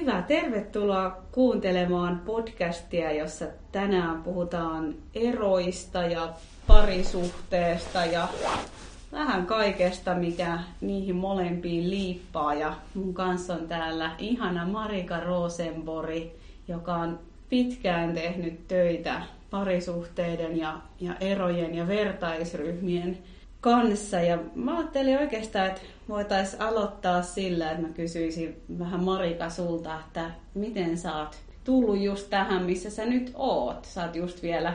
Hyvä, 0.00 0.22
tervetuloa 0.22 1.22
kuuntelemaan 1.32 2.22
podcastia, 2.26 3.12
jossa 3.12 3.44
tänään 3.72 4.22
puhutaan 4.22 4.94
eroista 5.14 6.02
ja 6.02 6.32
parisuhteesta 6.66 8.04
ja 8.04 8.28
vähän 9.12 9.46
kaikesta, 9.46 10.14
mikä 10.14 10.58
niihin 10.80 11.16
molempiin 11.16 11.90
liippaa. 11.90 12.54
Ja 12.54 12.74
mun 12.94 13.14
kanssa 13.14 13.54
on 13.54 13.68
täällä 13.68 14.10
ihana 14.18 14.66
Marika 14.66 15.20
Rosenbori, 15.20 16.36
joka 16.68 16.94
on 16.94 17.18
pitkään 17.48 18.14
tehnyt 18.14 18.68
töitä 18.68 19.22
parisuhteiden 19.50 20.58
ja, 20.58 20.80
ja 21.00 21.14
erojen 21.20 21.74
ja 21.74 21.88
vertaisryhmien 21.88 23.18
kanssa. 23.64 24.20
Ja 24.20 24.38
mä 24.54 24.78
ajattelin 24.78 25.18
oikeastaan, 25.18 25.66
että 25.66 25.80
voitaisiin 26.08 26.62
aloittaa 26.62 27.22
sillä, 27.22 27.70
että 27.70 27.82
mä 27.82 27.88
kysyisin 27.88 28.56
vähän 28.78 29.04
Marika 29.04 29.50
sulta, 29.50 30.00
että 30.00 30.30
miten 30.54 30.98
sä 30.98 31.16
oot 31.16 31.36
tullut 31.64 32.00
just 32.00 32.30
tähän, 32.30 32.62
missä 32.62 32.90
sä 32.90 33.04
nyt 33.04 33.32
oot. 33.34 33.84
Sä 33.84 34.02
oot 34.02 34.16
just 34.16 34.42
vielä 34.42 34.74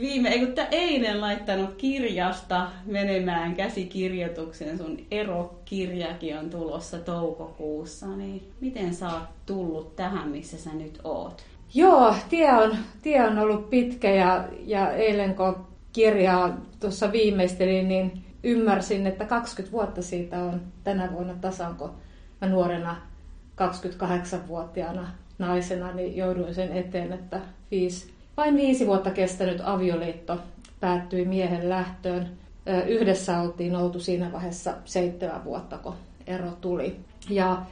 viime, 0.00 0.28
ei 0.28 0.46
kun 0.46 0.54
eilen 0.70 1.20
laittanut 1.20 1.74
kirjasta 1.74 2.70
menemään 2.86 3.54
käsikirjoituksen. 3.54 4.78
Sun 4.78 4.98
erokirjakin 5.10 6.38
on 6.38 6.50
tulossa 6.50 6.98
toukokuussa. 6.98 8.06
Niin 8.06 8.52
miten 8.60 8.94
sä 8.94 9.08
oot 9.08 9.28
tullut 9.46 9.96
tähän, 9.96 10.28
missä 10.28 10.58
sä 10.58 10.70
nyt 10.74 10.98
oot? 11.04 11.42
Joo, 11.74 12.14
tie 12.30 12.52
on, 12.52 12.76
tie 13.02 13.26
on 13.26 13.38
ollut 13.38 13.70
pitkä 13.70 14.10
ja, 14.10 14.48
ja 14.66 14.92
eilen 14.92 15.34
kun 15.34 15.66
kirjaa 15.92 16.56
tuossa 16.80 17.12
viimeistelin, 17.12 17.88
niin 17.88 18.29
ymmärsin, 18.44 19.06
että 19.06 19.24
20 19.24 19.72
vuotta 19.72 20.02
siitä 20.02 20.38
on 20.38 20.60
tänä 20.84 21.12
vuonna 21.12 21.34
tasan, 21.40 21.74
kun 21.74 21.90
mä 22.40 22.48
nuorena 22.48 22.96
28-vuotiaana 23.60 25.08
naisena 25.38 25.92
niin 25.92 26.16
jouduin 26.16 26.54
sen 26.54 26.72
eteen, 26.72 27.12
että 27.12 27.40
viisi, 27.70 28.12
vain 28.36 28.56
viisi 28.56 28.86
vuotta 28.86 29.10
kestänyt 29.10 29.60
avioliitto 29.64 30.38
päättyi 30.80 31.24
miehen 31.24 31.68
lähtöön. 31.68 32.28
Yhdessä 32.86 33.40
oltiin 33.40 33.76
oltu 33.76 34.00
siinä 34.00 34.32
vaiheessa 34.32 34.74
seitsemän 34.84 35.44
vuotta, 35.44 35.78
kun 35.78 35.94
ero 36.26 36.50
tuli. 36.60 36.96
Ja, 37.30 37.62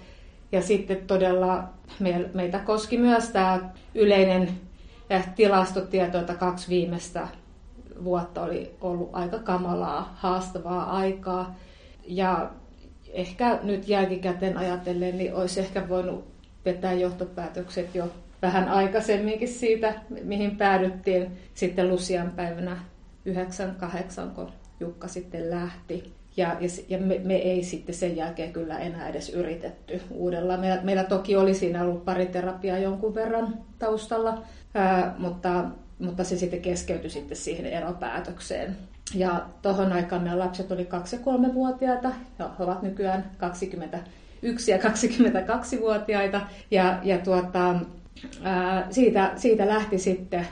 ja 0.53 0.63
sitten 0.63 1.07
todella 1.07 1.69
meitä 2.35 2.59
koski 2.59 2.99
myös 2.99 3.29
tämä 3.29 3.71
yleinen 3.95 4.49
tilastotieto, 5.37 6.19
että 6.19 6.35
kaksi 6.35 6.69
viimeistä 6.69 7.29
vuotta 8.05 8.43
oli 8.43 8.77
ollut 8.81 9.11
aika 9.13 9.39
kamalaa, 9.39 10.15
haastavaa 10.17 10.97
aikaa. 10.97 11.57
Ja 12.07 12.51
ehkä 13.13 13.59
nyt 13.63 13.89
jälkikäteen 13.89 14.57
ajatellen, 14.57 15.19
niin 15.19 15.35
olisi 15.35 15.61
ehkä 15.61 15.89
voinut 15.89 16.25
vetää 16.65 16.93
johtopäätökset 16.93 17.95
jo 17.95 18.11
vähän 18.43 18.69
aikaisemminkin 18.69 19.49
siitä, 19.49 19.95
mihin 20.23 20.57
päädyttiin 20.57 21.39
sitten 21.55 21.89
Lusian 21.89 22.31
päivänä 22.31 22.77
98, 23.25 24.31
kun 24.31 24.53
Jukka 24.81 25.09
sitten 25.09 25.51
lähti. 25.51 26.13
Ja, 26.37 26.49
ja, 26.61 26.69
ja 26.89 26.99
me, 26.99 27.21
me 27.25 27.37
ei 27.37 27.63
sitten 27.65 27.95
sen 27.95 28.17
jälkeen 28.17 28.53
kyllä 28.53 28.79
enää 28.79 29.09
edes 29.09 29.29
yritetty 29.29 30.01
uudella. 30.11 30.57
Meillä, 30.57 30.83
meillä 30.83 31.05
toki 31.05 31.37
oli 31.37 31.55
siinä 31.55 31.83
ollut 31.85 32.05
pariterapiaa 32.05 32.79
jonkun 32.79 33.15
verran 33.15 33.59
taustalla, 33.79 34.43
ää, 34.75 35.15
mutta 35.19 35.65
mutta 35.99 36.25
se 36.25 36.37
sitten 36.37 36.63
keskeytyi 36.63 37.11
sitten 37.11 37.37
siihen 37.37 37.67
eropäätökseen. 37.67 38.77
Ja 39.15 39.47
tuohon 39.63 39.93
aikaan 39.93 40.23
meidän 40.23 40.39
lapset 40.39 40.73
oli 40.73 40.85
2- 40.85 40.87
ja 41.13 41.19
3-vuotiaita, 41.19 42.11
ja 42.39 42.51
he 42.59 42.65
ovat 42.65 42.83
nykyään 42.83 43.31
21 43.39 44.71
ja 44.71 44.79
22-vuotiaita. 44.79 46.41
Ja, 46.71 46.99
ja 47.03 47.19
tuota, 47.19 47.75
ää, 48.43 48.87
siitä, 48.91 49.33
siitä 49.37 49.69
lähti 49.69 49.99
sitten 49.99 50.47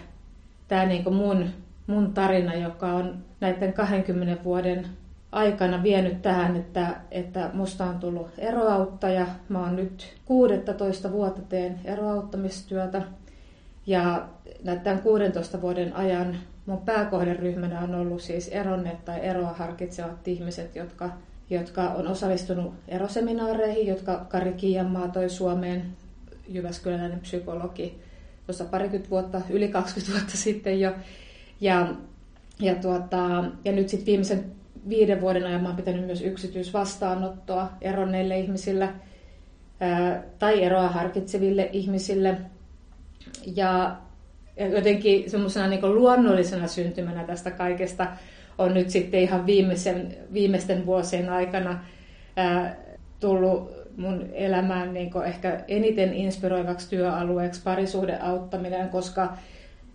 tämä 0.69 0.85
niin 0.85 1.15
mun, 1.15 1.51
mun 1.87 2.15
tarina, 2.15 2.55
joka 2.55 2.87
on 2.87 3.25
näiden 3.41 3.73
20 3.73 4.45
vuoden 4.45 4.87
aikana 5.33 5.83
vienyt 5.83 6.23
tähän, 6.23 6.57
että, 6.57 6.97
että 7.11 7.51
musta 7.53 7.85
on 7.85 7.99
tullut 7.99 8.29
eroauttaja. 8.39 9.27
Mä 9.49 9.61
oon 9.61 9.77
nyt 9.77 10.15
16 10.25 11.13
vuotta 11.13 11.43
teen 11.43 11.81
eroauttamistyötä. 11.85 13.03
Ja 13.87 14.29
tämän 14.83 15.03
16 15.03 15.61
vuoden 15.61 15.97
ajan 15.97 16.37
mun 16.67 16.79
pääkohderyhmänä 16.79 17.81
on 17.81 17.95
ollut 17.95 18.23
siis 18.23 18.49
eronneet 18.49 19.05
tai 19.05 19.21
eroa 19.27 19.53
harkitsevat 19.53 20.29
ihmiset, 20.29 20.77
jotka, 20.77 21.11
jotka 21.51 21.83
on 21.83 22.09
osallistunut 22.09 22.75
eroseminaareihin, 22.89 23.87
jotka 23.87 24.27
Kari 24.29 24.53
Kiianmaa 24.53 25.09
toi 25.09 25.31
Suomeen, 25.31 25.85
Jyväskyläinen 26.49 27.21
psykologi, 27.21 27.99
tuossa 28.47 28.65
parikymmentä 28.65 29.11
vuotta, 29.11 29.41
yli 29.51 29.69
20 29.69 30.13
vuotta 30.13 30.37
sitten 30.47 30.81
jo. 30.81 30.93
Ja, 31.61 31.95
ja, 32.61 32.75
tuota, 32.75 33.45
ja 33.65 33.73
nyt 33.73 33.89
sitten 33.89 34.07
viimeisen 34.07 34.45
viiden 34.89 35.21
vuoden 35.21 35.47
ajan 35.47 35.63
mä 35.63 35.69
oon 35.69 35.77
pitänyt 35.77 36.07
myös 36.07 36.23
yksityisvastaanottoa 36.23 37.73
eronneille 37.81 38.39
ihmisille 38.39 38.89
ää, 39.81 40.23
tai 40.39 40.63
eroa 40.63 40.89
harkitseville 40.89 41.71
ihmisille. 41.73 42.39
Ja 43.57 43.97
jotenkin 44.75 45.31
semmoisena 45.31 45.67
niin 45.67 45.95
luonnollisena 45.95 46.67
syntymänä 46.67 47.25
tästä 47.25 47.51
kaikesta 47.51 48.07
on 48.59 48.75
nyt 48.75 48.91
sitten 48.91 49.21
ihan 49.21 49.47
viimeisen, 49.47 50.17
viimeisten 50.33 50.87
vuosien 50.87 51.29
aikana 51.31 51.79
ää, 52.37 52.77
tullut 53.21 53.71
mun 53.97 54.27
elämään 54.33 54.95
niin 54.95 55.11
ehkä 55.27 55.65
eniten 55.69 56.15
inspiroivaksi 56.15 56.91
työalueeksi 56.91 57.61
parisuhdeauttaminen, 57.65 58.89
koska 58.89 59.37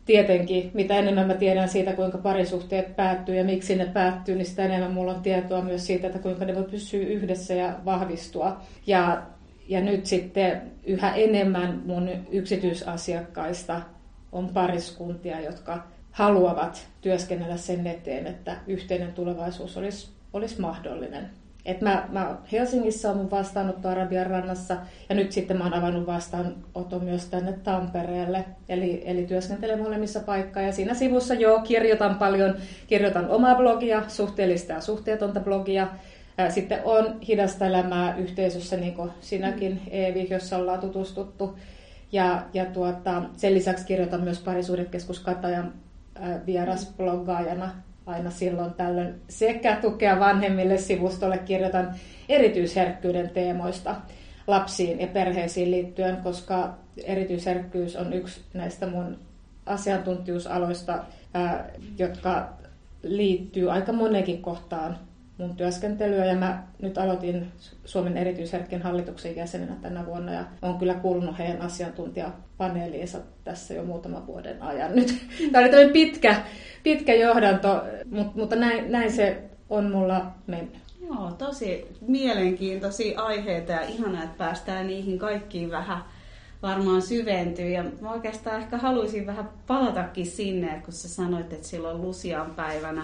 tietenkin, 0.06 0.72
mitä 0.74 0.98
enemmän 0.98 1.28
mä 1.28 1.34
tiedän 1.34 1.69
siitä, 1.69 1.94
kuinka 1.94 2.18
parisuhteet 2.18 2.96
päättyy 2.96 3.36
ja 3.36 3.44
miksi 3.44 3.75
ne 3.75 3.86
päättyy, 3.86 4.36
niin 4.36 4.46
sitä 4.46 4.66
enemmän 4.66 4.92
mulla 4.92 5.13
on 5.13 5.22
tietoa 5.22 5.62
myös 5.62 5.88
siitä, 5.88 6.08
että 6.08 6.19
kuinka 6.19 6.46
ne 6.46 6.56
voi 6.56 6.63
pysyä 6.63 7.08
yhdessä 7.08 7.53
ja 7.53 7.74
vahvistua. 7.86 8.62
Ja, 8.88 9.22
ja 9.68 9.82
nyt 9.82 10.06
sitten 10.06 10.72
yhä 10.84 11.16
enemmän 11.16 11.82
mun 11.86 12.10
yksityisasiakkaista 12.32 13.82
on 14.32 14.50
pariskuntia, 14.50 15.40
jotka 15.40 15.84
haluavat 16.12 16.88
työskennellä 17.02 17.58
sen 17.58 17.88
eteen, 17.88 18.28
että 18.28 18.58
yhteinen 18.68 19.14
tulevaisuus 19.14 19.78
olisi, 19.78 20.10
olisi 20.34 20.62
mahdollinen. 20.62 21.30
Et 21.66 21.82
mä, 21.82 22.08
mä 22.10 22.38
Helsingissä 22.52 23.12
on 23.12 23.18
mun 23.18 23.32
vastaanotto 23.32 23.90
Arabian 23.90 24.28
rannassa 24.28 24.78
ja 25.10 25.16
nyt 25.16 25.32
sitten 25.32 25.58
mä 25.58 25.64
oon 25.64 25.74
avannut 25.74 26.08
vastaanoton 26.08 27.04
myös 27.04 27.26
tänne 27.26 27.54
Tampereelle. 27.54 28.46
Eli, 28.70 29.04
eli 29.06 29.24
työskentelen 29.24 29.80
molemmissa 29.80 30.20
paikkaa 30.20 30.64
ja 30.64 30.72
siinä 30.72 30.94
sivussa 30.94 31.34
joo 31.34 31.60
kirjoitan 31.60 32.16
paljon, 32.16 32.56
kirjoitan 32.88 33.30
omaa 33.30 33.56
blogia, 33.56 34.04
suhteellista 34.08 34.74
ja 34.74 34.82
suhteetonta 34.82 35.40
blogia. 35.40 35.88
Sitten 36.50 36.80
on 36.86 37.19
hidasta 37.28 37.66
elämää 37.66 38.16
yhteisössä, 38.18 38.78
niin 38.78 38.94
kuin 38.94 39.12
sinäkin 39.22 39.81
Eevi, 39.90 40.28
jossa 40.30 40.58
ollaan 40.58 40.80
tutustuttu. 40.80 41.58
Ja, 42.12 42.44
ja 42.53 42.66
tuota, 42.66 43.24
sen 43.38 43.53
lisäksi 43.53 43.86
kirjoitan 43.86 44.22
myös 44.24 44.40
parisuudekeskus 44.40 45.19
Katajan 45.19 45.74
vierasbloggaajana 46.46 47.72
aina 48.06 48.31
silloin 48.31 48.74
tällöin 48.74 49.16
sekä 49.30 49.75
tukea 49.75 50.19
vanhemmille 50.19 50.78
sivustolle 50.78 51.38
kirjoitan 51.38 51.96
erityisherkkyyden 52.30 53.30
teemoista 53.30 53.96
lapsiin 54.48 55.00
ja 55.00 55.08
perheisiin 55.08 55.72
liittyen, 55.72 56.18
koska 56.18 56.78
erityisherkkyys 57.03 57.96
on 57.96 58.13
yksi 58.13 58.42
näistä 58.53 58.88
mun 58.88 59.18
asiantuntijuusaloista, 59.66 61.03
jotka 61.98 62.53
liittyy 63.03 63.72
aika 63.72 63.94
monenkin 63.94 64.42
kohtaan 64.42 65.00
mun 65.41 65.56
työskentelyä 65.56 66.25
ja 66.25 66.35
mä 66.35 66.63
nyt 66.81 66.97
aloitin 66.97 67.52
Suomen 67.85 68.18
erityisherkkien 68.18 68.81
hallituksen 68.81 69.35
jäsenenä 69.35 69.75
tänä 69.81 70.06
vuonna 70.06 70.34
ja 70.34 70.46
on 70.62 70.79
kyllä 70.79 70.94
kuulunut 70.94 71.38
heidän 71.38 71.62
asiantuntijapaneeliinsa 71.62 73.18
tässä 73.44 73.74
jo 73.74 73.83
muutaman 73.83 74.27
vuoden 74.27 74.62
ajan 74.62 74.95
nyt. 74.95 75.27
Tämä 75.51 75.63
oli 75.63 75.69
tämmöinen 75.69 75.94
pitkä, 75.94 76.36
pitkä 76.83 77.13
johdanto, 77.13 77.83
mutta 78.36 78.56
näin, 78.56 78.92
näin 78.92 79.12
se 79.12 79.44
on 79.69 79.92
mulla 79.92 80.25
mennyt. 80.48 80.77
Joo, 81.07 81.31
tosi 81.38 81.88
mielenkiintoisia 82.01 83.21
aiheita 83.21 83.71
ja 83.71 83.81
ihana, 83.81 84.24
että 84.24 84.38
päästään 84.38 84.88
niihin 84.88 85.19
kaikkiin 85.19 85.71
vähän 85.71 86.04
varmaan 86.62 87.01
syventyy. 87.01 87.69
Ja 87.69 87.83
mä 88.01 88.12
oikeastaan 88.12 88.62
ehkä 88.62 88.77
haluaisin 88.77 89.25
vähän 89.25 89.50
palatakin 89.68 90.25
sinne, 90.25 90.81
kun 90.86 90.94
sä 90.94 91.10
sanoit, 91.10 91.54
että 91.54 91.68
silloin 91.68 92.01
Lusian 92.01 92.51
päivänä 92.56 93.04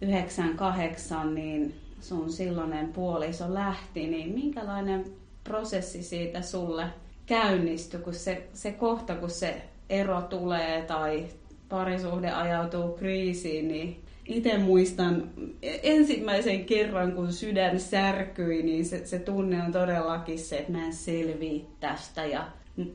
98, 0.00 1.34
niin 1.34 1.74
sun 2.00 2.32
silloinen 2.32 2.92
puoliso 2.92 3.54
lähti, 3.54 4.06
niin 4.06 4.34
minkälainen 4.34 5.04
prosessi 5.44 6.02
siitä 6.02 6.42
sulle 6.42 6.84
käynnistyi, 7.26 8.00
kun 8.00 8.14
se, 8.14 8.48
se 8.52 8.72
kohta, 8.72 9.14
kun 9.14 9.30
se 9.30 9.62
ero 9.90 10.22
tulee 10.22 10.82
tai 10.82 11.26
parisuhde 11.68 12.30
ajautuu 12.30 12.92
kriisiin, 12.92 13.68
niin 13.68 14.02
itse 14.26 14.58
muistan 14.58 15.30
ensimmäisen 15.62 16.64
kerran, 16.64 17.12
kun 17.12 17.32
sydän 17.32 17.80
särkyi, 17.80 18.62
niin 18.62 18.84
se, 18.84 19.06
se 19.06 19.18
tunne 19.18 19.62
on 19.62 19.72
todellakin 19.72 20.38
se, 20.38 20.58
että 20.58 20.72
mä 20.72 20.86
en 20.86 20.92
selviä 20.92 21.64
tästä. 21.80 22.24
Ja 22.24 22.46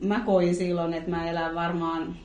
mä 0.02 0.20
koin 0.20 0.56
silloin, 0.56 0.94
että 0.94 1.10
mä 1.10 1.30
elän 1.30 1.56
varmaan 1.56 2.16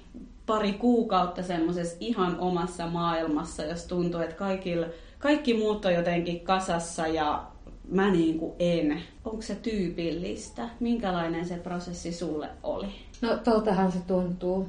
pari 0.47 0.73
kuukautta 0.73 1.43
semmoisessa 1.43 1.97
ihan 2.01 2.41
omassa 2.41 2.87
maailmassa, 2.87 3.65
jos 3.65 3.85
tuntuu, 3.85 4.21
että 4.21 4.37
kaikilla, 4.37 4.87
kaikki 5.19 5.55
muut 5.55 5.85
on 5.85 5.95
jotenkin 5.95 6.41
kasassa 6.41 7.07
ja 7.07 7.47
mä 7.91 8.11
niin 8.11 8.39
kuin 8.39 8.53
en. 8.59 9.03
Onko 9.25 9.43
se 9.43 9.55
tyypillistä? 9.55 10.69
Minkälainen 10.81 11.47
se 11.47 11.57
prosessi 11.57 12.13
sulle 12.13 12.49
oli? 12.63 12.87
No 13.21 13.37
toltahan 13.37 13.93
se 13.93 13.99
tuntuu. 14.07 14.69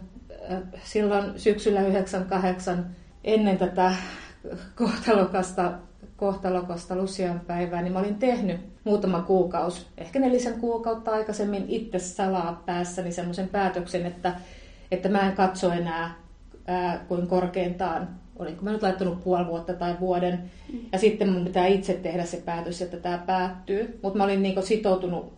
Silloin 0.83 1.39
syksyllä 1.39 1.81
98 1.81 2.95
ennen 3.23 3.57
tätä 3.57 3.95
kohtalokasta, 4.75 5.71
kohtalokasta 6.19 6.95
Lucian 6.95 7.39
päivää, 7.39 7.81
niin 7.81 7.93
mä 7.93 7.99
olin 7.99 8.15
tehnyt 8.15 8.57
muutama 8.83 9.21
kuukausi, 9.21 9.85
ehkä 9.97 10.19
nelisen 10.19 10.59
kuukautta 10.59 11.11
aikaisemmin 11.11 11.65
itse 11.67 11.99
salaa 11.99 12.63
päässäni 12.65 13.11
semmoisen 13.11 13.47
päätöksen, 13.47 14.05
että, 14.05 14.35
että 14.91 15.09
mä 15.09 15.29
en 15.29 15.35
katso 15.35 15.71
enää 15.71 16.15
ää, 16.67 17.05
kuin 17.07 17.27
korkeintaan, 17.27 18.07
olinko 18.39 18.63
mä 18.63 18.71
nyt 18.71 18.83
laittanut 18.83 19.23
puoli 19.23 19.47
vuotta 19.47 19.73
tai 19.73 19.95
vuoden, 19.99 20.51
mm. 20.73 20.79
ja 20.91 20.99
sitten 20.99 21.29
mun 21.29 21.45
pitää 21.45 21.67
itse 21.67 21.93
tehdä 21.93 22.25
se 22.25 22.37
päätös, 22.45 22.81
että 22.81 22.97
tämä 22.97 23.17
päättyy. 23.17 23.99
Mutta 24.03 24.17
mä 24.17 24.23
olin 24.23 24.43
niin 24.43 24.63
sitoutunut 24.63 25.33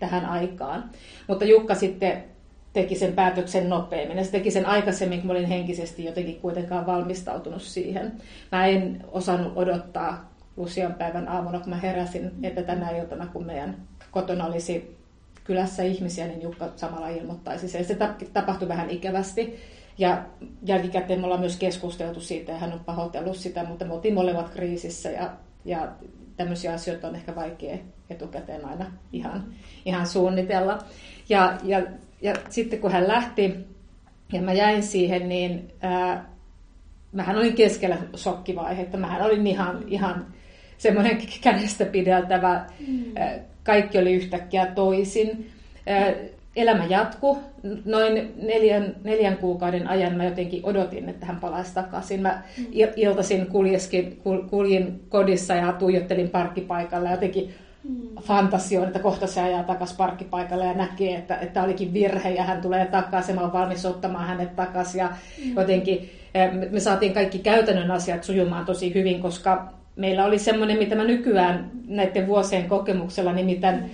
tähän 0.00 0.24
aikaan. 0.24 0.90
Mutta 1.26 1.44
Jukka 1.44 1.74
sitten 1.74 2.24
teki 2.72 2.94
sen 2.94 3.12
päätöksen 3.12 3.68
nopeammin. 3.68 4.18
Ja 4.18 4.24
se 4.24 4.30
teki 4.30 4.50
sen 4.50 4.66
aikaisemmin, 4.66 5.20
kun 5.20 5.30
olin 5.30 5.46
henkisesti 5.46 6.04
jotenkin 6.04 6.40
kuitenkaan 6.40 6.86
valmistautunut 6.86 7.62
siihen. 7.62 8.12
Mä 8.52 8.66
en 8.66 9.04
osannut 9.12 9.52
odottaa 9.56 10.32
Lucian 10.56 10.94
päivän 10.94 11.28
aamuna, 11.28 11.60
kun 11.60 11.70
mä 11.70 11.76
heräsin, 11.76 12.30
että 12.42 12.62
tänä 12.62 12.90
iltana, 12.90 13.26
kun 13.26 13.46
meidän 13.46 13.76
kotona 14.10 14.46
olisi 14.46 14.96
kylässä 15.44 15.82
ihmisiä, 15.82 16.26
niin 16.26 16.42
Jukka 16.42 16.68
samalla 16.76 17.08
ilmoittaisi 17.08 17.68
sen. 17.68 17.84
Se 17.84 17.96
tapahtui 18.32 18.68
vähän 18.68 18.90
ikävästi. 18.90 19.58
Ja 19.98 20.22
jälkikäteen 20.62 21.20
me 21.20 21.24
ollaan 21.24 21.40
myös 21.40 21.56
keskusteltu 21.56 22.20
siitä 22.20 22.52
ja 22.52 22.58
hän 22.58 22.72
on 22.72 22.80
pahoitellut 22.80 23.36
sitä, 23.36 23.64
mutta 23.64 23.84
me 23.84 23.94
oltiin 23.94 24.14
molemmat 24.14 24.50
kriisissä 24.50 25.10
ja, 25.10 25.30
ja 25.64 25.88
tämmöisiä 26.36 26.72
asioita 26.72 27.08
on 27.08 27.14
ehkä 27.14 27.34
vaikea 27.34 27.78
etukäteen 28.10 28.64
aina 28.64 28.92
ihan, 29.12 29.44
ihan 29.84 30.06
suunnitella. 30.06 30.78
Ja, 31.28 31.58
ja 31.62 31.82
ja 32.22 32.34
sitten 32.48 32.78
kun 32.78 32.92
hän 32.92 33.08
lähti 33.08 33.54
ja 34.32 34.42
mä 34.42 34.52
jäin 34.52 34.82
siihen, 34.82 35.28
niin 35.28 35.68
ää, 35.80 36.30
mähän 37.12 37.36
olin 37.36 37.54
keskellä 37.54 37.96
shokkivaihetta. 38.16 38.98
Mähän 38.98 39.22
olin 39.22 39.46
ihan, 39.46 39.84
ihan 39.86 40.26
semmoinen 40.78 41.18
kädestä 41.40 41.84
pideltävä. 41.84 42.64
Mm. 42.88 43.04
Kaikki 43.64 43.98
oli 43.98 44.12
yhtäkkiä 44.12 44.66
toisin. 44.66 45.50
Ää, 45.86 46.12
elämä 46.56 46.84
jatku. 46.84 47.38
Noin 47.84 48.32
neljän, 48.42 48.96
neljän 49.04 49.36
kuukauden 49.36 49.88
ajan 49.88 50.14
mä 50.14 50.24
jotenkin 50.24 50.60
odotin, 50.62 51.08
että 51.08 51.26
hän 51.26 51.40
palaisi 51.40 51.74
takaisin. 51.74 52.22
Mä 52.22 52.42
iltaisin 52.96 53.46
kuljeskin, 53.46 54.20
kuljin 54.50 55.00
kodissa 55.08 55.54
ja 55.54 55.72
tuijottelin 55.72 56.28
parkkipaikalla 56.28 57.10
jotenkin 57.10 57.54
mm. 57.84 58.22
fantasioon, 58.22 58.86
että 58.86 58.98
kohta 58.98 59.26
se 59.26 59.40
ajaa 59.40 59.62
takaisin 59.62 59.96
parkkipaikalle 59.96 60.66
ja 60.66 60.74
näkee, 60.74 61.14
että, 61.14 61.36
että 61.36 61.62
olikin 61.62 61.92
virhe 61.92 62.30
ja 62.30 62.42
hän 62.42 62.60
tulee 62.62 62.86
takaisin, 62.86 63.34
mä 63.34 63.40
olen 63.40 63.52
valmis 63.52 63.86
ottamaan 63.86 64.26
hänet 64.26 64.56
takaisin. 64.56 64.98
Ja 64.98 65.08
mm. 65.08 65.54
jotenkin 65.56 66.10
eh, 66.34 66.50
me 66.70 66.80
saatiin 66.80 67.14
kaikki 67.14 67.38
käytännön 67.38 67.90
asiat 67.90 68.24
sujumaan 68.24 68.64
tosi 68.64 68.94
hyvin, 68.94 69.20
koska 69.20 69.72
meillä 69.96 70.24
oli 70.24 70.38
semmoinen, 70.38 70.78
mitä 70.78 70.94
mä 70.94 71.04
nykyään 71.04 71.70
näiden 71.86 72.26
vuosien 72.26 72.68
kokemuksella 72.68 73.32
nimitän 73.32 73.74
mm 73.74 73.90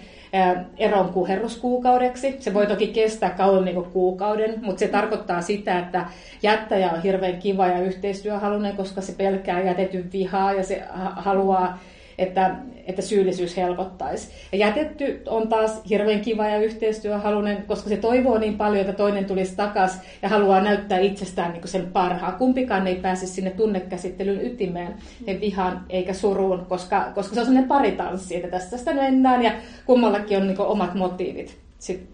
eron 0.77 1.09
kuherruskuukaudeksi. 1.09 2.37
Se 2.41 2.55
voi 2.55 2.67
toki 2.67 2.87
kestää 2.87 3.31
kauan 3.31 3.65
niin 3.65 3.75
kuin 3.75 3.91
kuukauden, 3.91 4.55
mutta 4.63 4.81
se 4.81 4.89
tarkoittaa 4.89 5.41
sitä, 5.41 5.79
että 5.79 6.07
jättäjä 6.43 6.91
on 6.91 7.03
hirveän 7.03 7.39
kiva 7.39 7.67
ja 7.67 7.81
yhteistyöhalunen, 7.81 8.77
koska 8.77 9.01
se 9.01 9.13
pelkää 9.13 9.63
jätetyn 9.63 10.13
vihaa 10.13 10.53
ja 10.53 10.65
se 10.65 10.83
haluaa 11.17 11.79
että, 12.19 12.57
että 12.87 13.03
syyllisyys 13.03 13.57
helpottaisi. 13.57 14.29
Ja 14.53 14.59
jätetty 14.59 15.23
on 15.27 15.49
taas 15.49 15.81
hirveän 15.91 16.21
kiva 16.21 16.49
ja 16.49 16.59
yhteistyöhalunen, 16.59 17.65
koska 17.67 17.89
se 17.89 17.97
toivoo 17.97 18.39
niin 18.39 18.57
paljon, 18.57 18.81
että 18.81 18.93
toinen 18.93 19.25
tulisi 19.25 19.57
takaisin 19.57 20.01
ja 20.23 20.29
haluaa 20.29 20.61
näyttää 20.61 20.99
itsestään 20.99 21.53
niin 21.53 21.69
sen 21.69 21.87
parhaa. 21.93 22.33
Kumpikaan 22.33 22.87
ei 22.87 22.97
pääse 22.97 23.27
sinne 23.27 23.51
tunnekäsittelyn 23.51 24.47
ytimeen, 24.47 24.95
ei 25.27 25.41
vihaan 25.41 25.85
eikä 25.89 26.13
suruun, 26.13 26.67
koska, 26.69 27.13
koska 27.15 27.35
se 27.35 27.41
on 27.41 27.47
sellainen 27.47 27.69
paritanssi, 27.69 28.37
että 28.37 28.49
tästä 28.49 28.77
sitä 28.77 28.95
mennään 28.95 29.43
ja 29.43 29.53
kummallakin 29.87 30.39
on 30.39 30.47
niin 30.47 30.61
omat 30.61 30.95
motiivit 30.95 31.59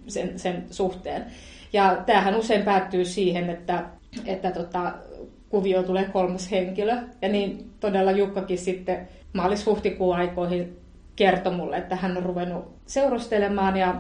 sen, 0.07 0.39
sen 0.39 0.65
suhteen. 0.71 1.25
Ja 1.73 2.03
tämähän 2.07 2.37
usein 2.37 2.63
päättyy 2.63 3.05
siihen, 3.05 3.51
että, 3.51 3.85
että 4.27 4.51
tota, 4.51 4.93
kuvio 5.49 5.83
tulee 5.83 6.05
kolmas 6.05 6.51
henkilö. 6.51 6.97
Ja 7.23 7.29
niin 7.29 7.71
todella 7.81 8.11
Jukkakin 8.11 8.59
sitten 8.59 9.09
maalis-huhtikuun 9.33 10.17
aikoihin 10.17 10.81
kertoi 11.17 11.53
mulle, 11.53 11.77
että 11.77 11.97
hän 11.97 12.17
on 12.17 12.23
ruvennut 12.23 12.65
seurustelemaan 12.87 13.77
ja, 13.77 13.95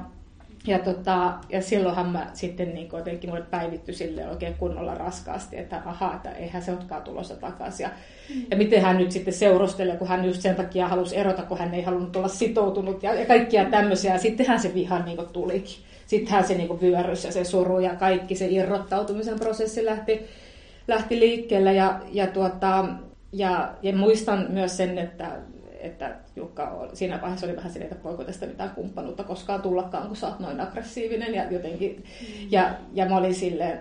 ja, 0.67 0.79
tota, 0.79 1.32
ja 1.49 1.62
silloinhan 1.62 2.09
mä 2.09 2.31
sitten 2.32 2.75
niin 2.75 2.88
jotenkin 2.93 3.31
mulle 3.31 3.44
päivitty 3.50 3.93
sille 3.93 4.29
oikein 4.29 4.55
kunnolla 4.55 4.94
raskaasti, 4.94 5.59
että 5.59 5.82
ahaa, 5.85 6.15
että 6.15 6.31
eihän 6.31 6.62
se 6.62 6.73
olekaan 6.73 7.03
tulossa 7.03 7.37
takaisin. 7.37 7.85
Ja, 7.85 7.91
mm. 8.35 8.43
ja 8.50 8.56
miten 8.56 8.82
hän 8.82 8.99
nyt 8.99 9.12
sitten 9.12 9.35
seurustelee, 9.35 9.97
kun 9.97 10.09
hän 10.09 10.25
just 10.25 10.41
sen 10.41 10.56
takia 10.56 10.88
halusi 10.88 11.17
erota, 11.17 11.43
kun 11.43 11.59
hän 11.59 11.75
ei 11.75 11.83
halunnut 11.83 12.17
olla 12.17 12.29
sitoutunut 12.29 13.03
ja, 13.03 13.15
ja 13.15 13.26
kaikkia 13.26 13.65
tämmöisiä. 13.65 14.12
Ja 14.12 14.19
sittenhän 14.19 14.61
se 14.61 14.75
viha 14.75 14.99
niin 14.99 15.19
tulikin. 15.33 15.85
Sittenhän 16.06 16.44
se 16.44 16.55
niin 16.55 16.81
vyörys 16.81 17.25
ja 17.25 17.33
se 17.33 17.44
suru 17.44 17.81
ja 17.81 17.94
kaikki 17.94 18.35
se 18.35 18.47
irrottautumisen 18.47 19.38
prosessi 19.38 19.85
lähti, 19.85 20.26
lähti 20.88 21.21
liikkeelle. 21.21 21.75
Ja, 21.75 22.00
ja 22.12 22.26
tuota, 22.26 22.85
ja, 23.32 23.75
ja 23.82 23.97
muistan 23.97 24.47
myös 24.49 24.77
sen, 24.77 24.99
että, 24.99 25.31
että 25.81 26.17
Jukka 26.37 26.71
oli, 26.71 26.97
siinä 26.97 27.21
vaiheessa 27.23 27.47
oli 27.47 27.56
vähän 27.56 27.71
silleen, 27.71 27.93
että 27.93 28.05
voiko 28.05 28.25
tästä 28.25 28.47
mitään 28.47 28.71
kumppanuutta 28.71 29.25
koskaan 29.25 29.62
tullakaan, 29.62 30.06
kun 30.06 30.17
sä 30.17 30.29
oot 30.29 30.41
noin 30.41 30.61
aggressiivinen. 30.61 31.35
Ja, 31.35 31.50
jotenkin, 31.50 31.97
mm. 31.97 32.49
ja, 32.50 32.75
ja 32.93 33.06
mä 33.09 33.17
olin 33.17 33.35
silleen, 33.35 33.79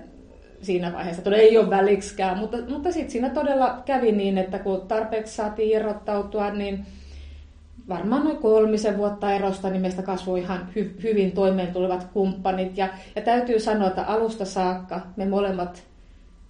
siinä 0.62 0.94
vaiheessa, 0.94 1.19
että 1.19 1.36
ei 1.36 1.57
ole 1.57 1.69
väliksikään, 1.69 2.38
mutta, 2.38 2.57
mutta 2.68 2.92
sitten 2.92 3.12
siinä 3.12 3.30
todella 3.30 3.81
kävi 3.86 4.12
niin, 4.12 4.38
että 4.38 4.60
kun 4.60 4.81
tarpeeksi 4.88 5.36
saatiin 5.36 5.69
irrottautua, 5.69 6.52
niin 6.52 6.86
varmaan 7.90 8.24
noin 8.24 8.38
kolmisen 8.38 8.98
vuotta 8.98 9.31
erosta, 9.31 9.69
niin 9.69 9.81
meistä 9.81 10.02
kasvoi 10.02 10.40
ihan 10.40 10.69
hy, 10.75 10.95
hyvin 11.04 11.31
toimeen 11.31 11.74
tulevat 11.74 12.07
kumppanit. 12.13 12.78
Ja, 12.78 12.90
ja 13.16 13.22
täytyy 13.22 13.60
sanoa, 13.60 13.88
että 13.88 14.04
alusta 14.04 14.45
saakka 14.45 15.02
me 15.16 15.26
molemmat 15.26 15.89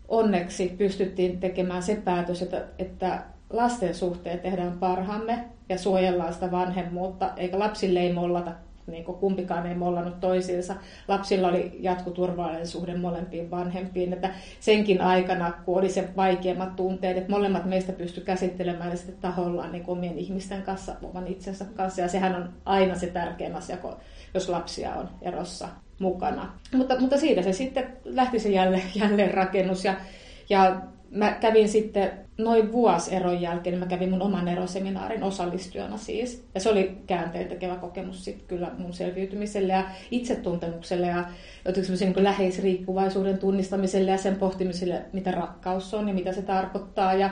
onneksi 0.10 0.76
pystyttiin 0.78 1.40
tekemään 1.40 1.84
se 1.84 1.96
päätös, 1.96 2.42
että, 2.42 2.66
että 2.80 3.24
lasten 3.50 3.96
suhteen 3.96 4.40
tehdään 4.40 4.80
parhaamme 4.80 5.46
ja 5.70 5.78
suojellaan 5.78 6.34
sitä 6.34 6.52
vanhemmuutta, 6.52 7.32
eikä 7.38 7.60
lapsille 7.60 8.00
ei 8.00 8.14
mollata, 8.14 8.52
niin 8.88 9.04
kuin 9.04 9.18
kumpikaan 9.18 9.66
ei 9.66 9.76
mollannut 9.76 10.20
toisiinsa. 10.20 10.76
Lapsilla 11.08 11.48
oli 11.48 11.78
jatkuturvallinen 11.80 12.68
suhde 12.68 12.98
molempiin 12.98 13.52
vanhempiin, 13.52 14.14
että 14.14 14.30
senkin 14.60 15.02
aikana, 15.02 15.52
kun 15.52 15.78
oli 15.78 15.90
se 15.90 16.10
vaikeimmat 16.16 16.76
tunteet, 16.76 17.18
että 17.18 17.32
molemmat 17.32 17.66
meistä 17.66 17.94
pysty 17.94 18.22
käsittelemään 18.22 18.98
sitä 18.98 19.12
tahollaan 19.22 19.72
niin 19.72 19.84
omien 19.88 20.18
ihmisten 20.18 20.62
kanssa, 20.62 20.96
oman 21.04 21.28
itsensä 21.28 21.66
kanssa, 21.76 22.02
ja 22.02 22.08
sehän 22.08 22.36
on 22.36 22.50
aina 22.66 22.96
se 22.96 23.08
tärkein 23.08 23.56
asia, 23.56 23.78
jos 24.34 24.50
lapsia 24.50 24.94
on 24.94 25.10
erossa 25.22 25.68
mukana. 26.00 26.54
Mutta, 26.74 27.00
mutta 27.00 27.18
siitä 27.18 27.42
se 27.42 27.54
sitten 27.54 27.88
lähti 28.06 28.40
se 28.40 28.50
jälleen, 28.50 28.84
jälleen 29.02 29.34
rakennus 29.34 29.86
ja, 29.86 29.96
ja 30.50 30.82
mä 31.12 31.32
kävin 31.32 31.70
sitten 31.70 32.12
noin 32.38 32.72
vuosi 32.72 33.16
eron 33.16 33.42
jälkeen, 33.42 33.74
niin 33.74 33.80
mä 33.80 33.90
kävin 33.90 34.10
mun 34.10 34.22
oman 34.22 34.48
eroseminaarin 34.48 35.24
osallistujana 35.24 35.98
siis. 35.98 36.48
Ja 36.56 36.60
se 36.60 36.70
oli 36.70 36.98
käänteen 37.08 37.48
tekevä 37.48 37.76
kokemus 37.76 38.26
sitten 38.26 38.48
kyllä 38.48 38.72
mun 38.78 38.94
selviytymiselle 38.94 39.74
ja 39.74 39.84
itsetuntemukselle 40.12 41.08
ja 41.08 41.26
niin 41.66 42.24
läheisriippuvaisuuden 42.24 43.38
tunnistamiselle 43.38 44.12
ja 44.12 44.18
sen 44.18 44.36
pohtimiselle, 44.36 45.02
mitä 45.14 45.32
rakkaus 45.32 45.94
on 45.94 46.08
ja 46.08 46.14
mitä 46.14 46.34
se 46.34 46.42
tarkoittaa. 46.42 47.14
Ja, 47.14 47.30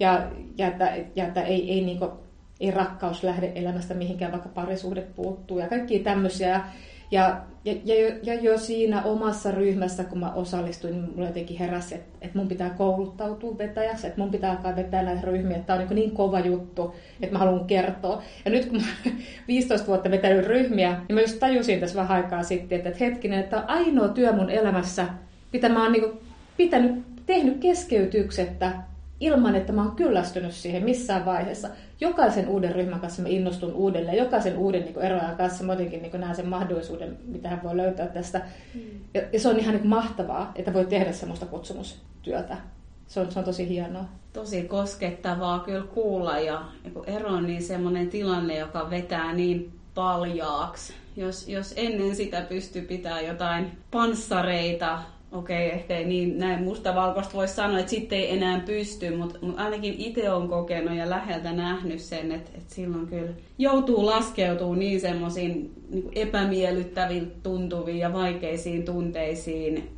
ja, 0.00 0.26
ja 0.58 0.66
että, 0.66 0.96
ja 1.16 1.26
että 1.26 1.42
ei, 1.42 1.72
ei, 1.72 1.80
niin 1.80 1.98
kuin, 1.98 2.10
ei 2.60 2.70
rakkaus 2.70 3.22
lähde 3.22 3.52
elämästä 3.54 3.94
mihinkään, 3.94 4.32
vaikka 4.32 4.48
parisuhde 4.48 5.00
puuttuu 5.00 5.58
ja 5.58 5.68
kaikki 5.68 5.98
tämmöisiä. 5.98 6.60
Ja, 7.12 7.40
ja, 7.64 7.74
ja, 7.84 8.14
ja, 8.22 8.34
jo 8.34 8.58
siinä 8.58 9.02
omassa 9.02 9.50
ryhmässä, 9.50 10.04
kun 10.04 10.18
mä 10.18 10.32
osallistuin, 10.32 10.92
niin 10.92 11.10
mulla 11.14 11.28
jotenkin 11.28 11.58
heräsi, 11.58 11.94
että, 11.94 12.18
että 12.20 12.38
mun 12.38 12.48
pitää 12.48 12.70
kouluttautua 12.70 13.58
vetäjäksi, 13.58 14.06
että 14.06 14.20
mun 14.20 14.30
pitää 14.30 14.50
alkaa 14.50 14.76
vetää 14.76 15.02
näitä 15.02 15.26
ryhmiä, 15.26 15.56
että 15.56 15.66
tämä 15.66 15.78
on 15.78 15.86
niin, 15.88 15.96
niin 15.96 16.10
kova 16.10 16.40
juttu, 16.40 16.94
että 17.20 17.32
mä 17.32 17.38
haluan 17.38 17.64
kertoa. 17.64 18.22
Ja 18.44 18.50
nyt 18.50 18.64
kun 18.64 18.80
mä 18.80 19.10
15 19.48 19.86
vuotta 19.86 20.10
vetänyt 20.10 20.46
ryhmiä, 20.46 20.90
niin 21.08 21.14
mä 21.14 21.20
just 21.20 21.38
tajusin 21.38 21.80
tässä 21.80 22.00
vähän 22.00 22.16
aikaa 22.16 22.42
sitten, 22.42 22.76
että, 22.76 22.88
että 22.88 23.04
hetkinen, 23.04 23.40
että 23.40 23.58
on 23.58 23.70
ainoa 23.70 24.08
työ 24.08 24.32
mun 24.32 24.50
elämässä, 24.50 25.06
mitä 25.52 25.68
mä 25.68 25.82
oon 25.82 25.92
niin 25.92 26.12
pitänyt, 26.56 27.02
tehnyt 27.26 27.58
keskeytyksettä 27.58 28.72
ilman, 29.22 29.54
että 29.54 29.72
mä 29.72 29.82
oon 29.82 29.96
kyllästynyt 29.96 30.52
siihen 30.52 30.84
missään 30.84 31.24
vaiheessa. 31.24 31.68
Jokaisen 32.00 32.48
uuden 32.48 32.74
ryhmän 32.74 33.00
kanssa 33.00 33.22
mä 33.22 33.28
innostun 33.28 33.72
uudelleen, 33.72 34.16
jokaisen 34.16 34.56
uuden 34.56 34.84
niin 34.84 34.98
eroajan 34.98 35.36
kanssa 35.36 35.64
mä 35.64 35.72
jotenkin 35.72 36.02
niin 36.02 36.20
näen 36.20 36.34
sen 36.34 36.48
mahdollisuuden, 36.48 37.18
mitä 37.24 37.48
hän 37.48 37.62
voi 37.62 37.76
löytää 37.76 38.06
tästä. 38.06 38.40
Mm. 38.74 38.80
Ja, 39.14 39.22
ja 39.32 39.40
se 39.40 39.48
on 39.48 39.58
ihan 39.58 39.74
niin 39.74 39.86
mahtavaa, 39.86 40.52
että 40.56 40.72
voi 40.72 40.84
tehdä 40.84 41.12
semmoista 41.12 41.46
kutsumustyötä. 41.46 42.56
Se 43.06 43.20
on, 43.20 43.32
se 43.32 43.38
on 43.38 43.44
tosi 43.44 43.68
hienoa. 43.68 44.04
Tosi 44.32 44.62
koskettavaa 44.62 45.58
kyllä 45.58 45.86
kuulla 45.86 46.38
ja, 46.38 46.62
ja 46.84 46.90
kun 46.90 47.08
ero 47.08 47.30
on 47.30 47.46
niin 47.46 47.62
semmoinen 47.62 48.08
tilanne, 48.08 48.58
joka 48.58 48.90
vetää 48.90 49.32
niin 49.32 49.72
paljaaksi. 49.94 50.94
Jos, 51.16 51.48
jos 51.48 51.74
ennen 51.76 52.16
sitä 52.16 52.40
pystyy 52.40 52.82
pitämään 52.82 53.26
jotain 53.26 53.78
panssareita 53.90 54.98
okei, 55.32 55.66
okay, 55.66 55.78
ehkä 55.78 55.98
ei 55.98 56.04
niin 56.04 56.38
näin 56.38 56.64
mustavalkoista 56.64 57.34
voisi 57.34 57.54
sanoa, 57.54 57.78
että 57.78 57.90
sitten 57.90 58.18
ei 58.18 58.36
enää 58.36 58.60
pysty, 58.60 59.16
mutta, 59.16 59.38
mutta 59.42 59.62
ainakin 59.62 59.94
itse 59.98 60.30
on 60.30 60.48
kokenut 60.48 60.96
ja 60.96 61.10
läheltä 61.10 61.52
nähnyt 61.52 62.00
sen, 62.00 62.32
että, 62.32 62.50
että 62.54 62.74
silloin 62.74 63.06
kyllä 63.06 63.32
joutuu 63.58 64.06
laskeutumaan 64.06 64.78
niin 64.78 65.00
semmoisiin 65.00 65.74
niin 65.90 66.10
epämiellyttäviin 66.14 67.32
tuntuviin 67.42 67.98
ja 67.98 68.12
vaikeisiin 68.12 68.84
tunteisiin, 68.84 69.88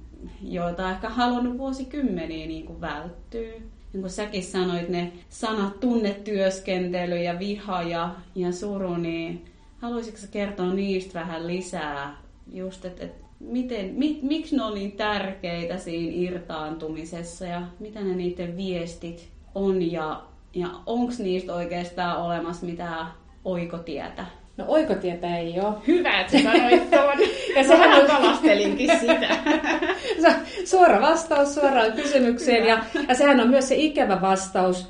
joita 0.43 0.91
ehkä 0.91 1.09
halunnut 1.09 1.59
vuosikymmeniä 1.59 2.47
niin 2.47 2.67
kuin 2.67 2.81
välttyä. 2.81 3.53
Niin 3.93 4.01
kuin 4.01 4.11
säkin 4.11 4.43
sanoit, 4.43 4.89
ne 4.89 5.13
sanat 5.29 5.81
tunnetyöskentely 5.81 7.23
ja 7.23 7.39
viha 7.39 7.83
ja, 7.83 8.11
ja 8.35 8.53
suru, 8.53 8.97
niin 8.97 9.45
haluaisitko 9.79 10.27
kertoa 10.31 10.75
niistä 10.75 11.21
vähän 11.21 11.47
lisää? 11.47 12.17
Just, 12.53 12.85
että, 12.85 13.05
että 13.05 13.24
miten, 13.47 13.91
mi, 13.95 14.19
miksi 14.23 14.57
ne 14.57 14.63
on 14.63 14.75
niin 14.75 14.93
tärkeitä 14.93 15.79
siinä 15.79 16.13
irtaantumisessa 16.15 17.45
ja 17.45 17.63
mitä 17.81 18.01
ne 18.01 18.15
niiden 18.15 18.57
viestit 18.57 19.29
on 19.55 19.93
ja, 19.93 20.23
ja 20.55 20.69
onko 20.87 21.13
niistä 21.19 21.55
oikeastaan 21.55 22.23
olemassa 22.23 22.67
mitään 22.67 23.07
oikotietä? 23.45 24.27
No 24.57 24.65
oikotietä 24.69 25.39
ei 25.39 25.61
ole. 25.61 25.75
Hyvä, 25.87 26.21
että 26.21 26.39
sanoit 26.43 26.91
tuon. 26.91 27.19
ja 27.57 27.65
sehän 27.65 28.01
on 28.01 28.07
kalastelinkin 28.07 28.91
sitä. 29.01 29.37
Suora 30.71 31.01
vastaus 31.01 31.55
suoraan 31.55 31.93
kysymykseen 31.93 32.67
ja, 32.67 32.85
ja 33.09 33.15
sehän 33.15 33.41
on 33.41 33.49
myös 33.49 33.69
se 33.69 33.75
ikävä 33.75 34.21
vastaus, 34.21 34.89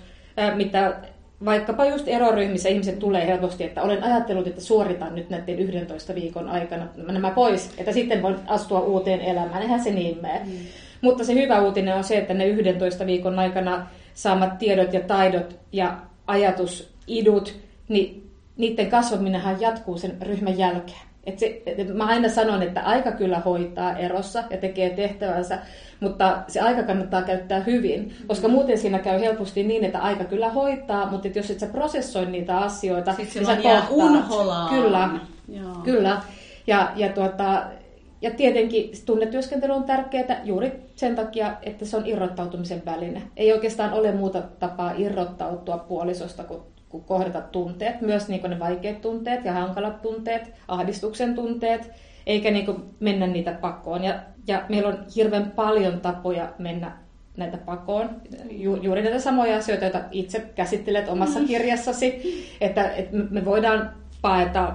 mitä 0.55 0.97
vaikkapa 1.45 1.85
just 1.85 2.09
eroryhmissä 2.09 2.69
ihmiset 2.69 2.99
tulee 2.99 3.27
helposti, 3.27 3.65
että 3.65 3.83
olen 3.83 4.05
ajatellut, 4.05 4.47
että 4.47 4.61
suoritan 4.61 5.15
nyt 5.15 5.31
näiden 5.31 5.59
11 5.59 6.15
viikon 6.15 6.49
aikana 6.49 6.87
nämä 6.97 7.31
pois, 7.31 7.71
että 7.79 7.93
sitten 7.93 8.23
voin 8.23 8.37
astua 8.47 8.81
uuteen 8.81 9.21
elämään. 9.21 9.63
Eihän 9.63 9.85
se 9.85 9.91
niin 9.91 10.19
mene. 10.23 10.41
Mm. 10.45 10.53
Mutta 11.01 11.25
se 11.25 11.35
hyvä 11.35 11.63
uutinen 11.63 11.95
on 11.95 12.05
se, 12.05 12.19
että 12.19 12.35
ne 12.35 12.47
11 12.47 13.07
viikon 13.07 13.39
aikana 13.39 13.87
saamat 14.15 14.59
tiedot 14.59 14.93
ja 14.93 15.01
taidot 15.01 15.57
ja 15.73 15.99
ajatusidut, 16.27 17.55
niin 17.89 18.31
niiden 18.57 18.91
kasvaminenhan 18.91 19.61
jatkuu 19.61 19.99
sen 19.99 20.17
ryhmän 20.23 20.59
jälkeen. 20.59 21.14
Et 21.27 21.39
se, 21.39 21.63
et 21.67 21.95
mä 21.95 22.07
aina 22.07 22.29
sanon, 22.29 22.63
että 22.63 22.81
aika 22.81 23.13
kyllä 23.13 23.39
hoitaa 23.39 23.97
erossa 23.97 24.45
ja 24.51 24.57
tekee 24.57 24.91
tehtävänsä, 24.91 25.59
mutta 26.01 26.39
se 26.49 26.61
aika 26.61 26.83
kannattaa 26.83 27.23
käyttää 27.23 27.61
hyvin, 27.61 28.15
koska 28.27 28.49
muuten 28.49 28.79
siinä 28.79 28.99
käy 28.99 29.21
helposti 29.21 29.63
niin, 29.63 29.85
että 29.85 29.99
aika 29.99 30.25
kyllä 30.25 30.49
hoitaa, 30.51 31.11
mutta 31.11 31.29
jos 31.35 31.51
et 31.51 31.61
sä 31.61 31.67
prosessoi 31.67 32.27
niitä 32.27 32.59
asioita, 32.59 33.13
Sitten 33.13 33.43
niin 33.43 33.57
sä 33.57 33.63
kohtaat. 33.63 33.87
unholaan. 33.91 34.69
Kyllä, 34.69 35.11
Joo. 35.49 35.75
kyllä. 35.85 36.23
Ja, 36.67 36.93
ja, 36.97 37.09
tuota, 37.09 37.63
ja 38.23 38.31
tietenkin 38.31 38.91
tunnetyöskentely 39.07 39.73
on 39.73 39.85
tärkeää 39.85 40.41
juuri 40.45 40.73
sen 40.97 41.17
takia, 41.17 41.53
että 41.63 41.85
se 41.85 41.97
on 41.97 42.07
irrottautumisen 42.07 42.83
väline. 42.87 43.23
Ei 43.37 43.53
oikeastaan 43.53 43.93
ole 43.93 44.13
muuta 44.13 44.43
tapaa 44.59 44.93
irrottautua 44.97 45.79
puolisosta 45.79 46.45
kuin 46.45 46.61
kohdata 47.01 47.41
tunteet, 47.41 48.01
myös 48.01 48.29
niin 48.29 48.51
ne 48.51 48.59
vaikeat 48.59 49.01
tunteet 49.01 49.45
ja 49.45 49.53
hankalat 49.53 50.03
tunteet, 50.03 50.53
ahdistuksen 50.69 51.35
tunteet, 51.35 51.91
eikä 52.27 52.51
niin 52.51 52.67
mennä 53.01 53.27
niitä 53.27 53.53
pakoon. 53.53 54.05
Ja, 54.05 54.15
ja 54.47 54.63
meillä 54.69 54.89
on 54.89 54.99
hirveän 55.17 55.51
paljon 55.51 56.01
tapoja 56.01 56.49
mennä 56.59 56.93
näitä 57.37 57.57
pakoon. 57.57 58.11
Ju, 58.51 58.77
juuri 58.77 59.03
näitä 59.03 59.19
samoja 59.19 59.57
asioita, 59.57 59.85
joita 59.85 60.01
itse 60.11 60.41
käsittelet 60.55 61.09
omassa 61.09 61.41
mm. 61.41 61.47
kirjassasi, 61.47 62.23
että, 62.61 62.91
että 62.91 63.17
me 63.31 63.45
voidaan 63.45 63.91
paeta 64.23 64.73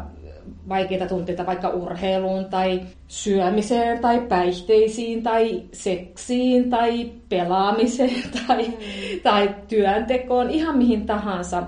vaikeita 0.70 1.06
tunteita 1.06 1.46
vaikka 1.46 1.70
urheiluun 1.70 2.46
tai 2.46 2.82
syömiseen 3.08 4.00
tai 4.00 4.22
päihteisiin 4.22 5.24
tai 5.24 5.64
seksiin 5.72 6.70
tai 6.70 7.12
pelaamiseen 7.30 8.24
tai, 8.48 8.68
mm. 8.68 8.74
tai 9.24 9.56
työntekoon, 9.68 10.50
ihan 10.50 10.78
mihin 10.78 11.06
tahansa. 11.06 11.64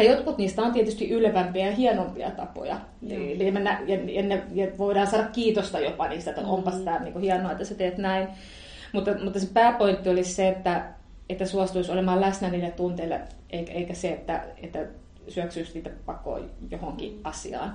Ja 0.00 0.10
jotkut 0.10 0.38
niistä 0.38 0.62
on 0.62 0.72
tietysti 0.72 1.10
ylvämpiä 1.10 1.66
ja 1.66 1.72
hienompia 1.72 2.30
tapoja. 2.30 2.80
Eli 3.10 3.50
me 3.50 3.60
nä- 3.60 3.80
ja, 3.86 3.94
ja, 3.94 4.22
ne, 4.22 4.42
ja 4.54 4.66
voidaan 4.78 5.06
saada 5.06 5.28
kiitosta 5.28 5.80
jopa 5.80 6.08
niistä, 6.08 6.30
että 6.30 6.42
onpas 6.42 6.74
mm. 6.74 6.84
tämä 6.84 6.98
niin 6.98 7.20
hienoa, 7.20 7.52
että 7.52 7.64
sä 7.64 7.74
teet 7.74 7.98
näin. 7.98 8.28
Mutta, 8.92 9.10
mutta 9.24 9.40
se 9.40 9.48
pääpointti 9.54 10.08
oli 10.08 10.24
se, 10.24 10.48
että, 10.48 10.84
että 11.28 11.46
suostuisi 11.46 11.92
olemaan 11.92 12.20
läsnä 12.20 12.50
niille 12.50 12.70
tunteille, 12.70 13.20
eikä, 13.50 13.72
eikä 13.72 13.94
se, 13.94 14.08
että, 14.08 14.44
että 14.62 14.86
syöksyisi 15.28 15.74
niitä 15.74 15.90
pakoon 16.06 16.50
johonkin 16.70 17.12
mm. 17.12 17.20
asiaan. 17.24 17.74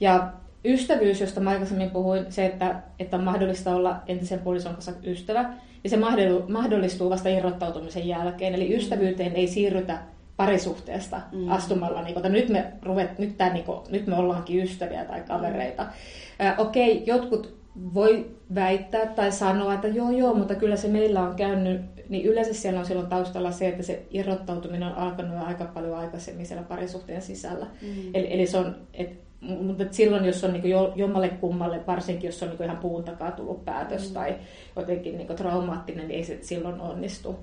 Ja 0.00 0.32
ystävyys, 0.64 1.20
josta 1.20 1.40
mä 1.40 1.50
aikaisemmin 1.50 1.90
puhuin, 1.90 2.32
se, 2.32 2.46
että, 2.46 2.82
että 2.98 3.16
on 3.16 3.24
mahdollista 3.24 3.76
olla 3.76 3.96
entisen 4.06 4.38
puolison 4.38 4.72
kanssa 4.72 4.92
ystävä, 5.04 5.54
ja 5.84 5.90
se 5.90 5.96
mahdollistuu 6.48 7.10
vasta 7.10 7.28
irrottautumisen 7.28 8.08
jälkeen. 8.08 8.54
Eli 8.54 8.76
ystävyyteen 8.76 9.32
ei 9.32 9.46
siirrytä 9.46 9.98
parisuhteesta 10.36 11.20
mm. 11.32 11.50
astumalla, 11.50 12.02
niin 12.02 12.14
kuin, 12.14 12.26
että 12.26 12.28
nyt 12.28 12.48
me, 12.48 12.72
ruvet, 12.82 13.18
nyt, 13.18 13.36
tää, 13.36 13.52
niin 13.52 13.64
kuin, 13.64 13.78
nyt 13.88 14.06
me 14.06 14.16
ollaankin 14.16 14.64
ystäviä 14.64 15.04
tai 15.04 15.20
kavereita. 15.20 15.82
Mm. 15.82 16.46
Äh, 16.46 16.60
okei, 16.60 16.92
okay, 16.92 17.04
jotkut 17.06 17.64
voi 17.94 18.30
väittää 18.54 19.06
tai 19.06 19.32
sanoa, 19.32 19.74
että 19.74 19.88
joo 19.88 20.10
joo, 20.10 20.34
mutta 20.34 20.54
kyllä 20.54 20.76
se 20.76 20.88
meillä 20.88 21.22
on 21.22 21.34
käynyt, 21.34 21.80
niin 22.08 22.26
yleensä 22.26 22.54
siellä 22.54 22.80
on 22.80 22.86
silloin 22.86 23.08
taustalla 23.08 23.50
se, 23.50 23.68
että 23.68 23.82
se 23.82 24.06
irrottautuminen 24.10 24.88
on 24.88 24.94
alkanut 24.94 25.34
jo 25.34 25.44
aika 25.44 25.64
paljon 25.64 25.98
aikaisemmin 25.98 26.46
siellä 26.46 26.64
parisuhteen 26.64 27.22
sisällä. 27.22 27.66
Mm. 27.82 28.10
Eli, 28.14 28.34
eli 28.34 28.46
se 28.46 28.58
on, 28.58 28.76
et, 28.94 29.24
mutta 29.40 29.84
silloin, 29.90 30.24
jos 30.24 30.44
on 30.44 30.52
niin 30.52 30.70
jo, 30.70 30.92
jommalle 30.96 31.28
kummalle, 31.28 31.86
varsinkin 31.86 32.28
jos 32.28 32.42
on 32.42 32.48
niin 32.48 32.62
ihan 32.62 32.76
puun 32.76 33.04
takaa 33.04 33.30
tullut 33.30 33.64
päätös 33.64 34.08
mm. 34.08 34.14
tai 34.14 34.34
jotenkin 34.76 35.18
niin 35.18 35.36
traumaattinen, 35.36 36.08
niin 36.08 36.18
ei 36.18 36.24
se 36.24 36.38
silloin 36.40 36.80
onnistu. 36.80 37.38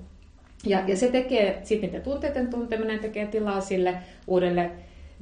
Ja, 0.66 0.82
ja 0.86 0.96
se 0.96 1.08
tekee, 1.08 1.60
sitten 1.62 1.88
niiden 1.88 2.02
tunteiden 2.02 2.50
tunteminen 2.50 2.98
tekee 2.98 3.26
tilaa 3.26 3.60
sille 3.60 3.94
uudelle 4.26 4.70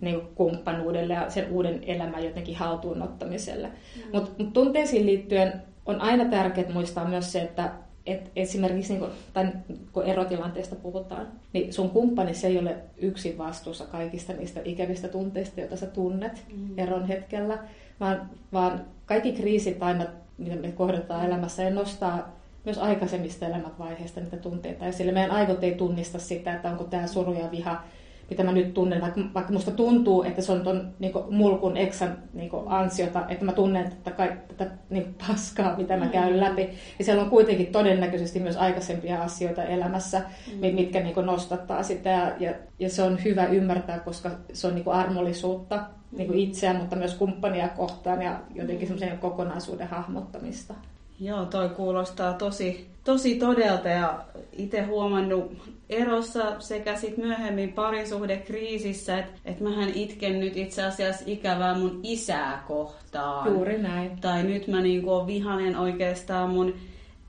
niin 0.01 0.21
kumppanuudelle 0.35 1.15
ja 1.15 1.31
sen 1.31 1.51
uuden 1.51 1.81
elämän 1.87 2.25
jotenkin 2.25 2.57
haltuunottamiselle. 2.57 3.69
Mm. 3.69 4.03
Mutta 4.13 4.31
mut 4.39 4.53
tunteisiin 4.53 5.07
liittyen 5.07 5.53
on 5.87 6.01
aina 6.01 6.25
tärkeää 6.25 6.73
muistaa 6.73 7.09
myös 7.09 7.33
se, 7.33 7.43
että 7.43 7.71
et 8.07 8.31
esimerkiksi 8.37 8.93
niin 8.93 9.01
kun, 9.01 9.11
tai 9.33 9.47
kun 9.93 10.05
erotilanteesta 10.05 10.77
puhutaan, 10.77 11.29
niin 11.53 11.73
sun 11.73 11.91
kumppani 11.91 12.35
se 12.35 12.47
ei 12.47 12.59
ole 12.59 12.77
yksin 12.97 13.39
vastuussa 13.39 13.87
kaikista 13.87 14.33
niistä 14.33 14.61
ikävistä 14.65 15.09
tunteista, 15.09 15.61
joita 15.61 15.77
sä 15.77 15.87
tunnet 15.87 16.45
mm. 16.57 16.79
eron 16.79 17.09
hetkellä, 17.09 17.59
vaan, 18.01 18.31
vaan 18.53 18.85
kaikki 19.07 19.33
kriisit 19.33 19.83
aina, 19.83 20.07
mitä 20.39 20.57
me 20.57 20.73
kohdataan 20.73 21.27
elämässä, 21.27 21.63
ja 21.63 21.71
nostaa 21.71 22.40
myös 22.65 22.79
aikaisemmista 22.79 23.47
elämänvaiheista 23.47 24.21
niitä 24.21 24.37
tunteita 24.37 24.87
esille. 24.87 25.13
Meidän 25.13 25.31
aivot 25.31 25.65
ei 25.65 25.75
tunnista 25.75 26.19
sitä, 26.19 26.55
että 26.55 26.71
onko 26.71 26.85
tämä 26.85 27.07
suru 27.07 27.33
ja 27.33 27.51
viha, 27.51 27.83
mitä 28.31 28.45
mä 28.45 28.53
nyt 28.53 28.75
tunnen, 28.75 29.01
vaikka, 29.01 29.21
vaikka 29.35 29.53
musta 29.53 29.71
tuntuu, 29.71 30.23
että 30.23 30.43
se 30.43 30.53
on 30.53 30.61
ton 30.61 30.95
niin 30.99 31.13
mulkun 31.31 31.77
eksan 31.77 32.19
niin 32.33 32.51
ansiota, 32.67 33.29
että 33.29 33.45
mä 33.45 33.53
tunnen 33.53 33.91
tätä, 33.91 34.11
kaikki, 34.11 34.55
tätä 34.55 34.71
niin 34.91 35.15
paskaa, 35.29 35.77
mitä 35.77 35.97
mä 35.97 36.07
käyn 36.07 36.35
mm. 36.35 36.41
läpi. 36.41 36.69
Ja 36.99 37.05
siellä 37.05 37.23
on 37.23 37.31
kuitenkin 37.31 37.73
todennäköisesti 37.73 38.41
myös 38.41 38.57
aikaisempia 38.57 39.23
asioita 39.23 39.65
elämässä, 39.65 40.23
mm. 40.53 40.75
mitkä 40.75 41.01
niin 41.01 41.15
nostattaa 41.27 41.83
sitä. 41.83 42.37
Ja, 42.41 42.55
ja, 42.79 42.91
se 42.91 43.03
on 43.03 43.25
hyvä 43.25 43.47
ymmärtää, 43.47 43.99
koska 43.99 44.31
se 44.53 44.67
on 44.67 44.75
niin 44.75 44.89
armollisuutta 44.89 45.85
niin 46.13 46.35
itseään, 46.35 46.77
mutta 46.77 46.97
myös 46.97 47.15
kumppania 47.15 47.69
kohtaan 47.69 48.23
ja 48.23 48.41
jotenkin 48.55 48.89
semmoisen 48.89 49.19
kokonaisuuden 49.19 49.89
hahmottamista. 49.89 50.75
Joo, 51.21 51.45
toi 51.45 51.69
kuulostaa 51.69 52.33
tosi, 52.33 52.91
tosi 53.05 53.35
todelta 53.35 53.89
ja 53.89 54.25
itse 54.53 54.83
huomannut 54.83 55.53
erossa 55.89 56.61
sekä 56.61 56.97
sit 56.97 57.17
myöhemmin 57.17 57.73
parisuhdekriisissä, 57.73 59.19
että 59.19 59.33
et 59.45 59.61
mähän 59.61 59.89
itken 59.89 60.41
nyt 60.41 60.57
itse 60.57 60.83
asiassa 60.83 61.25
ikävää 61.27 61.79
mun 61.79 62.01
isää 62.03 62.65
kohtaan. 62.69 63.51
Juuri 63.51 63.79
näin. 63.79 64.21
Tai 64.21 64.43
nyt 64.43 64.67
mä 64.67 64.81
niinku 64.81 65.13
on 65.13 65.27
vihanen 65.27 65.77
oikeastaan 65.77 66.51
mun 66.51 66.75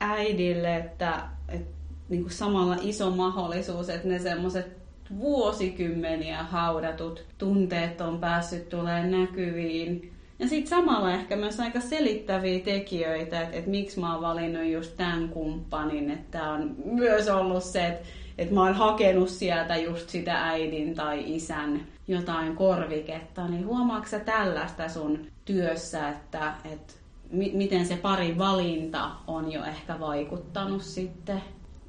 äidille, 0.00 0.76
että 0.76 1.22
et, 1.48 1.66
niinku 2.08 2.28
samalla 2.30 2.76
iso 2.82 3.10
mahdollisuus, 3.10 3.88
että 3.88 4.08
ne 4.08 4.18
semmoiset 4.18 4.76
vuosikymmeniä 5.18 6.42
haudatut 6.42 7.24
tunteet 7.38 8.00
on 8.00 8.18
päässyt 8.18 8.68
tulemaan 8.68 9.10
näkyviin 9.10 10.12
ja 10.42 10.48
sitten 10.48 10.78
samalla 10.78 11.12
ehkä 11.12 11.36
myös 11.36 11.60
aika 11.60 11.80
selittäviä 11.80 12.60
tekijöitä, 12.60 13.40
että, 13.40 13.56
että 13.56 13.70
miksi 13.70 14.00
mä 14.00 14.12
oon 14.12 14.22
valinnut 14.22 14.64
just 14.64 14.96
tämän 14.96 15.28
kumppanin. 15.28 16.10
Että 16.10 16.50
on 16.50 16.74
myös 16.84 17.28
ollut 17.28 17.64
se, 17.64 17.86
että, 17.86 18.08
että 18.38 18.54
mä 18.54 18.62
oon 18.62 18.74
hakenut 18.74 19.28
sieltä 19.28 19.76
just 19.76 20.08
sitä 20.08 20.48
äidin 20.48 20.94
tai 20.94 21.36
isän 21.36 21.80
jotain 22.08 22.56
korviketta, 22.56 23.48
niin 23.48 23.66
huomaatko 23.66 24.18
tällaista 24.24 24.88
sun 24.88 25.26
työssä, 25.44 26.08
että, 26.08 26.54
että 26.72 26.92
mi- 27.30 27.52
miten 27.54 27.86
se 27.86 27.96
pari 27.96 28.38
valinta 28.38 29.10
on 29.26 29.52
jo 29.52 29.64
ehkä 29.64 30.00
vaikuttanut 30.00 30.82
sitten? 30.82 31.42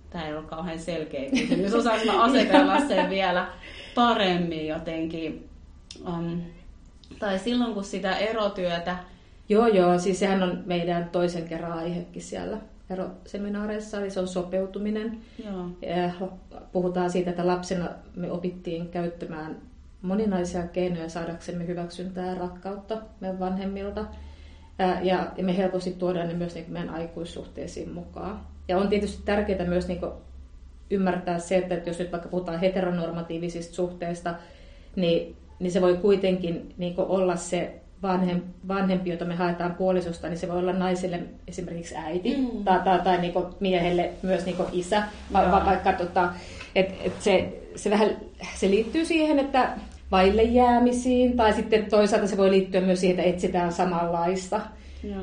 Tämä 0.09 0.27
ei 0.27 0.35
ole 0.35 0.43
kauhean 0.43 0.79
selkeä 0.79 1.29
kysymys. 1.29 1.73
Osaanko 1.73 2.05
mä 2.05 2.23
asetella 2.23 2.79
sen 2.79 3.09
vielä 3.09 3.47
paremmin 3.95 4.67
jotenkin? 4.67 5.49
Um, 6.07 6.41
tai 7.19 7.39
silloin, 7.39 7.73
kun 7.73 7.83
sitä 7.83 8.17
erotyötä... 8.17 8.97
Joo, 9.49 9.67
joo. 9.67 9.99
Siis 9.99 10.19
sehän 10.19 10.43
on 10.43 10.63
meidän 10.65 11.09
toisen 11.09 11.47
kerran 11.47 11.71
aihekin 11.73 12.21
siellä 12.21 12.57
eroseminaareissa, 12.89 13.99
eli 13.99 14.09
se 14.09 14.19
on 14.19 14.27
sopeutuminen. 14.27 15.17
Joo. 15.45 15.69
Puhutaan 16.71 17.09
siitä, 17.09 17.29
että 17.29 17.47
lapsena 17.47 17.89
me 18.15 18.31
opittiin 18.31 18.89
käyttämään 18.89 19.57
moninaisia 20.01 20.67
keinoja 20.67 21.09
saadaksemme 21.09 21.67
hyväksyntää 21.67 22.27
ja 22.27 22.35
rakkautta 22.35 23.01
meidän 23.19 23.39
vanhemmilta. 23.39 24.05
Ja 25.01 25.31
me 25.41 25.57
helposti 25.57 25.91
tuodaan 25.91 26.27
ne 26.27 26.33
myös 26.33 26.55
niin 26.55 26.65
meidän 26.71 26.89
aikuissuhteisiin 26.89 27.93
mukaan. 27.93 28.41
Ja 28.67 28.77
on 28.77 28.89
tietysti 28.89 29.21
tärkeää 29.25 29.65
myös 29.65 29.87
niin 29.87 30.01
ymmärtää 30.89 31.39
se, 31.39 31.57
että 31.57 31.89
jos 31.89 31.99
nyt 31.99 32.11
vaikka 32.11 32.29
puhutaan 32.29 32.59
heteronormatiivisista 32.59 33.75
suhteista, 33.75 34.35
niin, 34.95 35.35
niin 35.63 35.71
se 35.71 35.81
voi 35.81 35.97
kuitenkin 35.97 36.73
niin 36.77 36.93
olla 36.97 37.35
se 37.35 37.73
vanhem, 38.01 38.41
vanhempi, 38.67 39.09
jota 39.09 39.25
me 39.25 39.35
haetaan 39.35 39.75
puolisosta, 39.75 40.27
niin 40.27 40.37
se 40.37 40.47
voi 40.47 40.59
olla 40.59 40.73
naiselle 40.73 41.19
esimerkiksi 41.47 41.95
äiti 41.95 42.37
mm. 42.37 42.63
tai, 42.63 42.79
tai, 42.79 42.99
tai 42.99 43.21
niin 43.21 43.33
miehelle 43.59 44.09
myös 44.21 44.45
niin 44.45 44.55
isä. 44.71 45.03
Va, 45.33 45.51
va, 45.51 45.65
vaikka 45.65 45.93
tota, 45.93 46.29
et, 46.75 46.93
et 47.03 47.21
se, 47.21 47.63
se, 47.75 47.89
vähän, 47.89 48.09
se 48.55 48.69
liittyy 48.69 49.05
siihen, 49.05 49.39
että 49.39 49.69
vaille 50.11 50.43
jäämisiin, 50.43 51.37
tai 51.37 51.53
sitten 51.53 51.85
toisaalta 51.85 52.27
se 52.27 52.37
voi 52.37 52.51
liittyä 52.51 52.81
myös 52.81 52.99
siihen, 52.99 53.19
että 53.19 53.29
etsitään 53.29 53.73
samanlaista. 53.73 54.61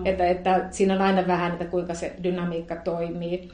Että, 0.05 0.27
että 0.27 0.67
siinä 0.71 0.95
on 0.95 1.03
aina 1.03 1.27
vähän, 1.27 1.53
että 1.53 1.65
kuinka 1.65 1.95
se 1.95 2.13
dynamiikka 2.23 2.77
toimii. 2.77 3.49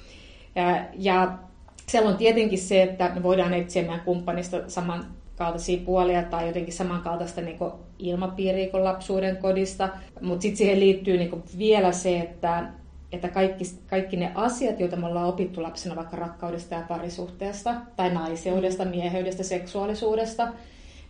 Ja, 0.54 0.80
ja 0.94 1.38
siellä 1.86 2.10
on 2.10 2.16
tietenkin 2.16 2.58
se, 2.58 2.82
että 2.82 3.12
me 3.14 3.22
voidaan 3.22 3.54
etsiä 3.54 3.82
meidän 3.82 4.00
kumppanista 4.00 4.56
samankaltaisia 5.36 5.84
puolia 5.84 6.22
tai 6.22 6.46
jotenkin 6.46 6.74
samankaltaista 6.74 7.40
niin 7.40 7.58
kuin 7.58 7.72
ilmapiiriä 7.98 8.70
kuin 8.70 8.84
lapsuuden 8.84 9.36
kodista. 9.36 9.88
Mutta 10.20 10.42
sitten 10.42 10.56
siihen 10.56 10.80
liittyy 10.80 11.16
niin 11.16 11.30
kuin 11.30 11.42
vielä 11.58 11.92
se, 11.92 12.18
että, 12.18 12.66
että 13.12 13.28
kaikki, 13.28 13.64
kaikki 13.86 14.16
ne 14.16 14.32
asiat, 14.34 14.80
joita 14.80 14.96
me 14.96 15.06
ollaan 15.06 15.28
opittu 15.28 15.62
lapsena 15.62 15.96
vaikka 15.96 16.16
rakkaudesta 16.16 16.74
ja 16.74 16.82
parisuhteesta 16.88 17.74
tai 17.96 18.14
naiseudesta, 18.14 18.84
mieheydestä, 18.84 19.42
seksuaalisuudesta, 19.42 20.48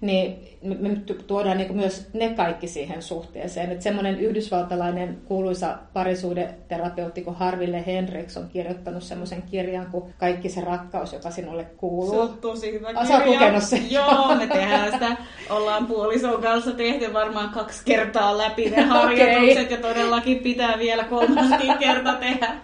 niin 0.00 0.59
me 0.62 0.88
tuodaan 1.26 1.59
niin 1.59 1.76
myös 1.76 2.07
ne 2.12 2.29
kaikki 2.29 2.69
siihen 2.69 3.03
suhteeseen. 3.03 3.71
Että 3.71 3.85
semmoinen 3.85 4.21
yhdysvaltalainen 4.21 5.19
kuuluisa 5.25 5.79
parisuudeterapeutti 5.93 7.23
kuin 7.23 7.37
Harville 7.37 7.87
Henriks 7.87 8.37
on 8.37 8.49
kirjoittanut 8.49 9.03
semmoisen 9.03 9.43
kirjan 9.43 9.87
kuin 9.91 10.15
Kaikki 10.19 10.49
se 10.49 10.61
rakkaus, 10.61 11.12
joka 11.12 11.31
sinulle 11.31 11.65
kuuluu. 11.65 12.11
Se 12.11 12.21
on 12.21 12.38
tosi 12.38 12.73
hyvä 12.73 12.95
kirja. 12.95 13.26
Lukenut 13.26 13.62
sen? 13.62 13.93
Joo, 13.93 14.35
me 14.35 14.47
tehdään 14.47 14.93
sitä. 14.93 15.17
Ollaan 15.50 15.87
puolison 15.87 16.43
kanssa 16.43 16.73
tehty 16.73 17.12
varmaan 17.12 17.49
kaksi 17.49 17.83
kertaa 17.85 18.38
läpi 18.38 18.71
ne 18.71 18.83
harjoitukset 18.93 19.67
okay. 19.67 19.76
ja 19.76 19.83
todellakin 19.83 20.38
pitää 20.38 20.79
vielä 20.79 21.05
kolmaskin 21.05 21.79
kerta 21.79 22.15
tehdä. 22.15 22.57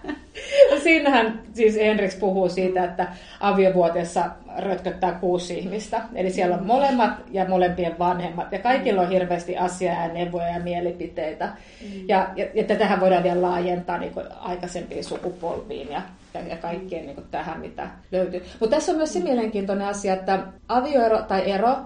Siinähän 0.85 1.43
siis 1.55 1.77
Henriks 1.77 2.15
puhuu 2.15 2.49
siitä, 2.49 2.85
että 2.85 3.07
aviovuotessa 3.41 4.25
rötköttää 4.59 5.13
kuusi 5.13 5.59
ihmistä. 5.59 6.03
Eli 6.15 6.31
siellä 6.31 6.57
on 6.57 6.67
molemmat 6.67 7.11
ja 7.31 7.49
molempien 7.49 7.99
vanhemmat. 7.99 8.53
Ja 8.53 8.59
kaikilla 8.59 9.03
on 9.03 9.09
hirveästi 9.09 9.57
asiaa 9.57 10.07
ja 10.07 10.13
neuvoja 10.13 10.49
ja 10.49 10.61
mielipiteitä. 10.61 11.47
Mm. 11.47 12.09
Ja, 12.09 12.29
ja, 12.37 12.47
ja 12.55 12.65
tätähän 12.65 13.01
voidaan 13.01 13.23
vielä 13.23 13.43
laajentaa 13.43 13.99
niin 13.99 14.13
aikaisempiin 14.41 15.05
sukupolviin 15.05 15.91
ja, 15.91 16.03
ja, 16.35 16.41
ja 16.41 16.57
kaikkeen 16.57 17.07
niin 17.07 17.25
tähän, 17.31 17.61
mitä 17.61 17.89
löytyy. 18.13 18.43
Mutta 18.61 18.77
tässä 18.77 18.93
on 18.93 18.99
myös 18.99 19.13
se 19.13 19.21
mielenkiintoinen 19.21 19.87
asia, 19.87 20.15
että 20.15 20.47
avioero 20.69 21.23
tai 21.23 21.51
ero, 21.51 21.77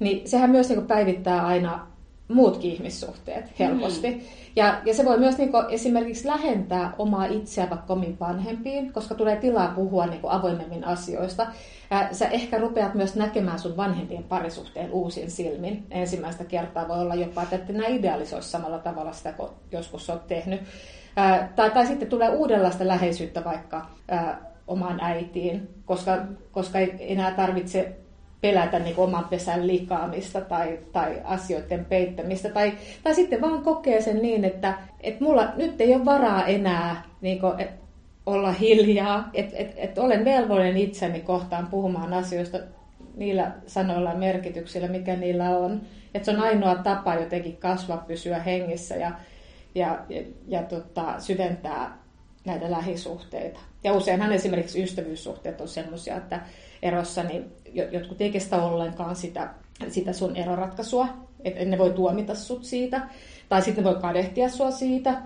niin 0.00 0.28
sehän 0.28 0.50
myös 0.50 0.68
niin 0.68 0.86
päivittää 0.86 1.46
aina 1.46 1.91
muutkin 2.28 2.70
ihmissuhteet 2.70 3.58
helposti. 3.58 4.10
Mm. 4.10 4.20
Ja, 4.56 4.80
ja 4.84 4.94
se 4.94 5.04
voi 5.04 5.18
myös 5.18 5.38
niin 5.38 5.50
kuin, 5.50 5.64
esimerkiksi 5.70 6.28
lähentää 6.28 6.92
omaa 6.98 7.24
itseä 7.24 7.70
vaikka 7.70 7.92
omiin 7.92 8.16
vanhempiin, 8.20 8.92
koska 8.92 9.14
tulee 9.14 9.36
tilaa 9.36 9.72
puhua 9.74 10.06
niin 10.06 10.20
kuin, 10.20 10.32
avoimemmin 10.32 10.84
asioista. 10.84 11.46
Ja 11.90 12.08
sä 12.12 12.28
ehkä 12.28 12.58
rupeat 12.58 12.94
myös 12.94 13.16
näkemään 13.16 13.58
sun 13.58 13.76
vanhempien 13.76 14.24
parisuhteen 14.24 14.92
uusin 14.92 15.30
silmin. 15.30 15.86
Ensimmäistä 15.90 16.44
kertaa 16.44 16.88
voi 16.88 17.00
olla 17.00 17.14
jopa, 17.14 17.42
että 17.52 17.72
nämä 17.72 17.86
idealisoisi 17.86 18.50
samalla 18.50 18.78
tavalla 18.78 19.12
sitä, 19.12 19.32
kun 19.32 19.50
joskus 19.72 20.10
olet 20.10 20.26
tehnyt. 20.26 20.60
Ää, 21.16 21.52
tai, 21.56 21.70
tai 21.70 21.86
sitten 21.86 22.08
tulee 22.08 22.28
uudenlaista 22.28 22.88
läheisyyttä 22.88 23.44
vaikka 23.44 23.86
ää, 24.08 24.52
omaan 24.66 25.00
äitiin, 25.00 25.68
koska, 25.84 26.18
koska 26.52 26.78
ei 26.78 26.94
enää 26.98 27.30
tarvitse 27.30 28.01
pelätä 28.42 28.78
niin 28.78 28.94
kuin 28.94 29.08
oman 29.08 29.24
pesän 29.24 29.66
likaamista 29.66 30.40
tai, 30.40 30.78
tai 30.92 31.20
asioiden 31.24 31.84
peittämistä. 31.84 32.48
Tai, 32.48 32.72
tai 33.02 33.14
sitten 33.14 33.40
vaan 33.40 33.62
kokee 33.62 34.00
sen 34.00 34.22
niin, 34.22 34.44
että, 34.44 34.78
että 35.00 35.24
mulla 35.24 35.48
nyt 35.56 35.80
ei 35.80 35.94
ole 35.94 36.04
varaa 36.04 36.46
enää 36.46 37.02
niin 37.20 37.40
kuin, 37.40 37.60
et, 37.60 37.70
olla 38.26 38.52
hiljaa, 38.52 39.30
että 39.34 39.56
et, 39.56 39.72
et 39.76 39.98
olen 39.98 40.24
velvollinen 40.24 40.76
itseni 40.76 41.20
kohtaan 41.20 41.66
puhumaan 41.66 42.12
asioista 42.12 42.58
niillä 43.16 43.52
sanoilla 43.66 44.10
ja 44.10 44.18
merkityksillä, 44.18 44.88
mikä 44.88 45.16
niillä 45.16 45.58
on. 45.58 45.80
Että 46.14 46.26
se 46.26 46.30
on 46.30 46.42
ainoa 46.42 46.74
tapa 46.74 47.14
jotenkin 47.14 47.56
kasvaa, 47.56 48.04
pysyä 48.06 48.38
hengissä 48.38 48.96
ja, 48.96 49.12
ja, 49.74 49.98
ja, 50.08 50.22
ja 50.48 50.62
tota, 50.62 51.14
syventää 51.20 51.98
näitä 52.44 52.70
lähisuhteita. 52.70 53.60
Ja 53.84 53.92
useinhan 53.92 54.32
esimerkiksi 54.32 54.82
ystävyyssuhteet 54.82 55.60
on 55.60 55.68
sellaisia, 55.68 56.16
että 56.16 56.40
erossa 56.82 57.22
niin 57.22 57.52
jotkut 57.72 58.20
ei 58.20 58.30
kestä 58.30 58.62
ollenkaan 58.62 59.16
sitä, 59.16 59.50
sitä 59.88 60.12
sun 60.12 60.36
eroratkaisua, 60.36 61.08
että 61.44 61.64
ne 61.64 61.78
voi 61.78 61.90
tuomita 61.90 62.34
sut 62.34 62.64
siitä, 62.64 63.00
tai 63.48 63.62
sitten 63.62 63.84
ne 63.84 63.90
voi 63.90 64.00
kadehtia 64.00 64.48
sua 64.48 64.70
siitä, 64.70 65.22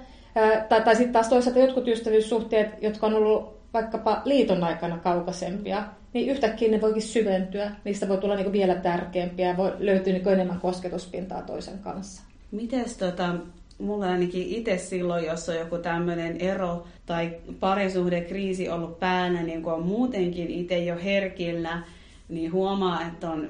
tai, 0.68 0.82
tai 0.82 0.96
sitten 0.96 1.12
taas 1.12 1.28
toisaalta 1.28 1.60
jotkut 1.60 1.88
ystävyyssuhteet, 1.88 2.82
jotka 2.82 3.06
on 3.06 3.14
ollut 3.14 3.56
vaikkapa 3.74 4.22
liiton 4.24 4.64
aikana 4.64 4.98
kaukaisempia, 4.98 5.84
niin 6.12 6.30
yhtäkkiä 6.30 6.70
ne 6.70 6.80
voikin 6.80 7.02
syventyä, 7.02 7.70
niistä 7.84 8.08
voi 8.08 8.18
tulla 8.18 8.36
niin 8.36 8.52
vielä 8.52 8.74
tärkeämpiä, 8.74 9.56
voi 9.56 9.72
löytyä 9.78 10.12
niin 10.12 10.28
enemmän 10.28 10.60
kosketuspintaa 10.60 11.42
toisen 11.42 11.78
kanssa. 11.78 12.22
Mites 12.50 12.96
tota, 12.96 13.34
mulla 13.78 14.06
ainakin 14.06 14.46
itse 14.48 14.78
silloin, 14.78 15.24
jos 15.24 15.48
on 15.48 15.56
joku 15.56 15.78
tämmöinen 15.78 16.36
ero 16.40 16.86
tai 17.06 17.36
parisuhdekriisi 17.60 18.68
ollut 18.68 19.00
päällä, 19.00 19.42
niin 19.42 19.62
kun 19.62 19.72
on 19.72 19.86
muutenkin 19.86 20.50
itse 20.50 20.78
jo 20.78 20.96
herkillä, 21.04 21.82
niin 22.28 22.52
huomaa, 22.52 23.02
että 23.02 23.30
on 23.30 23.48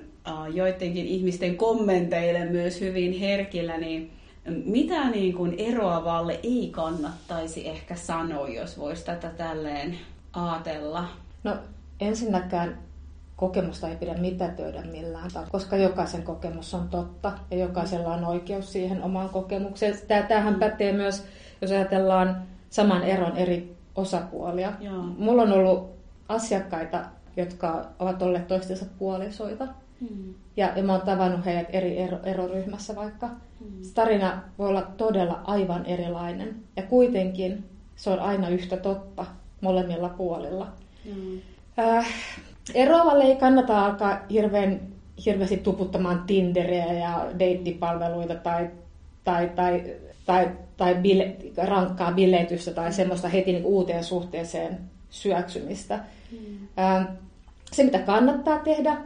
joidenkin 0.55 1.07
ihmisten 1.07 1.57
kommenteille 1.57 2.45
myös 2.45 2.81
hyvin 2.81 3.13
herkillä, 3.13 3.79
niin 3.79 4.13
mitä 4.65 5.11
niin 5.11 5.35
kuin 5.35 5.55
eroavalle 5.59 6.41
ei 6.43 6.69
kannattaisi 6.73 7.69
ehkä 7.69 7.97
sanoa, 7.97 8.49
jos 8.49 8.79
voisi 8.79 9.05
tätä 9.05 9.29
tälleen 9.29 9.99
ajatella? 10.33 11.05
No 11.45 11.57
ensinnäkään 12.01 12.79
kokemusta 13.37 13.89
ei 13.89 13.97
pidä 13.97 14.15
mitätöidä 14.15 14.83
millään 14.83 15.31
tavalla, 15.33 15.51
koska 15.51 15.77
jokaisen 15.77 16.23
kokemus 16.23 16.75
on 16.75 16.89
totta 16.89 17.33
ja 17.51 17.57
jokaisella 17.57 18.15
on 18.15 18.25
oikeus 18.25 18.73
siihen 18.73 19.03
omaan 19.03 19.29
kokemukseen. 19.29 19.95
Tämähän 20.29 20.55
pätee 20.55 20.93
myös, 20.93 21.25
jos 21.61 21.71
ajatellaan 21.71 22.43
saman 22.71 23.03
eron 23.03 23.37
eri 23.37 23.77
osapuolia. 23.95 24.73
Joo. 24.81 25.03
Mulla 25.03 25.43
on 25.43 25.53
ollut 25.53 25.91
asiakkaita, 26.29 27.05
jotka 27.37 27.87
ovat 27.99 28.23
olleet 28.23 28.47
toistensa 28.47 28.87
puolisoita. 28.99 29.69
Hmm. 30.01 30.35
Ja, 30.57 30.73
ja 30.77 30.83
mä 30.83 30.93
oon 30.93 31.07
tavannut 31.07 31.45
heidät 31.45 31.69
eri 31.73 31.99
ero, 31.99 32.19
eroryhmässä 32.25 32.97
vaikka. 32.97 33.31
Hmm. 33.61 33.83
tarina 33.95 34.43
voi 34.59 34.69
olla 34.69 34.83
todella 34.97 35.41
aivan 35.45 35.87
erilainen. 35.87 36.57
Ja 36.77 36.83
kuitenkin 36.83 37.65
se 37.97 38.11
on 38.11 38.21
aina 38.21 38.49
yhtä 38.49 38.77
totta 38.77 39.27
molemmilla 39.61 40.09
puolilla. 40.09 40.73
Hmm. 41.05 41.41
Äh, 41.79 42.07
eroavalle 42.75 43.25
ei 43.25 43.37
kannata 43.37 43.87
alkaa 43.87 44.21
hirveän, 44.31 44.81
hirveästi 45.27 45.57
tuputtamaan 45.57 46.25
Tinderiä 46.27 46.93
ja 46.93 47.27
deittipalveluita 47.39 48.35
tai, 48.35 48.71
tai, 49.25 49.51
tai, 49.55 49.97
tai, 50.27 50.51
tai 50.77 50.95
bile, 50.95 51.37
rankkaa 51.57 52.13
biletystä 52.13 52.71
tai 52.73 52.93
semmoista 52.93 53.29
heti 53.29 53.53
niin 53.53 53.65
uuteen 53.65 54.05
suhteeseen 54.05 54.81
syöksymistä. 55.11 56.01
Mm. 56.33 56.69
Se, 57.73 57.85
mitä 57.85 57.99
kannattaa 57.99 58.59
tehdä, 58.59 58.97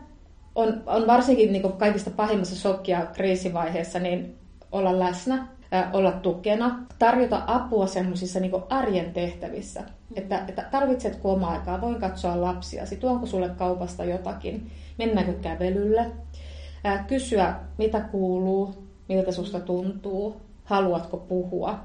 on, 0.55 0.83
on 0.87 1.07
varsinkin 1.07 1.53
niin 1.53 1.73
kaikista 1.73 2.11
pahimmassa 2.11 2.57
shokki- 2.57 2.91
ja 2.91 3.07
kriisivaiheessa 3.07 3.99
niin 3.99 4.39
olla 4.73 4.99
läsnä, 4.99 5.47
olla 5.93 6.13
tukena, 6.13 6.87
tarjota 6.99 7.43
apua 7.47 7.87
semmoisissa 7.87 8.41
niin 8.41 8.53
arjen 8.71 9.13
tehtävissä. 9.13 9.83
Että, 10.15 10.45
että 10.49 10.65
tarvitsetko 10.71 11.33
omaa 11.33 11.51
aikaa, 11.51 11.81
voin 11.81 12.01
katsoa 12.01 12.41
lapsiasi, 12.41 12.97
tuonko 12.97 13.27
sulle 13.27 13.49
kaupasta 13.49 14.05
jotakin, 14.05 14.71
mennäänkö 14.99 15.33
kävelylle, 15.33 16.07
ää, 16.85 17.05
kysyä 17.09 17.55
mitä 17.79 18.01
kuuluu, 18.01 18.75
miltä 19.09 19.33
susta 19.33 19.61
tuntuu, 19.61 20.41
haluatko 20.65 21.17
puhua. 21.17 21.79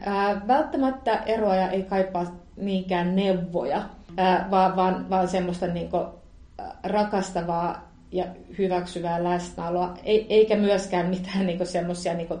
Ää, 0.00 0.42
välttämättä 0.46 1.16
eroaja 1.26 1.70
ei 1.70 1.82
kaipaa 1.82 2.36
niinkään 2.60 3.16
neuvoja, 3.16 3.82
ää, 4.16 4.48
vaan, 4.50 4.76
vaan, 4.76 5.10
vaan 5.10 5.28
semmoista 5.28 5.66
niinku, 5.66 5.98
rakastavaa 6.82 7.90
ja 8.12 8.24
hyväksyvää 8.58 9.24
läsnäoloa, 9.24 9.94
eikä 10.04 10.56
myöskään 10.56 11.06
mitään 11.06 11.46
niinku 11.46 11.64
semmoisia 11.64 12.14
niinku, 12.14 12.38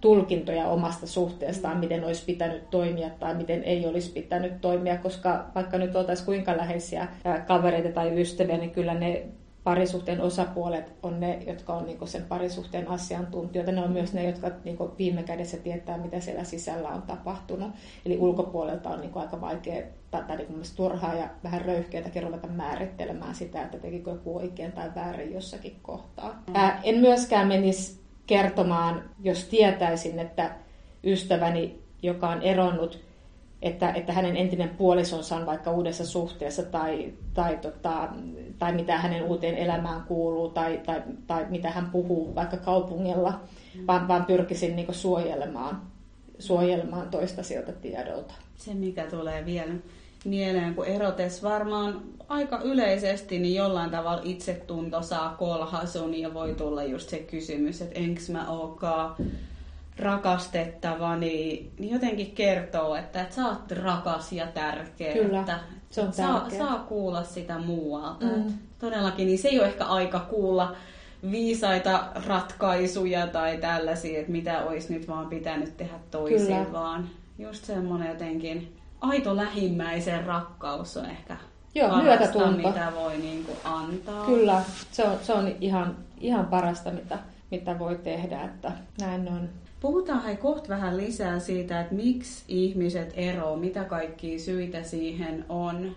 tulkintoja 0.00 0.66
omasta 0.66 1.06
suhteestaan, 1.06 1.78
miten 1.78 2.04
olisi 2.04 2.24
pitänyt 2.24 2.70
toimia 2.70 3.10
tai 3.10 3.34
miten 3.34 3.62
ei 3.62 3.86
olisi 3.86 4.12
pitänyt 4.12 4.60
toimia, 4.60 4.98
koska 4.98 5.44
vaikka 5.54 5.78
nyt 5.78 5.96
oltaisiin 5.96 6.26
kuinka 6.26 6.56
läheisiä 6.56 7.08
kavereita 7.46 7.88
tai 7.88 8.20
ystäviä, 8.20 8.56
niin 8.56 8.70
kyllä 8.70 8.94
ne 8.94 9.26
parisuhteen 9.64 10.20
osapuolet 10.20 10.92
on 11.02 11.20
ne, 11.20 11.42
jotka 11.46 11.74
on 11.74 11.86
niin 11.86 12.08
sen 12.08 12.22
parisuhteen 12.22 12.88
asiantuntijoita. 12.88 13.72
Ne 13.72 13.80
on 13.80 13.92
myös 13.92 14.12
ne, 14.12 14.24
jotka 14.24 14.50
niin 14.64 14.78
viime 14.98 15.22
kädessä 15.22 15.56
tietää, 15.56 15.98
mitä 15.98 16.20
siellä 16.20 16.44
sisällä 16.44 16.88
on 16.88 17.02
tapahtunut. 17.02 17.70
Eli 18.06 18.18
ulkopuolelta 18.18 18.90
on 18.90 19.00
niin 19.00 19.12
aika 19.14 19.40
vaikea 19.40 19.82
tai, 20.10 20.22
tai 20.24 20.36
niin 20.36 20.62
turhaa 20.76 21.14
ja 21.14 21.28
vähän 21.44 21.60
röyhkeätäkin 21.60 22.22
ruveta 22.22 22.46
määrittelemään 22.46 23.34
sitä, 23.34 23.62
että 23.62 23.78
tekikö 23.78 24.10
joku 24.10 24.36
oikein 24.36 24.72
tai 24.72 24.90
väärin 24.94 25.32
jossakin 25.32 25.76
kohtaa. 25.82 26.42
Ää, 26.54 26.80
en 26.82 26.98
myöskään 26.98 27.48
menisi 27.48 28.00
kertomaan, 28.26 29.02
jos 29.22 29.44
tietäisin, 29.44 30.18
että 30.18 30.56
ystäväni, 31.04 31.78
joka 32.02 32.28
on 32.28 32.42
eronnut, 32.42 33.04
että, 33.62 33.92
että 33.92 34.12
hänen 34.12 34.36
entinen 34.36 34.68
puolisonsa 34.68 35.36
on 35.36 35.46
vaikka 35.46 35.70
uudessa 35.70 36.06
suhteessa 36.06 36.62
tai, 36.62 37.12
tai, 37.34 37.56
tota, 37.56 38.08
tai 38.64 38.72
mitä 38.72 38.98
hänen 38.98 39.24
uuteen 39.24 39.54
elämään 39.54 40.02
kuuluu 40.02 40.48
tai, 40.48 40.80
tai, 40.86 41.02
tai 41.26 41.46
mitä 41.48 41.70
hän 41.70 41.90
puhuu 41.90 42.34
vaikka 42.34 42.56
kaupungilla, 42.56 43.40
vaan, 43.86 44.08
vaan 44.08 44.24
pyrkisin 44.24 44.76
niin 44.76 44.94
suojelemaan, 44.94 45.82
suojelemaan 46.38 47.08
toista 47.08 47.42
sieltä 47.42 47.72
tiedolta. 47.72 48.34
Se, 48.56 48.74
mikä 48.74 49.04
tulee 49.04 49.46
vielä 49.46 49.72
mieleen, 50.24 50.74
kun 50.74 50.86
erotes 50.86 51.42
varmaan 51.42 52.02
aika 52.28 52.60
yleisesti, 52.64 53.38
niin 53.38 53.54
jollain 53.54 53.90
tavalla 53.90 54.22
itsetunto 54.24 55.02
saa 55.02 55.34
kolhasun 55.38 56.14
ja 56.14 56.34
voi 56.34 56.54
tulla 56.54 56.84
just 56.84 57.08
se 57.08 57.18
kysymys, 57.18 57.82
että 57.82 57.98
enkö 57.98 58.20
mä 58.32 58.50
ookaan 58.50 59.14
rakastettava, 59.98 61.16
niin, 61.16 61.72
niin 61.78 61.92
jotenkin 61.92 62.32
kertoo, 62.32 62.96
että, 62.96 63.22
että 63.22 63.34
sä 63.34 63.46
oot 63.46 63.70
rakas 63.70 64.32
ja 64.32 64.46
tärkeä. 64.46 65.12
Kyllä, 65.12 65.40
että, 65.40 65.58
se 65.94 66.00
on 66.00 66.12
saa, 66.12 66.40
tärkeä. 66.40 66.58
saa 66.58 66.78
kuulla 66.78 67.24
sitä 67.24 67.58
muualta. 67.58 68.26
Mm. 68.26 68.52
todellakin, 68.78 69.26
niin 69.26 69.38
se 69.38 69.48
ei 69.48 69.58
ole 69.58 69.68
ehkä 69.68 69.84
aika 69.84 70.20
kuulla 70.20 70.76
viisaita 71.30 72.04
ratkaisuja 72.26 73.26
tai 73.26 73.56
tällaisia, 73.56 74.20
että 74.20 74.32
mitä 74.32 74.64
olisi 74.64 74.94
nyt 74.94 75.08
vaan 75.08 75.26
pitänyt 75.26 75.76
tehdä 75.76 75.94
toisin, 76.10 76.46
Kyllä. 76.46 76.72
vaan 76.72 77.08
just 77.38 77.64
semmoinen 77.64 78.08
jotenkin 78.08 78.76
aito 79.00 79.36
lähimmäisen 79.36 80.24
rakkaus 80.24 80.96
on 80.96 81.06
ehkä 81.06 81.36
Joo, 81.74 81.88
parasta, 81.88 82.50
mitä 82.50 82.92
voi 82.94 83.16
niin 83.16 83.44
kuin 83.44 83.58
antaa. 83.64 84.26
Kyllä, 84.26 84.62
se 84.92 85.04
on, 85.04 85.18
se 85.22 85.32
on 85.32 85.52
ihan, 85.60 85.96
ihan 86.20 86.46
parasta, 86.46 86.90
mitä, 86.90 87.18
mitä 87.50 87.78
voi 87.78 87.96
tehdä, 87.96 88.42
että 88.42 88.72
näin 89.00 89.28
on. 89.28 89.48
Puhutaan 89.84 90.22
hei 90.22 90.36
kohta 90.36 90.68
vähän 90.68 90.96
lisää 90.96 91.38
siitä, 91.38 91.80
että 91.80 91.94
miksi 91.94 92.44
ihmiset 92.48 93.12
eroavat, 93.16 93.60
mitä 93.60 93.84
kaikkia 93.84 94.38
syitä 94.38 94.82
siihen 94.82 95.44
on. 95.48 95.96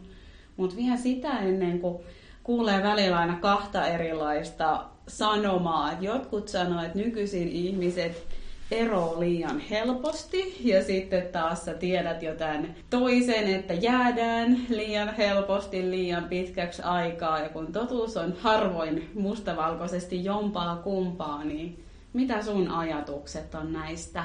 Mutta 0.57 0.75
vielä 0.75 0.97
sitä 0.97 1.39
ennen 1.39 1.79
kuin 1.79 1.97
kuulee 2.43 2.83
välillä 2.83 3.17
aina 3.17 3.39
kahta 3.41 3.87
erilaista 3.87 4.85
sanomaa. 5.07 5.97
Jotkut 6.01 6.47
sanoo, 6.47 6.83
että 6.83 6.97
nykyisin 6.97 7.49
ihmiset 7.49 8.27
ero 8.71 9.15
liian 9.19 9.59
helposti 9.59 10.57
ja 10.63 10.83
sitten 10.83 11.23
taas 11.31 11.65
sä 11.65 11.73
tiedät 11.73 12.23
jotain 12.23 12.75
toisen, 12.89 13.55
että 13.55 13.73
jäädään 13.73 14.57
liian 14.69 15.15
helposti 15.15 15.89
liian 15.91 16.23
pitkäksi 16.23 16.81
aikaa 16.81 17.39
ja 17.39 17.49
kun 17.49 17.71
totuus 17.73 18.17
on 18.17 18.33
harvoin 18.39 19.09
mustavalkoisesti 19.15 20.23
jompaa 20.23 20.75
kumpaa, 20.75 21.43
niin 21.43 21.86
mitä 22.13 22.41
sun 22.41 22.71
ajatukset 22.71 23.55
on 23.55 23.73
näistä 23.73 24.23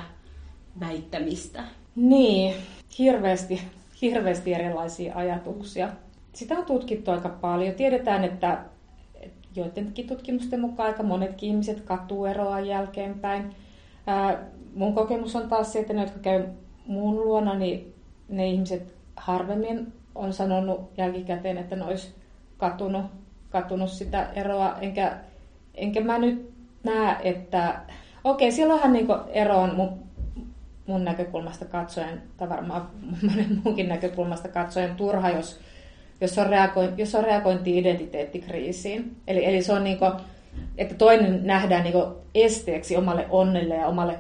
väittämistä? 0.80 1.64
Niin, 1.96 2.54
hirveästi, 2.98 3.62
hirveästi 4.02 4.54
erilaisia 4.54 5.14
ajatuksia. 5.14 5.88
Sitä 6.32 6.54
on 6.54 6.64
tutkittu 6.64 7.10
aika 7.10 7.28
paljon. 7.28 7.74
Tiedetään, 7.74 8.24
että 8.24 8.64
joidenkin 9.56 10.06
tutkimusten 10.06 10.60
mukaan 10.60 10.88
aika 10.88 11.02
monetkin 11.02 11.48
ihmiset 11.48 11.80
katuu 11.80 12.24
eroa 12.24 12.60
jälkeenpäin. 12.60 13.56
Ää, 14.06 14.44
mun 14.74 14.94
kokemus 14.94 15.36
on 15.36 15.48
taas 15.48 15.72
se, 15.72 15.78
että 15.78 15.92
ne, 15.92 16.00
jotka 16.00 16.18
käy 16.18 16.44
mun 16.86 17.16
luona, 17.16 17.54
niin 17.54 17.94
ne 18.28 18.46
ihmiset 18.46 18.94
harvemmin 19.16 19.92
on 20.14 20.32
sanonut 20.32 20.90
jälkikäteen, 20.96 21.58
että 21.58 21.76
ne 21.76 21.84
olisi 21.84 22.14
katunut, 22.56 23.04
katunut 23.50 23.90
sitä 23.90 24.28
eroa. 24.34 24.78
Enkä, 24.80 25.16
enkä 25.74 26.00
mä 26.00 26.18
nyt 26.18 26.51
näe, 26.84 27.16
että 27.22 27.80
okei, 28.24 28.48
okay, 28.48 28.56
silloinhan 28.56 28.92
niin 28.92 29.06
ero 29.32 29.56
on 29.56 29.74
mun, 29.76 30.02
mun 30.86 31.04
näkökulmasta 31.04 31.64
katsoen, 31.64 32.22
tai 32.36 32.48
varmaan 32.48 32.88
monen 33.30 33.60
muunkin 33.64 33.88
näkökulmasta 33.88 34.48
katsoen 34.48 34.96
turha, 34.96 35.30
jos, 35.30 35.60
jos 36.20 36.38
on, 36.38 36.46
reagointi, 36.46 37.02
jos 37.02 37.14
on 37.14 37.24
reagointi 37.24 37.78
identiteettikriisiin. 37.78 39.16
Eli, 39.26 39.44
eli 39.44 39.62
se 39.62 39.72
on 39.72 39.84
niin 39.84 39.98
kuin, 39.98 40.12
että 40.78 40.94
toinen 40.94 41.46
nähdään 41.46 41.84
niin 41.84 41.94
esteeksi 42.34 42.96
omalle 42.96 43.26
onnelle 43.30 43.74
ja 43.74 43.86
omalle 43.86 44.18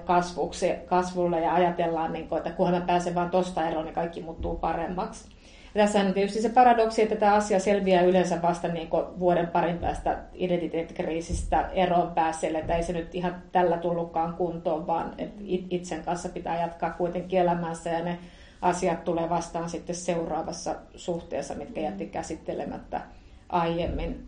kasvulle 0.86 1.40
ja 1.40 1.54
ajatellaan, 1.54 2.12
niin 2.12 2.28
kuin, 2.28 2.36
että 2.36 2.50
kunhan 2.50 2.74
mä 2.74 2.86
pääsen 2.86 3.14
vaan 3.14 3.30
tosta 3.30 3.68
eroon, 3.68 3.84
niin 3.84 3.94
kaikki 3.94 4.22
muuttuu 4.22 4.56
paremmaksi. 4.56 5.28
Tässä 5.74 6.00
on 6.00 6.14
tietysti 6.14 6.42
se 6.42 6.48
paradoksi, 6.48 7.02
että 7.02 7.16
tämä 7.16 7.34
asia 7.34 7.60
selviää 7.60 8.02
yleensä 8.02 8.42
vasta 8.42 8.68
niin 8.68 8.88
vuoden 9.18 9.46
parin 9.46 9.78
päästä 9.78 10.18
identiteettikriisistä 10.34 11.68
eroon 11.72 12.12
päässeelle, 12.12 12.58
että 12.58 12.76
ei 12.76 12.82
se 12.82 12.92
nyt 12.92 13.14
ihan 13.14 13.42
tällä 13.52 13.76
tullutkaan 13.76 14.34
kuntoon, 14.34 14.86
vaan 14.86 15.14
että 15.18 15.42
itsen 15.70 16.02
kanssa 16.02 16.28
pitää 16.28 16.60
jatkaa 16.60 16.90
kuitenkin 16.90 17.40
elämässä 17.40 17.90
ja 17.90 18.04
ne 18.04 18.18
asiat 18.62 19.04
tulee 19.04 19.28
vastaan 19.28 19.70
sitten 19.70 19.96
seuraavassa 19.96 20.74
suhteessa, 20.96 21.54
mitkä 21.54 21.80
jätti 21.80 22.06
käsittelemättä 22.06 23.00
aiemmin. 23.48 24.26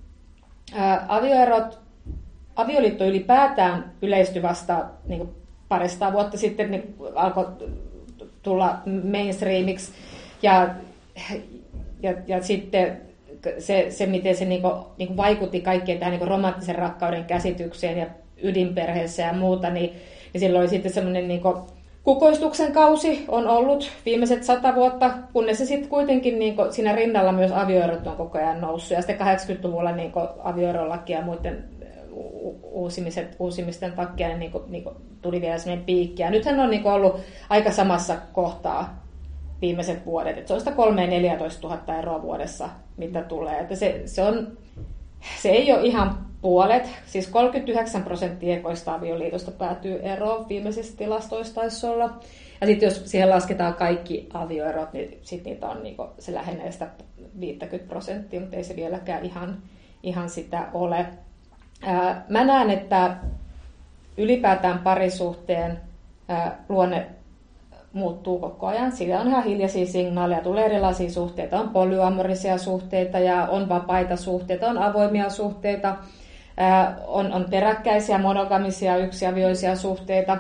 Ää, 0.75 1.07
avioerot, 1.09 1.79
avioliitto 2.57 3.05
ylipäätään 3.05 3.93
yleistyi 4.03 4.43
vasta 4.43 4.85
niin 5.05 5.29
parista 5.69 6.13
vuotta 6.13 6.39
sitten, 6.39 6.71
niin 6.71 6.95
alkoi 7.15 7.47
tulla 8.43 8.79
mainstreamiksi 9.11 9.93
ja 10.43 10.75
ja, 12.03 12.15
ja 12.27 12.43
sitten 12.43 13.01
se, 13.59 13.87
se, 13.91 14.07
miten 14.07 14.37
se 14.37 14.45
niinku, 14.45 14.69
niinku 14.99 15.17
vaikutti 15.17 15.61
kaikkeen 15.61 15.99
tähän 15.99 16.13
niinku 16.13 16.27
romanttisen 16.27 16.75
rakkauden 16.75 17.25
käsitykseen 17.25 17.99
ja 17.99 18.07
ydinperheessä 18.43 19.23
ja 19.23 19.33
muuta, 19.33 19.71
niin, 19.71 19.93
niin 20.33 20.41
silloin 20.41 20.69
sitten 20.69 20.93
semmoinen 20.93 21.29
niinku, 21.29 21.67
kukoistuksen 22.03 22.73
kausi 22.73 23.25
on 23.29 23.49
ollut 23.49 23.91
viimeiset 24.07 24.45
sata 24.45 24.75
vuotta, 24.75 25.11
kunnes 25.33 25.59
se 25.59 25.67
sitten 25.67 25.89
kuitenkin 25.89 26.39
niin 26.39 26.57
siinä 26.71 26.95
rinnalla 26.95 27.33
myös 27.33 27.53
avioerot 27.53 28.07
on 28.07 28.17
koko 28.17 28.39
ajan 28.39 28.61
noussut. 28.61 28.91
Ja 28.91 29.03
sitten 29.03 29.27
80-luvulla 29.27 29.93
niin 29.93 30.13
avioerolaki 30.45 31.13
ja 31.13 31.23
muiden 31.23 31.65
uusimiset, 32.63 33.37
uusimisten 33.39 33.93
takia 33.93 34.39
niin 34.39 34.53
niin 34.69 34.85
kuin 34.85 34.97
tuli 35.23 35.41
vielä 35.41 35.59
sellainen 35.59 35.85
piikki. 35.85 36.23
Ja 36.23 36.31
nythän 36.31 36.61
on 36.61 36.71
niin 36.71 36.87
ollut 36.87 37.21
aika 37.49 37.73
samassa 37.73 38.17
kohtaa 38.33 39.04
viimeiset 39.65 40.07
vuodet. 40.07 40.39
Että 40.39 40.49
se 40.49 40.55
on 40.55 40.61
sitä 40.61 40.73
3 40.73 41.07
14 41.07 41.69
000 41.69 41.97
euroa 41.97 42.23
vuodessa, 42.23 42.69
mitä 42.97 43.23
tulee. 43.23 43.61
Että 43.61 43.77
se, 43.77 44.03
se, 44.07 44.23
on, 44.23 44.59
se 45.43 45.49
ei 45.49 45.73
ole 45.73 45.87
ihan 45.87 46.27
puolet. 46.41 46.89
Siis 47.07 47.29
39 47.29 48.03
prosenttia 48.03 48.57
ekoista 48.57 48.95
avioliitosta 48.95 49.51
päätyy 49.51 50.01
eroon 50.03 50.49
viimeisistä 50.49 50.97
tilastoista 50.99 51.55
taisi 51.55 51.87
olla. 51.87 52.19
Ja 52.61 52.67
sitten 52.67 52.87
jos 52.87 53.03
siihen 53.05 53.31
lasketaan 53.31 53.75
kaikki 53.75 54.29
avioerot, 54.35 54.93
niin 54.93 55.19
sitten 55.23 55.53
niitä 55.53 55.67
on, 55.67 55.83
niin 55.83 55.97
se 56.19 56.35
lähenee 56.35 56.73
sitä 56.73 56.89
50 57.41 57.89
prosenttia, 57.89 58.41
mutta 58.41 58.57
ei 58.57 58.65
se 58.65 58.77
vieläkään 58.77 59.25
ihan, 59.25 59.59
ihan 60.03 60.31
sitä 60.31 60.69
ole. 60.73 61.07
Ää, 61.83 62.25
mä 62.29 62.45
näen, 62.45 62.71
että 62.71 63.17
ylipäätään 64.17 64.79
parisuhteen 64.79 65.81
ää, 66.29 66.65
luonne 66.69 67.07
muuttuu 67.95 68.39
koko 68.39 68.67
ajan. 68.67 68.93
Siitä 68.93 69.21
on 69.21 69.29
ihan 69.29 69.45
hiljaisia 69.45 69.87
signaaleja, 69.87 70.41
tulee 70.41 70.65
erilaisia 70.65 71.11
suhteita. 71.11 71.61
On 71.61 71.69
polyamorisia 71.69 72.59
suhteita 72.59 73.19
ja 73.19 73.47
on 73.47 73.69
vapaita 73.69 74.17
suhteita, 74.17 74.71
on 74.71 74.79
avoimia 74.79 75.31
suhteita, 75.31 75.97
on, 77.07 77.33
on 77.33 77.47
peräkkäisiä 77.51 78.19
monogamisia 78.19 78.97
yksiavioisia 78.97 79.77
suhteita. 79.77 80.39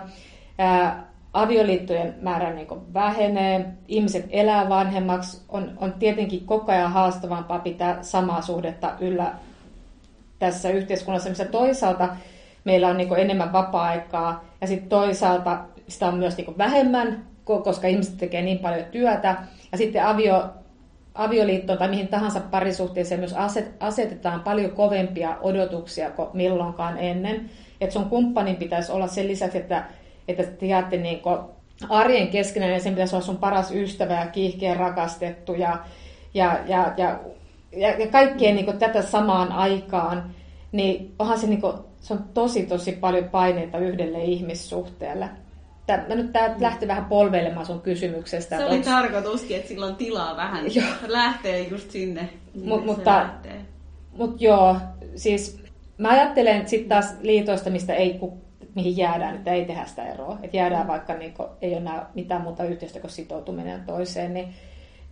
avioliittojen 1.32 2.14
määrä 2.20 2.52
niin 2.52 2.68
vähenee, 2.94 3.66
ihmiset 3.88 4.26
elää 4.30 4.68
vanhemmaksi, 4.68 5.42
on, 5.48 5.70
on 5.76 5.92
tietenkin 5.92 6.46
koko 6.46 6.72
ajan 6.72 6.92
haastavampaa 6.92 7.58
pitää 7.58 8.02
samaa 8.02 8.42
suhdetta 8.42 8.92
yllä 9.00 9.32
tässä 10.38 10.70
yhteiskunnassa, 10.70 11.28
missä 11.28 11.44
toisaalta 11.44 12.08
meillä 12.64 12.88
on 12.88 12.96
niin 12.96 13.18
enemmän 13.18 13.52
vapaa-aikaa 13.52 14.44
ja 14.60 14.66
sitten 14.66 14.88
toisaalta 14.88 15.58
sitä 15.88 16.06
on 16.06 16.18
myös 16.18 16.36
niin 16.36 16.58
vähemmän, 16.58 17.24
koska 17.44 17.88
ihmiset 17.88 18.16
tekee 18.16 18.42
niin 18.42 18.58
paljon 18.58 18.84
työtä. 18.84 19.36
Ja 19.72 19.78
sitten 19.78 20.06
avio, 20.06 20.44
avioliittoon 21.14 21.78
tai 21.78 21.88
mihin 21.88 22.08
tahansa 22.08 22.40
parisuhteeseen 22.40 23.20
myös 23.20 23.34
asetetaan 23.80 24.40
paljon 24.40 24.70
kovempia 24.70 25.36
odotuksia 25.40 26.10
kuin 26.10 26.28
milloinkaan 26.32 26.98
ennen. 26.98 27.50
Että 27.80 27.92
sun 27.92 28.10
kumppanin 28.10 28.56
pitäisi 28.56 28.92
olla 28.92 29.06
sen 29.06 29.28
lisäksi, 29.28 29.58
että, 29.58 29.84
että 30.28 30.42
te 30.42 30.66
jäätte 30.66 30.96
niin 30.96 31.20
arjen 31.88 32.28
keskenään 32.28 32.72
ja 32.72 32.80
sen 32.80 32.94
pitäisi 32.94 33.16
olla 33.16 33.26
sun 33.26 33.36
paras 33.36 33.70
ystävä 33.70 34.14
ja 34.14 34.26
kiihkeä 34.26 34.74
rakastettu 34.74 35.52
ja, 35.52 35.78
ja, 36.34 36.58
ja, 36.66 36.92
ja, 36.96 37.20
ja, 37.76 37.90
ja 37.90 38.06
kaikkea 38.06 38.54
niin 38.54 38.78
tätä 38.78 39.02
samaan 39.02 39.52
aikaan, 39.52 40.34
niin 40.72 41.14
onhan 41.18 41.38
se, 41.38 41.46
niin 41.46 41.60
kuin, 41.60 41.76
se 42.00 42.14
on 42.14 42.24
tosi 42.34 42.66
tosi 42.66 42.92
paljon 42.92 43.24
paineita 43.24 43.78
yhdelle 43.78 44.24
ihmissuhteelle. 44.24 45.28
Tämä, 45.86 46.04
nyt 46.08 46.32
tämä 46.32 46.54
lähti 46.60 46.88
vähän 46.88 47.04
polveilemaan 47.04 47.66
sun 47.66 47.80
kysymyksestä. 47.80 48.56
Se 48.56 48.64
oli 48.64 48.74
onks... 48.74 48.86
tarkoituskin, 48.86 49.56
että 49.56 49.68
sillä 49.68 49.86
on 49.86 49.96
tilaa 49.96 50.36
vähän 50.36 50.64
joo. 50.74 50.86
lähtee 51.06 51.60
just 51.60 51.90
sinne. 51.90 52.28
Mut, 52.64 52.84
mutta, 52.86 53.28
mutta 54.12 54.44
joo, 54.44 54.76
siis 55.16 55.64
mä 55.98 56.08
ajattelen 56.08 56.56
että 56.56 56.70
sitten 56.70 56.88
taas 56.88 57.14
liitoista, 57.20 57.70
mistä 57.70 57.94
ei, 57.94 58.20
mihin 58.74 58.96
jäädään, 58.96 59.34
että 59.34 59.52
ei 59.52 59.64
tehdä 59.64 59.84
sitä 59.84 60.06
eroa. 60.06 60.38
Että 60.42 60.56
jäädään 60.56 60.86
vaikka 60.86 61.14
niin 61.14 61.34
kun, 61.34 61.48
ei 61.62 61.76
ole 61.76 61.90
mitään 62.14 62.42
muuta 62.42 62.64
yhteistä 62.64 63.00
kuin 63.00 63.10
sitoutuminen 63.10 63.80
toiseen, 63.80 64.34
niin, 64.34 64.48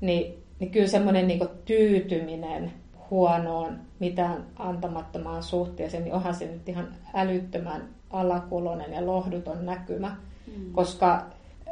niin, 0.01 0.45
niin 0.59 0.71
kyllä 0.71 0.89
semmoinen 0.89 1.29
niin 1.29 1.49
tyytyminen 1.65 2.73
huonoon, 3.11 3.79
mitään 3.99 4.47
antamattomaan 4.57 5.43
suhteeseen, 5.43 6.05
niin 6.05 6.15
onhan 6.15 6.35
se 6.35 6.47
nyt 6.47 6.69
ihan 6.69 6.89
älyttömän 7.15 7.89
alakulonen 8.11 8.93
ja 8.93 9.07
lohduton 9.07 9.67
näkymä, 9.67 10.17
mm. 10.47 10.73
koska 10.73 11.27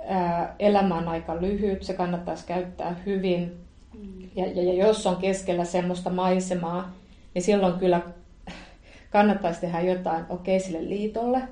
ää, 0.08 0.54
elämä 0.58 0.98
on 0.98 1.08
aika 1.08 1.40
lyhyt, 1.40 1.82
se 1.82 1.94
kannattaisi 1.94 2.46
käyttää 2.46 2.96
hyvin. 3.06 3.56
Mm. 3.98 4.28
Ja, 4.36 4.46
ja, 4.46 4.62
ja 4.62 4.86
jos 4.86 5.06
on 5.06 5.16
keskellä 5.16 5.64
semmoista 5.64 6.10
maisemaa, 6.10 6.92
niin 7.34 7.42
silloin 7.42 7.78
kyllä 7.78 8.00
kannattaisi 9.10 9.60
tehdä 9.60 9.80
jotain 9.80 10.24
okei 10.28 10.56
okay, 10.56 10.66
sille 10.66 10.88
liitolle, 10.88 11.42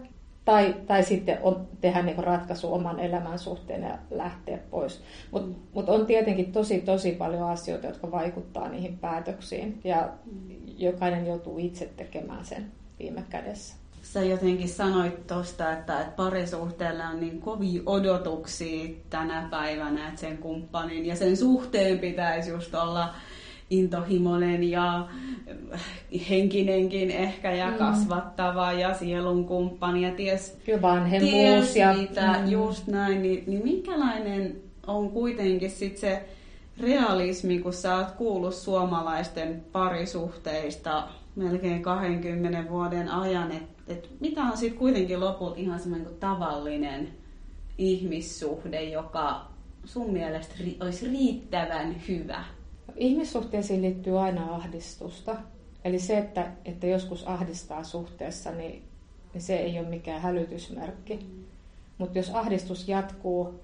tai, 0.44 0.74
tai 0.87 1.02
sitten 1.02 1.38
on, 1.42 1.68
tehdä 1.81 2.02
niin 2.02 2.24
ratkaisu 2.24 2.74
oman 2.74 3.00
elämän 3.00 3.38
suhteen 3.38 3.83
ja 3.83 3.98
lähteä 4.11 4.59
pois. 4.70 5.02
Mutta 5.31 5.48
mm. 5.48 5.54
mut 5.74 5.88
on 5.88 6.07
tietenkin 6.07 6.52
tosi, 6.52 6.81
tosi 6.81 7.12
paljon 7.12 7.42
asioita, 7.42 7.87
jotka 7.87 8.11
vaikuttaa 8.11 8.68
niihin 8.68 8.98
päätöksiin, 8.98 9.81
ja 9.85 10.09
mm. 10.33 10.57
jokainen 10.76 11.26
joutuu 11.26 11.59
itse 11.59 11.90
tekemään 11.96 12.44
sen 12.44 12.72
viime 12.98 13.24
kädessä. 13.31 13.76
Sä 14.18 14.24
jotenkin 14.24 14.68
sanoit 14.68 15.26
tuosta, 15.26 15.72
että, 15.72 16.00
että 16.00 16.12
parisuhteella 16.16 17.04
on 17.04 17.20
niin 17.20 17.40
kovia 17.40 17.83
odotuksia 17.87 18.88
tänä 19.11 19.48
päivänä, 19.50 20.09
että 20.09 20.20
sen 20.20 20.38
kumppanin 20.38 21.07
ja 21.07 21.16
sen 21.16 21.37
suhteen 21.37 21.98
pitäisi 21.98 22.50
just 22.50 22.74
olla 22.74 23.14
intohimoinen 23.70 24.64
ja 24.64 25.09
henkinenkin 26.31 27.11
ehkä 27.11 27.52
ja 27.52 27.70
mm. 27.70 27.76
kasvattava 27.76 28.72
ja 28.72 28.94
sielun 28.94 29.44
kumppani 29.44 30.02
ja 30.02 30.11
ties, 30.11 30.59
ties 31.20 31.76
ja 31.76 31.94
mitä, 31.94 32.38
mm. 32.38 32.50
just 32.50 32.87
näin, 32.87 33.22
niin, 33.22 33.44
niin 33.46 33.64
minkälainen 33.64 34.57
on 34.87 35.11
kuitenkin 35.11 35.70
sit 35.70 35.96
se 35.96 36.28
realismi, 36.81 37.59
kun 37.59 37.72
sä 37.72 37.96
oot 37.96 38.11
kuullut 38.11 38.54
suomalaisten 38.54 39.64
parisuhteista 39.72 41.09
melkein 41.37 41.83
20 41.83 42.70
vuoden 42.70 43.09
ajan, 43.09 43.52
että 43.52 43.77
et 43.88 44.11
mitä 44.20 44.42
on 44.42 44.57
sitten 44.57 44.79
kuitenkin 44.79 45.20
lopulta 45.20 45.57
ihan 45.57 45.81
semmoinen 45.81 46.14
tavallinen 46.20 47.09
ihmissuhde, 47.79 48.83
joka 48.83 49.48
sun 49.85 50.12
mielestä 50.12 50.55
ri- 50.59 50.77
olisi 50.81 51.09
riittävän 51.09 52.03
hyvä? 52.09 52.44
Ihmissuhteisiin 52.96 53.83
liittyy 53.83 54.20
aina 54.20 54.55
ahdistusta. 54.55 55.37
Eli 55.85 55.98
se, 55.98 56.18
että, 56.18 56.53
että 56.64 56.87
joskus 56.87 57.27
ahdistaa 57.27 57.85
suhteessa, 57.85 58.51
niin, 58.51 58.83
niin 59.33 59.42
se 59.42 59.57
ei 59.57 59.79
ole 59.79 59.88
mikään 59.88 60.20
hälytysmerkki. 60.20 61.18
Mutta 61.98 62.18
jos 62.18 62.31
ahdistus 62.31 62.88
jatkuu 62.88 63.61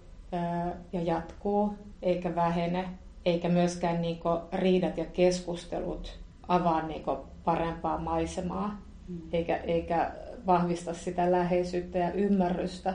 ja 0.92 1.02
jatkuu, 1.02 1.74
eikä 2.02 2.34
vähene, 2.34 2.88
eikä 3.24 3.48
myöskään 3.48 4.02
niinku 4.02 4.28
riidat 4.52 4.98
ja 4.98 5.04
keskustelut 5.04 6.18
avaa 6.48 6.82
niinku 6.82 7.16
parempaa 7.44 7.98
maisemaa. 7.98 8.83
Eikä, 9.32 9.56
eikä 9.56 10.10
vahvista 10.46 10.94
sitä 10.94 11.32
läheisyyttä 11.32 11.98
ja 11.98 12.12
ymmärrystä 12.12 12.94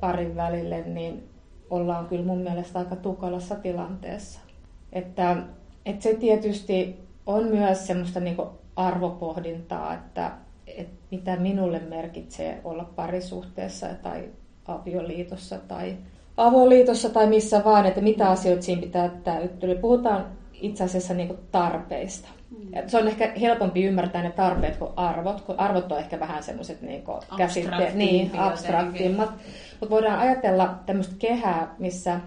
parin 0.00 0.36
välille, 0.36 0.82
niin 0.82 1.28
ollaan 1.70 2.06
kyllä 2.06 2.24
mun 2.24 2.38
mielestä 2.38 2.78
aika 2.78 2.96
tukalassa 2.96 3.54
tilanteessa. 3.54 4.40
Että, 4.92 5.36
että 5.86 6.02
se 6.02 6.14
tietysti 6.14 6.96
on 7.26 7.44
myös 7.44 7.86
semmoista 7.86 8.20
niin 8.20 8.36
arvopohdintaa, 8.76 9.94
että, 9.94 10.32
että 10.66 10.96
mitä 11.10 11.36
minulle 11.36 11.78
merkitsee 11.78 12.60
olla 12.64 12.84
parisuhteessa 12.96 13.86
tai 14.02 14.28
avioliitossa 14.66 15.58
tai 15.58 15.96
avoliitossa 16.36 17.10
tai 17.10 17.26
missä 17.26 17.64
vaan, 17.64 17.86
että 17.86 18.00
mitä 18.00 18.30
asioita 18.30 18.62
siinä 18.62 18.82
pitää 18.82 19.08
täyttyä. 19.08 19.74
Puhutaan 19.74 20.26
itse 20.52 20.84
asiassa 20.84 21.14
niin 21.14 21.38
tarpeista. 21.50 22.28
Mm. 22.58 22.88
Se 22.88 22.98
on 22.98 23.08
ehkä 23.08 23.32
helpompi 23.40 23.84
ymmärtää 23.84 24.22
ne 24.22 24.30
tarpeet 24.30 24.76
kuin 24.76 24.90
arvot, 24.96 25.40
kun 25.40 25.58
arvot 25.58 25.92
on 25.92 25.98
ehkä 25.98 26.20
vähän 26.20 26.42
semmoiset 26.42 26.82
niin 26.82 27.04
käsitteet, 27.36 27.94
niin, 27.94 28.30
abstraktimmat. 28.38 29.30
Mutta 29.80 29.94
voidaan 29.94 30.18
ajatella 30.18 30.74
tämmöistä 30.86 31.14
kehää, 31.18 31.74
missä 31.78 32.20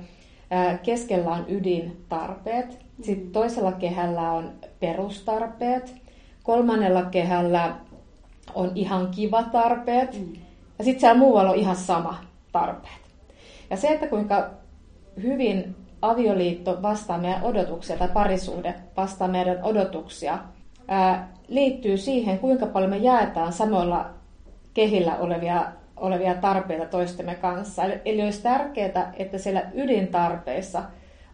keskellä 0.84 1.30
on 1.30 1.46
ydintarpeet, 1.48 2.80
sitten 3.02 3.26
mm. 3.26 3.32
toisella 3.32 3.72
kehällä 3.72 4.32
on 4.32 4.52
perustarpeet, 4.80 5.96
kolmannella 6.44 7.04
kehällä 7.04 7.76
on 8.54 8.72
ihan 8.76 9.08
kiva 9.12 9.44
tarpeet, 9.44 10.20
mm. 10.20 10.34
ja 10.78 10.84
sitten 10.84 11.00
siellä 11.00 11.20
muualla 11.20 11.52
on 11.52 11.58
ihan 11.58 11.76
sama 11.76 12.24
tarpeet. 12.52 13.06
Ja 13.70 13.78
se, 13.78 13.88
että 13.88 14.08
kuinka 14.08 14.50
hyvin 15.24 15.76
avioliitto 16.10 16.82
vastaa 16.82 17.18
meidän 17.18 17.44
odotuksia 17.44 17.98
tai 17.98 18.08
parisuhde 18.08 18.74
vastaa 18.98 19.28
meidän 19.28 19.64
odotuksia, 19.64 20.40
ää, 20.88 21.32
liittyy 21.48 21.98
siihen, 21.98 22.40
kuinka 22.40 22.66
paljon 22.66 22.90
me 22.90 22.98
jaetaan 22.98 23.54
samoilla 23.54 24.10
kehillä 24.74 25.18
olevia, 25.18 25.66
olevia 25.98 26.36
tarpeita 26.36 26.86
toistemme 26.86 27.36
kanssa. 27.36 27.84
Eli, 27.84 28.02
eli 28.06 28.24
olisi 28.24 28.42
tärkeää, 28.42 29.14
että 29.18 29.38
siellä 29.38 29.64
ydintarpeissa 29.74 30.84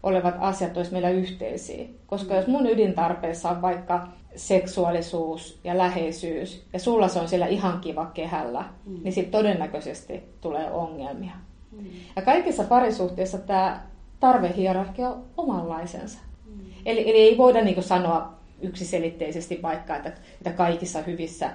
olevat 0.02 0.34
asiat 0.38 0.76
olisi 0.76 0.92
meillä 0.92 1.10
yhteisiä. 1.10 1.84
Koska 2.06 2.34
jos 2.34 2.46
mun 2.46 2.66
ydintarpeissa 2.66 3.50
on 3.50 3.62
vaikka 3.62 4.08
seksuaalisuus 4.36 5.60
ja 5.64 5.78
läheisyys, 5.78 6.66
ja 6.72 6.78
sulla 6.78 7.08
se 7.08 7.20
on 7.20 7.28
siellä 7.28 7.46
ihan 7.46 7.80
kiva 7.80 8.10
kehällä, 8.14 8.64
mm. 8.86 9.00
niin 9.02 9.12
sitten 9.12 9.32
todennäköisesti 9.32 10.22
tulee 10.40 10.70
ongelmia. 10.70 11.34
Mm. 11.72 11.86
Ja 12.16 12.22
kaikissa 12.22 12.64
parisuhteissa 12.64 13.38
tämä 13.38 13.80
tarvehierarkia 14.22 15.08
on 15.08 15.24
omanlaisensa. 15.36 16.18
Mm. 16.46 16.60
Eli, 16.86 17.10
eli 17.10 17.18
ei 17.18 17.38
voida 17.38 17.60
niin 17.64 17.82
sanoa 17.82 18.34
yksiselitteisesti 18.60 19.58
vaikka, 19.62 19.96
että, 19.96 20.12
että 20.32 20.50
kaikissa 20.50 21.02
hyvissä 21.02 21.50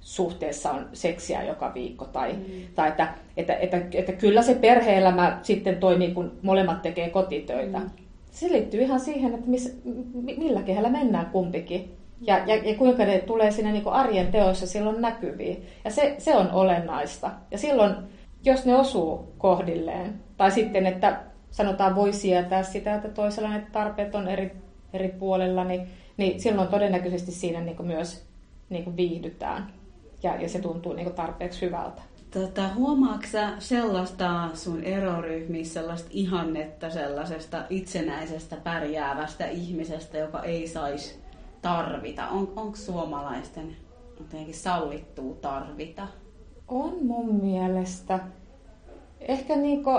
suhteessa 0.00 0.72
on 0.72 0.88
seksiä 0.92 1.42
joka 1.42 1.74
viikko 1.74 2.04
tai, 2.04 2.32
mm. 2.32 2.44
tai 2.74 2.88
että, 2.88 3.08
että, 3.36 3.54
että, 3.54 3.82
että 3.92 4.12
kyllä 4.12 4.42
se 4.42 4.54
perheelämä 4.54 5.38
sitten 5.42 5.76
toimii, 5.76 6.10
kun 6.10 6.32
molemmat 6.42 6.82
tekee 6.82 7.10
kotitöitä. 7.10 7.78
Mm. 7.78 7.90
Se 8.30 8.52
liittyy 8.52 8.80
ihan 8.80 9.00
siihen, 9.00 9.34
että 9.34 9.50
miss, 9.50 9.78
millä 10.14 10.62
kehällä 10.62 10.90
mennään 10.90 11.26
kumpikin 11.26 11.96
ja, 12.20 12.38
ja, 12.38 12.56
ja 12.56 12.74
kuinka 12.74 13.04
ne 13.04 13.18
tulee 13.18 13.50
sinne 13.50 13.72
niin 13.72 13.88
arjen 13.88 14.26
teoissa 14.26 14.66
silloin 14.66 15.00
näkyviin. 15.00 15.66
Ja 15.84 15.90
se, 15.90 16.14
se 16.18 16.36
on 16.36 16.50
olennaista. 16.50 17.30
Ja 17.50 17.58
silloin, 17.58 17.94
jos 18.44 18.66
ne 18.66 18.74
osuu 18.74 19.32
kohdilleen, 19.38 20.14
tai 20.36 20.50
sitten, 20.50 20.86
että 20.86 21.29
sanotaan 21.50 21.94
voi 21.94 22.12
sietää 22.12 22.62
sitä, 22.62 22.94
että 22.94 23.08
toisella 23.08 23.50
ne 23.50 23.66
tarpeet 23.72 24.14
on 24.14 24.28
eri, 24.28 24.52
eri 24.92 25.08
puolella, 25.08 25.64
niin, 25.64 25.88
niin 26.16 26.40
silloin 26.40 26.68
todennäköisesti 26.68 27.32
siinä 27.32 27.60
niin 27.60 27.86
myös 27.86 28.24
niin 28.68 28.96
viihdytään 28.96 29.72
ja, 30.22 30.42
ja 30.42 30.48
se 30.48 30.58
tuntuu 30.58 30.92
niin 30.92 31.12
tarpeeksi 31.12 31.66
hyvältä. 31.66 32.02
Tota, 32.30 32.74
huomaatko 32.74 33.26
sellaista 33.58 34.48
sun 34.54 34.84
eroryhmissä 34.84 35.80
sellaista 35.80 36.08
ihannetta 36.12 36.90
sellaisesta 36.90 37.62
itsenäisestä 37.70 38.56
pärjäävästä 38.56 39.46
ihmisestä, 39.46 40.18
joka 40.18 40.42
ei 40.42 40.68
saisi 40.68 41.18
tarvita? 41.62 42.28
On, 42.28 42.52
onko 42.56 42.76
suomalaisten 42.76 43.76
jotenkin 44.18 44.54
sallittuu 44.54 45.34
tarvita? 45.34 46.08
On 46.68 47.06
mun 47.06 47.34
mielestä. 47.34 48.18
ehkä 49.20 49.56
niinku, 49.56 49.90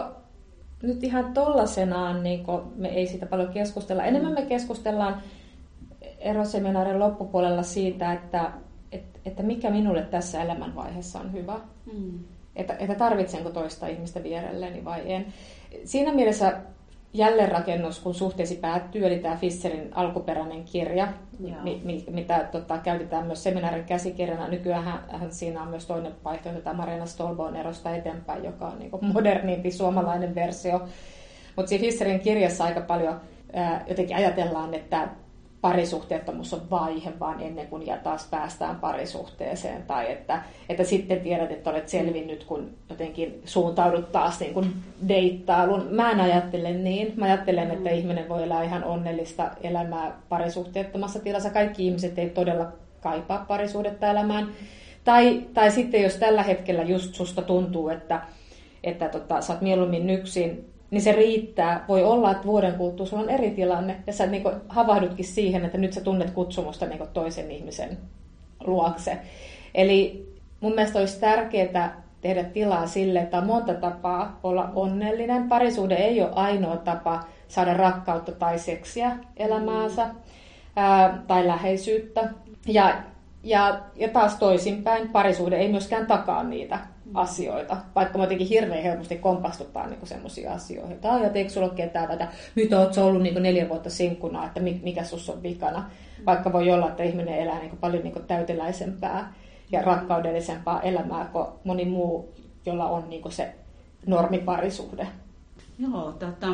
nyt 0.82 1.04
ihan 1.04 1.34
tollasenaan 1.34 2.24
niinku, 2.24 2.62
me 2.76 2.88
ei 2.89 3.08
siitä 3.08 3.26
paljon 3.26 3.54
keskustella. 3.54 4.04
Enemmän 4.04 4.34
me 4.34 4.41
keskustellaan 4.41 5.22
eroseminaarin 6.20 7.00
loppupuolella 7.00 7.63
siitä, 7.63 8.13
että, 8.13 8.52
että, 8.91 9.20
että 9.26 9.44
mikä 9.44 9.70
minulle 9.70 10.02
tässä 10.02 10.44
elämänvaiheessa 10.44 11.20
on 11.20 11.34
hyvä. 11.34 11.60
Mm. 11.94 12.20
Että, 12.56 12.74
että 12.74 12.96
tarvitsenko 12.96 13.50
toista 13.50 13.88
ihmistä 13.88 14.24
vierelleni 14.24 14.86
vai 14.86 15.12
en. 15.12 15.26
Siinä 15.86 16.13
mielessä 16.13 16.62
jälleenrakennus, 17.13 18.00
kun 18.00 18.13
suhteesi 18.13 18.56
päättyy, 18.56 19.08
eli 19.08 19.19
tämä 19.19 19.36
Fisserin 19.36 19.89
alkuperäinen 19.93 20.63
kirja, 20.63 21.08
mi, 21.63 22.06
mitä 22.10 22.47
tota, 22.52 22.78
käytetään 22.78 23.26
myös 23.26 23.43
seminaarin 23.43 23.84
käsikirjana. 23.84 24.47
Nykyään 24.47 24.84
hän, 24.84 25.32
siinä 25.32 25.62
on 25.62 25.67
myös 25.67 25.86
toinen 25.86 26.13
vaihtoehto, 26.24 26.62
tämä 26.62 26.78
Marina 26.78 27.06
Stolboon 27.06 27.56
erosta 27.56 27.95
eteenpäin, 27.95 28.43
joka 28.43 28.67
on 28.67 28.80
niin 28.80 28.91
modernimpi 29.02 29.71
suomalainen 29.71 30.36
versio. 30.36 30.82
Mutta 31.56 31.69
siinä 31.69 31.82
Fisserin 31.82 32.19
kirjassa 32.19 32.63
aika 32.63 32.82
paljon 32.82 33.21
ää, 33.54 33.86
jotenkin 33.88 34.15
ajatellaan, 34.15 34.74
että 34.74 35.08
parisuhteettomuus 35.62 36.54
on 36.54 36.69
vaihe 36.69 37.13
vaan 37.19 37.41
ennen 37.41 37.67
kuin 37.67 37.88
ja 37.88 37.97
taas 37.97 38.28
päästään 38.32 38.76
parisuhteeseen. 38.76 39.84
Tai 39.84 40.12
että, 40.12 40.41
että 40.69 40.84
sitten 40.84 41.21
tiedät, 41.21 41.52
että 41.52 41.69
olet 41.69 41.89
selvinnyt, 41.89 42.43
kun 42.43 42.69
jotenkin 42.89 43.41
suuntaudut 43.45 44.12
taas 44.12 44.39
niin 44.39 44.54
kuin 44.54 44.74
deittailun. 45.08 45.88
Mä 45.89 46.12
en 46.12 46.19
ajattele 46.19 46.74
niin. 46.74 47.13
Mä 47.15 47.26
ajattelen, 47.26 47.71
että 47.71 47.89
mm. 47.89 47.95
ihminen 47.95 48.30
voi 48.30 48.43
elää 48.43 48.63
ihan 48.63 48.84
onnellista 48.84 49.52
elämää 49.63 50.19
parisuhteettomassa 50.30 51.19
tilassa. 51.19 51.50
Kaikki 51.50 51.88
ihmiset 51.88 52.19
ei 52.19 52.30
todella 52.30 52.67
kaipaa 53.02 53.45
parisuudetta 53.47 54.08
elämään. 54.08 54.47
Tai, 55.04 55.41
tai 55.54 55.71
sitten 55.71 56.02
jos 56.02 56.15
tällä 56.17 56.43
hetkellä 56.43 56.84
just 56.84 57.15
susta 57.15 57.41
tuntuu, 57.41 57.89
että, 57.89 58.21
että 58.84 59.10
tota, 59.10 59.41
sä 59.41 59.54
oot 59.54 59.62
mieluummin 59.62 60.10
yksin 60.10 60.70
niin 60.91 61.01
se 61.01 61.12
riittää. 61.12 61.86
Voi 61.88 62.04
olla, 62.04 62.32
että 62.32 62.45
vuoden 62.45 62.73
kuluttua 62.73 63.06
sulla 63.06 63.23
on 63.23 63.30
eri 63.30 63.51
tilanne, 63.51 63.95
ja 64.08 64.13
sä 64.13 64.25
niin 64.25 64.43
havahdutkin 64.69 65.25
siihen, 65.25 65.65
että 65.65 65.77
nyt 65.77 65.93
sä 65.93 66.01
tunnet 66.01 66.30
kutsumusta 66.30 66.86
niin 66.86 67.08
toisen 67.13 67.51
ihmisen 67.51 67.97
luokse. 68.65 69.17
Eli 69.75 70.27
mun 70.62 70.75
mielestä 70.75 70.99
olisi 70.99 71.19
tärkeää 71.19 72.01
tehdä 72.21 72.43
tilaa 72.43 72.88
sille, 72.88 73.19
että 73.19 73.38
on 73.38 73.45
monta 73.45 73.73
tapaa 73.73 74.39
olla 74.43 74.69
onnellinen. 74.75 75.49
Parisuuden 75.49 75.97
ei 75.97 76.21
ole 76.21 76.32
ainoa 76.36 76.77
tapa 76.77 77.23
saada 77.47 77.73
rakkautta 77.73 78.32
tai 78.32 78.60
seksiä 78.60 79.17
elämäänsä 79.38 80.08
ää, 80.75 81.23
tai 81.27 81.47
läheisyyttä. 81.47 82.30
Ja, 82.67 82.95
ja, 83.43 83.80
ja 83.95 84.08
taas 84.08 84.36
toisinpäin, 84.36 85.10
parisuuden 85.10 85.60
ei 85.60 85.71
myöskään 85.71 86.08
takaa 86.08 86.43
niitä 86.43 86.80
asioita, 87.13 87.78
vaikka 87.95 88.17
mä 88.17 88.24
jotenkin 88.24 88.47
hirveän 88.47 88.84
helposti 88.84 89.17
kompastuttaa 89.17 89.88
niin 89.88 90.08
semmoisia 90.08 90.54
asioita. 90.54 90.95
Tai 90.95 91.26
että 91.26 91.39
eikö 91.39 91.50
sulla 91.50 91.69
ketään 91.69 92.08
tätä, 92.08 92.28
mitä 92.56 92.80
oot 92.80 92.97
ollut 92.97 93.21
niin 93.21 93.43
neljä 93.43 93.69
vuotta 93.69 93.89
sinkkuna, 93.89 94.45
että 94.45 94.60
mikä 94.60 95.04
sus 95.04 95.30
on 95.30 95.43
vikana. 95.43 95.89
Vaikka 96.26 96.54
voi 96.54 96.71
olla, 96.71 96.89
että 96.89 97.04
ihminen 97.04 97.39
elää 97.39 97.60
niin 97.60 97.78
paljon 97.78 98.04
niin 98.04 98.26
täyteläisempää 98.28 99.34
ja 99.71 99.82
rakkaudellisempaa 99.82 100.82
elämää 100.82 101.26
kuin 101.26 101.47
moni 101.63 101.86
muu, 101.86 102.34
jolla 102.65 102.86
on 102.86 103.10
niin 103.10 103.32
se 103.32 103.56
normiparisuhde. 104.06 105.08
Joo, 105.80 106.12
tota, 106.12 106.47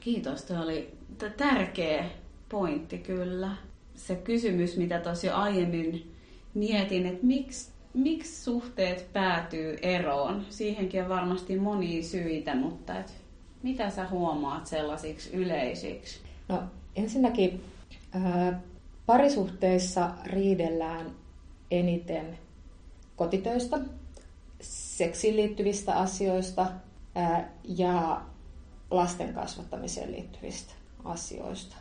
kiitos. 0.00 0.42
Tuo 0.42 0.62
oli 0.62 0.92
tärkeä 1.36 2.04
pointti 2.48 2.98
kyllä. 2.98 3.50
Se 3.94 4.14
kysymys, 4.14 4.76
mitä 4.76 5.00
tuossa 5.00 5.26
jo 5.26 5.34
aiemmin 5.34 6.14
mietin, 6.54 7.06
että 7.06 7.26
miksi 7.26 7.70
miksi 7.94 8.42
suhteet 8.42 9.12
päätyy 9.12 9.78
eroon? 9.82 10.46
Siihenkin 10.50 11.02
on 11.02 11.08
varmasti 11.08 11.58
monia 11.58 12.02
syitä, 12.02 12.54
mutta 12.54 12.98
et 12.98 13.14
mitä 13.62 13.90
sä 13.90 14.08
huomaat 14.08 14.66
sellaisiksi 14.66 15.30
yleisiksi? 15.32 16.20
No 16.48 16.62
ensinnäkin 16.96 17.64
ää, 18.12 18.60
parisuhteissa 19.06 20.10
riidellään 20.24 21.10
eniten 21.70 22.38
kotitöistä, 23.16 23.78
seksiin 24.60 25.36
liittyvistä 25.36 25.94
asioista 25.94 26.66
ää, 27.14 27.52
ja 27.64 28.20
lasten 28.90 29.34
kasvattamiseen 29.34 30.12
liittyvistä 30.12 30.72
asioista 31.04 31.76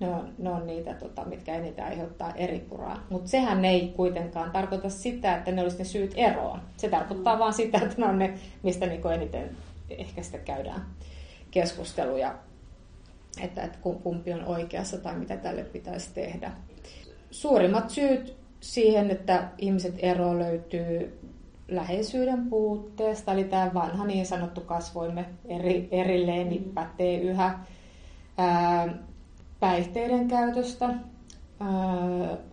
ne 0.00 0.08
on, 0.08 0.34
ne 0.38 0.50
on 0.50 0.66
niitä, 0.66 0.94
tota, 0.94 1.24
mitkä 1.24 1.54
eniten 1.54 1.84
aiheuttaa 1.84 2.32
eri 2.34 2.60
puraa. 2.60 3.06
Mutta 3.10 3.30
sehän 3.30 3.64
ei 3.64 3.92
kuitenkaan 3.96 4.50
tarkoita 4.50 4.90
sitä, 4.90 5.36
että 5.36 5.52
ne 5.52 5.62
olisi 5.62 5.78
ne 5.78 5.84
syyt 5.84 6.12
eroon. 6.16 6.60
Se 6.76 6.88
tarkoittaa 6.88 7.38
vain 7.38 7.52
sitä, 7.52 7.78
että 7.78 7.94
ne 7.98 8.06
on 8.06 8.18
ne, 8.18 8.34
mistä 8.62 8.86
niinku 8.86 9.08
eniten 9.08 9.56
ehkä 9.90 10.22
sitten 10.22 10.44
käydään 10.44 10.86
keskusteluja, 11.50 12.34
että, 13.40 13.62
että 13.62 13.78
kumpi 14.02 14.32
on 14.32 14.44
oikeassa 14.44 14.98
tai 14.98 15.14
mitä 15.14 15.36
tälle 15.36 15.64
pitäisi 15.64 16.10
tehdä. 16.14 16.52
Suurimmat 17.30 17.90
syyt 17.90 18.36
siihen, 18.60 19.10
että 19.10 19.48
ihmiset 19.58 19.94
ero 19.98 20.38
löytyy 20.38 21.18
läheisyyden 21.68 22.46
puutteesta, 22.46 23.32
eli 23.32 23.44
tämä 23.44 23.70
vanha 23.74 24.06
niin 24.06 24.26
sanottu 24.26 24.60
kasvoimme 24.60 25.24
eri, 25.44 25.88
erilleen 25.90 26.48
niin 26.48 26.72
pätee 26.74 27.20
yhä. 27.20 27.58
Ää, 28.38 28.94
päihteiden 29.60 30.28
käytöstä, 30.28 30.94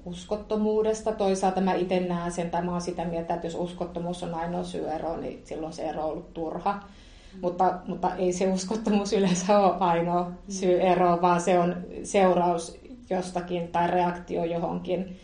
uskottomuudesta. 0.05 1.11
Toisaalta 1.11 1.61
mä 1.61 1.73
itse 1.73 1.99
näen 1.99 2.31
sen, 2.31 2.49
tai 2.49 2.61
mä 2.65 2.71
oon 2.71 2.81
sitä 2.81 3.05
mieltä, 3.05 3.33
että 3.33 3.47
jos 3.47 3.55
uskottomuus 3.55 4.23
on 4.23 4.35
ainoa 4.35 4.63
syy 4.63 4.89
ero, 4.89 5.17
niin 5.17 5.41
silloin 5.43 5.73
se 5.73 5.83
ero 5.83 6.03
on 6.03 6.11
ollut 6.11 6.33
turha. 6.33 6.73
Mm. 6.73 7.39
Mutta, 7.41 7.79
mutta 7.87 8.15
ei 8.15 8.33
se 8.33 8.47
uskottomuus 8.47 9.13
yleensä 9.13 9.59
ole 9.59 9.75
ainoa 9.79 10.23
mm. 10.23 10.35
syy 10.49 10.81
ero, 10.81 11.21
vaan 11.21 11.41
se 11.41 11.59
on 11.59 11.75
seuraus 12.03 12.79
jostakin 13.09 13.67
tai 13.67 13.87
reaktio 13.87 14.43
johonkin. 14.43 15.17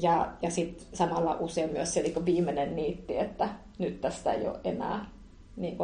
Ja, 0.00 0.32
ja 0.42 0.50
sitten 0.50 0.86
samalla 0.92 1.36
usein 1.40 1.72
myös 1.72 1.94
se 1.94 2.02
niin 2.02 2.24
viimeinen 2.24 2.76
niitti, 2.76 3.18
että 3.18 3.48
nyt 3.78 4.00
tästä 4.00 4.32
ei 4.32 4.46
ole 4.46 4.60
enää 4.64 5.06
niin 5.56 5.78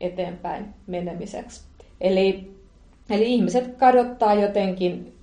eteenpäin 0.00 0.74
menemiseksi. 0.86 1.60
Eli 2.00 2.59
Eli 3.10 3.34
ihmiset 3.34 3.76
kadottaa 3.76 4.34
jotenkin 4.34 5.14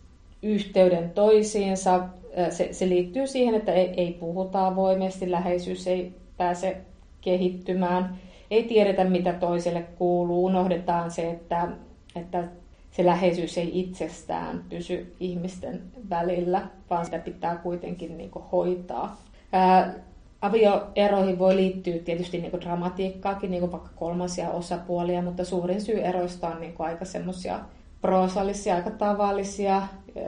yhteyden 0.43 1.09
toisiinsa. 1.09 2.03
Se, 2.49 2.73
se 2.73 2.89
liittyy 2.89 3.27
siihen, 3.27 3.55
että 3.55 3.71
ei, 3.73 3.93
ei 3.97 4.13
puhuta 4.13 4.67
avoimesti, 4.67 5.31
läheisyys 5.31 5.87
ei 5.87 6.13
pääse 6.37 6.77
kehittymään, 7.21 8.17
ei 8.51 8.63
tiedetä 8.63 9.03
mitä 9.03 9.33
toiselle 9.33 9.81
kuuluu, 9.81 10.45
unohdetaan 10.45 11.11
se, 11.11 11.29
että, 11.29 11.67
että 12.15 12.43
se 12.91 13.05
läheisyys 13.05 13.57
ei 13.57 13.79
itsestään 13.79 14.63
pysy 14.69 15.15
ihmisten 15.19 15.81
välillä, 16.09 16.61
vaan 16.89 17.05
sitä 17.05 17.19
pitää 17.19 17.55
kuitenkin 17.55 18.17
niin 18.17 18.31
hoitaa. 18.51 19.17
Ää, 19.51 19.93
avioeroihin 20.41 21.39
voi 21.39 21.55
liittyä 21.55 21.99
tietysti 22.05 22.37
niin 22.37 22.61
dramatiikkaakin, 22.61 23.51
niin 23.51 23.71
vaikka 23.71 23.89
kolmasia 23.95 24.49
osapuolia, 24.49 25.21
mutta 25.21 25.45
suurin 25.45 25.81
syy 25.81 26.01
eroista 26.01 26.47
on 26.47 26.61
niin 26.61 26.75
aika 26.79 27.05
semmoisia 27.05 27.59
proosallisia, 28.01 28.75
aika 28.75 28.91
tavallisia, 28.91 29.81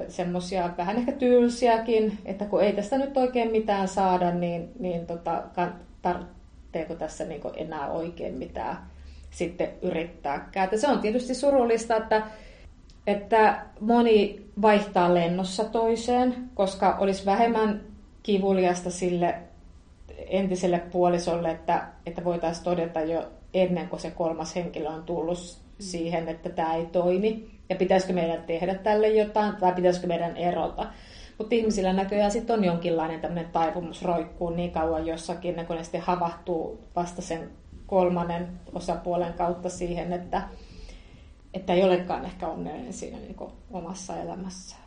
semmoisia 0.08 0.69
vähän 0.77 0.97
ehkä 0.97 1.12
tylsiäkin, 1.12 2.17
että 2.25 2.45
kun 2.45 2.63
ei 2.63 2.73
tästä 2.73 2.97
nyt 2.97 3.17
oikein 3.17 3.51
mitään 3.51 3.88
saada, 3.88 4.32
niin, 4.32 4.71
niin 4.79 5.08
tota, 5.08 5.43
tarvitseeko 6.01 6.95
tässä 6.95 7.25
niin 7.25 7.41
enää 7.55 7.91
oikein 7.91 8.34
mitään 8.34 8.77
sitten 9.32 9.69
yrittääkään. 9.82 10.63
Että 10.63 10.77
se 10.77 10.88
on 10.88 10.99
tietysti 10.99 11.34
surullista, 11.36 11.95
että, 11.95 12.23
että 13.08 13.65
moni 13.79 14.45
vaihtaa 14.62 15.13
lennossa 15.13 15.63
toiseen, 15.63 16.36
koska 16.53 16.97
olisi 16.99 17.25
vähemmän 17.25 17.82
kivuliasta 18.23 18.89
sille 18.89 19.36
entiselle 20.27 20.79
puolisolle, 20.79 21.51
että, 21.51 21.88
että 22.05 22.23
voitaisiin 22.23 22.63
todeta 22.63 23.01
jo 23.01 23.29
ennen 23.53 23.89
kuin 23.89 23.99
se 23.99 24.12
kolmas 24.12 24.55
henkilö 24.55 24.89
on 24.89 25.03
tullut 25.03 25.58
siihen, 25.79 26.27
että 26.27 26.49
tämä 26.49 26.75
ei 26.75 26.86
toimi 26.86 27.59
ja 27.69 27.75
pitäisikö 27.75 28.13
meidän 28.13 28.43
tehdä 28.43 28.75
tälle 28.75 29.10
jotain, 29.10 29.55
tai 29.55 29.73
pitäisikö 29.73 30.08
meidän 30.08 30.38
erota. 30.38 30.88
Mutta 31.38 31.55
ihmisillä 31.55 31.93
näköjään 31.93 32.32
sitten 32.32 32.58
on 32.60 32.63
jonkinlainen 32.63 33.21
tämmöinen 33.21 33.51
taipumus 33.51 34.01
roikkuu 34.03 34.49
niin 34.49 34.71
kauan 34.71 35.08
jossakin, 35.08 35.65
kun 35.67 35.75
ne 35.75 35.83
sitten 35.83 36.02
havahtuu 36.02 36.83
vasta 36.96 37.21
sen 37.21 37.50
kolmannen 37.87 38.48
osapuolen 38.73 39.33
kautta 39.33 39.69
siihen, 39.69 40.13
että, 40.13 40.41
että 41.54 41.73
ei 41.73 41.83
olekaan 41.83 42.25
ehkä 42.25 42.48
onnellinen 42.48 42.94
siinä 42.94 43.17
niin 43.17 43.35
omassa 43.71 44.17
elämässään. 44.17 44.83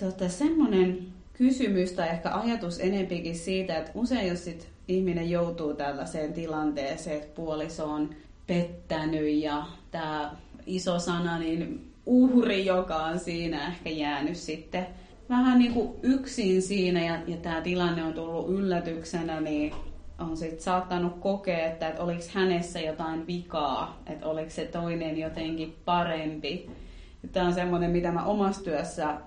Tota, 0.00 0.28
semmoinen 0.28 0.98
kysymys 1.32 1.92
tai 1.92 2.08
ehkä 2.08 2.34
ajatus 2.34 2.80
enempikin 2.80 3.36
siitä, 3.36 3.76
että 3.76 3.90
usein 3.94 4.28
jos 4.28 4.44
sit 4.44 4.68
ihminen 4.88 5.30
joutuu 5.30 5.74
tällaiseen 5.74 6.32
tilanteeseen, 6.32 7.16
että 7.16 7.34
puoliso 7.34 7.86
on 7.86 8.10
pettänyt 8.46 9.34
ja 9.34 9.66
tämä 9.90 10.36
iso 10.66 10.98
sana, 10.98 11.38
niin 11.38 11.92
uhri, 12.06 12.66
joka 12.66 12.96
on 12.96 13.18
siinä 13.18 13.68
ehkä 13.68 13.90
jäänyt 13.90 14.36
sitten 14.36 14.86
vähän 15.28 15.58
niin 15.58 15.72
kuin 15.72 15.90
yksin 16.02 16.62
siinä 16.62 17.04
ja, 17.04 17.18
ja 17.26 17.36
tämä 17.36 17.60
tilanne 17.60 18.04
on 18.04 18.12
tullut 18.12 18.48
yllätyksenä, 18.48 19.40
niin 19.40 19.72
on 20.18 20.36
sit 20.36 20.60
saattanut 20.60 21.20
kokea, 21.20 21.66
että, 21.66 21.88
että 21.88 22.02
oliko 22.02 22.22
hänessä 22.32 22.80
jotain 22.80 23.26
vikaa, 23.26 24.02
että 24.06 24.26
oliko 24.26 24.50
se 24.50 24.64
toinen 24.64 25.18
jotenkin 25.18 25.76
parempi. 25.84 26.70
Tämä 27.32 27.46
on 27.46 27.54
semmoinen, 27.54 27.90
mitä 27.90 28.12
mä 28.12 28.24
omassa 28.24 28.64
työssä 28.64 29.20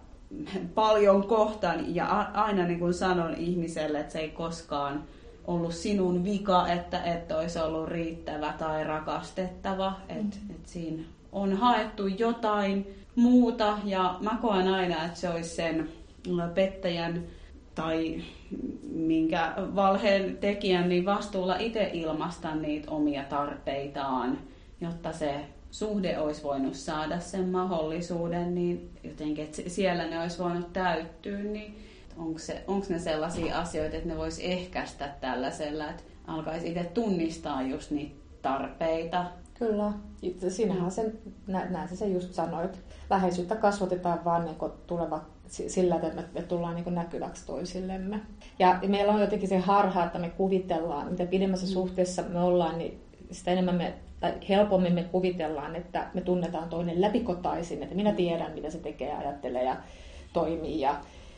paljon 0.75 1.27
kohtaan 1.27 1.95
ja 1.95 2.07
aina 2.33 2.65
niin 2.65 2.79
kuin 2.79 2.93
sanon 2.93 3.33
ihmiselle, 3.33 3.99
että 3.99 4.13
se 4.13 4.19
ei 4.19 4.29
koskaan 4.29 5.03
ollut 5.47 5.73
sinun 5.73 6.23
vika, 6.23 6.67
että 6.67 7.03
et 7.03 7.31
olisi 7.31 7.59
ollut 7.59 7.87
riittävä 7.87 8.53
tai 8.57 8.83
rakastettava. 8.83 9.89
Mm. 9.89 10.19
Että 10.19 10.37
et 10.49 10.65
siinä 10.65 11.03
on 11.31 11.53
haettu 11.53 12.07
jotain 12.07 12.87
muuta 13.15 13.77
ja 13.85 14.17
mä 14.21 14.37
koen 14.41 14.67
aina, 14.67 15.05
että 15.05 15.19
se 15.19 15.29
olisi 15.29 15.55
sen 15.55 15.89
pettäjän 16.53 17.23
tai 17.75 18.21
minkä 18.91 19.53
valheen 19.57 20.37
tekijän 20.37 20.89
niin 20.89 21.05
vastuulla 21.05 21.55
itse 21.55 21.89
ilmaista 21.93 22.55
niitä 22.55 22.91
omia 22.91 23.23
tarpeitaan, 23.23 24.37
jotta 24.81 25.11
se 25.11 25.45
suhde 25.71 26.19
olisi 26.19 26.43
voinut 26.43 26.75
saada 26.75 27.19
sen 27.19 27.49
mahdollisuuden, 27.49 28.55
niin 28.55 28.89
jotenkin, 29.03 29.43
että 29.43 29.61
siellä 29.67 30.07
ne 30.07 30.21
olisi 30.21 30.39
voinut 30.39 30.73
täyttyä, 30.73 31.37
niin 31.37 31.75
onko, 32.17 32.39
se, 32.39 32.63
onko 32.67 32.85
ne 32.89 32.99
sellaisia 32.99 33.59
asioita, 33.59 33.95
että 33.95 34.09
ne 34.09 34.17
voisi 34.17 34.51
ehkäistä 34.51 35.09
tällaisella, 35.21 35.89
että 35.89 36.03
alkaisi 36.27 36.67
itse 36.67 36.83
tunnistaa 36.83 37.61
just 37.61 37.91
niitä 37.91 38.15
tarpeita. 38.41 39.25
Kyllä. 39.59 39.93
Sinähän 40.49 40.91
sen, 40.91 41.13
näin 41.47 41.97
sä 41.97 42.05
just 42.05 42.33
sanoit. 42.33 42.79
Läheisyyttä 43.09 43.55
kasvatetaan 43.55 44.25
vaan 44.25 44.45
niin 44.45 44.71
tuleva 44.87 45.21
sillä, 45.47 45.95
että 45.95 46.23
me, 46.33 46.41
tullaan 46.41 46.75
niin 46.75 46.95
näkyväksi 46.95 47.45
toisillemme. 47.45 48.19
Ja 48.59 48.79
meillä 48.87 49.13
on 49.13 49.21
jotenkin 49.21 49.49
se 49.49 49.57
harha, 49.57 50.05
että 50.05 50.19
me 50.19 50.29
kuvitellaan, 50.29 51.11
mitä 51.11 51.25
pidemmässä 51.25 51.67
mm. 51.67 51.71
suhteessa 51.71 52.21
me 52.21 52.39
ollaan, 52.39 52.77
niin 52.77 53.01
sitä 53.31 53.51
enemmän 53.51 53.75
me, 53.75 53.93
tai 54.19 54.33
helpommin 54.49 54.93
me 54.93 55.03
kuvitellaan, 55.03 55.75
että 55.75 56.07
me 56.13 56.21
tunnetaan 56.21 56.69
toinen 56.69 57.01
läpikotaisin, 57.01 57.83
että 57.83 57.95
minä 57.95 58.11
tiedän, 58.11 58.51
mitä 58.51 58.69
se 58.69 58.77
tekee, 58.77 59.13
ajattelee 59.13 59.63
ja 59.63 59.77
toimii. 60.33 60.79
Ja, 60.79 60.95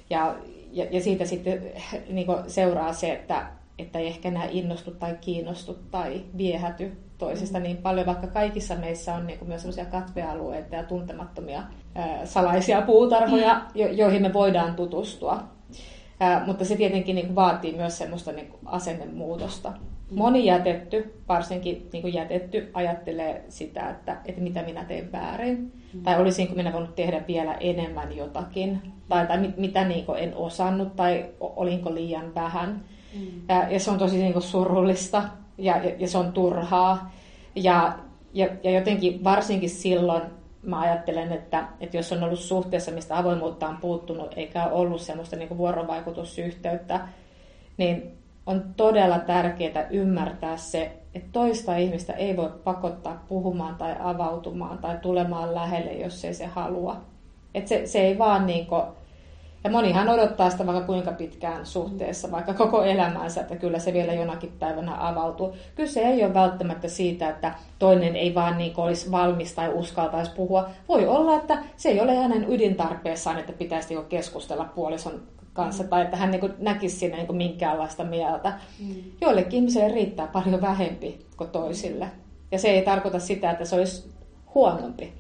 ja, 0.10 0.36
ja, 0.72 0.86
ja 0.92 1.02
siitä 1.02 1.26
sitten 1.26 1.64
niin 2.10 2.28
seuraa 2.48 2.94
se, 2.94 3.14
että, 3.14 3.48
että 3.80 4.00
ei 4.00 4.08
ehkä 4.08 4.28
enää 4.28 4.48
innostu 4.52 4.92
tai 4.92 5.18
kiinnostu 5.22 5.78
tai 5.92 6.22
viehäty 6.38 6.98
toisesta 7.22 7.58
mm. 7.58 7.64
niin 7.64 7.78
paljon, 7.78 8.06
vaikka 8.06 8.28
kaikissa 8.28 8.76
meissä 8.76 9.16
on 9.16 9.28
niin 9.28 9.40
kuin 9.40 9.50
myös 9.50 9.62
sellaisia 9.62 9.86
katvealueita 9.86 10.76
ja 10.76 10.84
tuntemattomia 10.84 11.64
ää, 11.96 12.26
salaisia 12.26 12.82
puutarhoja, 12.82 13.54
mm. 13.54 13.62
jo, 13.76 13.88
joihin 13.88 14.22
me 14.22 14.34
voidaan 14.34 14.76
tutustua. 14.76 15.44
Ää, 16.20 16.44
mutta 16.46 16.66
se 16.66 16.76
tietenkin 16.76 17.16
niin 17.16 17.26
kuin 17.26 17.36
vaatii 17.36 17.76
myös 17.76 17.98
semmoista 17.98 18.32
niin 18.32 18.48
kuin 18.48 18.60
asennemuutosta. 18.66 19.70
Mm. 19.70 20.18
Moni 20.18 20.46
jätetty, 20.46 21.22
varsinkin 21.28 21.90
niin 21.94 22.02
kuin 22.02 22.14
jätetty, 22.14 22.72
ajattelee 22.74 23.46
sitä, 23.50 23.90
että, 23.90 24.18
että 24.26 24.42
mitä 24.42 24.64
minä 24.64 24.84
teen 24.84 25.12
väärin. 25.12 25.74
Mm. 25.94 26.04
Tai 26.04 26.22
olisinko 26.22 26.56
minä 26.56 26.74
voinut 26.74 26.96
tehdä 26.96 27.24
vielä 27.28 27.54
enemmän 27.54 28.18
jotakin. 28.18 28.82
Tai, 29.10 29.28
tai 29.28 29.40
mit, 29.40 29.58
mitä 29.58 29.84
niin 29.84 30.06
kuin 30.06 30.20
en 30.20 30.36
osannut, 30.36 30.96
tai 30.96 31.26
olinko 31.40 31.94
liian 31.94 32.36
vähän. 32.36 32.84
Mm. 33.16 33.28
Ja, 33.50 33.70
ja 33.70 33.80
se 33.80 33.92
on 33.92 33.98
tosi 33.98 34.18
niin 34.18 34.34
kuin 34.34 34.44
surullista 34.44 35.24
ja, 35.62 35.78
ja, 35.78 35.96
ja 35.98 36.08
se 36.08 36.18
on 36.18 36.32
turhaa. 36.32 37.12
Ja, 37.56 37.94
ja, 38.34 38.48
ja 38.64 38.72
jotenkin 38.72 39.24
varsinkin 39.24 39.70
silloin 39.70 40.22
mä 40.64 40.80
ajattelen, 40.80 41.32
että, 41.32 41.68
että 41.80 41.98
jos 41.98 42.12
on 42.12 42.24
ollut 42.24 42.40
suhteessa, 42.40 42.92
mistä 42.92 43.18
avoimuutta 43.18 43.68
on 43.68 43.78
puuttunut, 43.78 44.34
eikä 44.36 44.66
ollut 44.66 45.02
semmoista 45.02 45.36
niin 45.36 45.58
vuorovaikutusyhteyttä, 45.58 47.00
niin 47.78 48.12
on 48.46 48.64
todella 48.78 49.20
tärkeää 49.20 49.88
ymmärtää 49.90 50.58
se, 50.58 50.92
että 51.16 51.30
toista 51.32 51.76
ihmistä 51.76 52.14
ei 52.14 52.38
voi 52.38 52.52
pakottaa 52.64 53.26
puhumaan 53.30 53.76
tai 53.76 53.96
avautumaan 54.00 54.78
tai 54.78 54.98
tulemaan 55.02 55.56
lähelle, 55.56 55.94
jos 55.94 56.26
ei 56.26 56.34
se 56.34 56.46
halua. 56.46 57.02
Että 57.54 57.70
se, 57.70 57.86
se 57.86 58.00
ei 58.00 58.18
vaan 58.18 58.46
niin 58.46 58.66
kuin, 58.66 58.84
ja 59.64 59.70
monihan 59.70 60.10
odottaa 60.10 60.50
sitä 60.50 60.66
vaikka 60.66 60.86
kuinka 60.86 61.12
pitkään 61.12 61.66
suhteessa, 61.66 62.32
vaikka 62.32 62.54
koko 62.54 62.84
elämänsä, 62.84 63.42
että 63.42 63.56
kyllä 63.56 63.80
se 63.80 63.94
vielä 63.94 64.14
jonakin 64.14 64.54
päivänä 64.60 65.08
avautuu. 65.08 65.56
Kyse 65.76 66.00
ei 66.02 66.24
ole 66.24 66.34
välttämättä 66.34 66.88
siitä, 66.88 67.30
että 67.30 67.54
toinen 67.80 68.16
ei 68.16 68.36
vaan 68.36 68.58
niin 68.58 68.74
olisi 68.78 69.12
valmis 69.12 69.54
tai 69.54 69.74
uskaltaisi 69.74 70.32
puhua. 70.36 70.70
Voi 70.90 71.08
olla, 71.08 71.36
että 71.36 71.58
se 71.78 71.90
ei 71.90 72.02
ole 72.02 72.16
hänen 72.16 72.46
ydintarpeessaan, 72.50 73.40
että 73.40 73.54
pitäisi 73.54 73.98
keskustella 74.10 74.66
puolison 74.66 75.22
kanssa, 75.54 75.84
tai 75.84 76.02
että 76.02 76.18
hän 76.18 76.32
niin 76.32 76.54
näkisi 76.60 76.96
siinä 76.96 77.18
niin 77.18 77.36
minkäänlaista 77.36 78.04
mieltä. 78.04 78.54
Mm. 78.80 78.96
Joillekin 79.22 79.58
ihmisille 79.58 79.88
riittää 79.88 80.28
paljon 80.28 80.62
vähempi 80.62 81.26
kuin 81.38 81.50
toisille. 81.50 82.08
Ja 82.52 82.60
se 82.60 82.70
ei 82.70 82.82
tarkoita 82.82 83.20
sitä, 83.20 83.52
että 83.52 83.66
se 83.66 83.76
olisi 83.76 84.12
huonompi. 84.56 85.14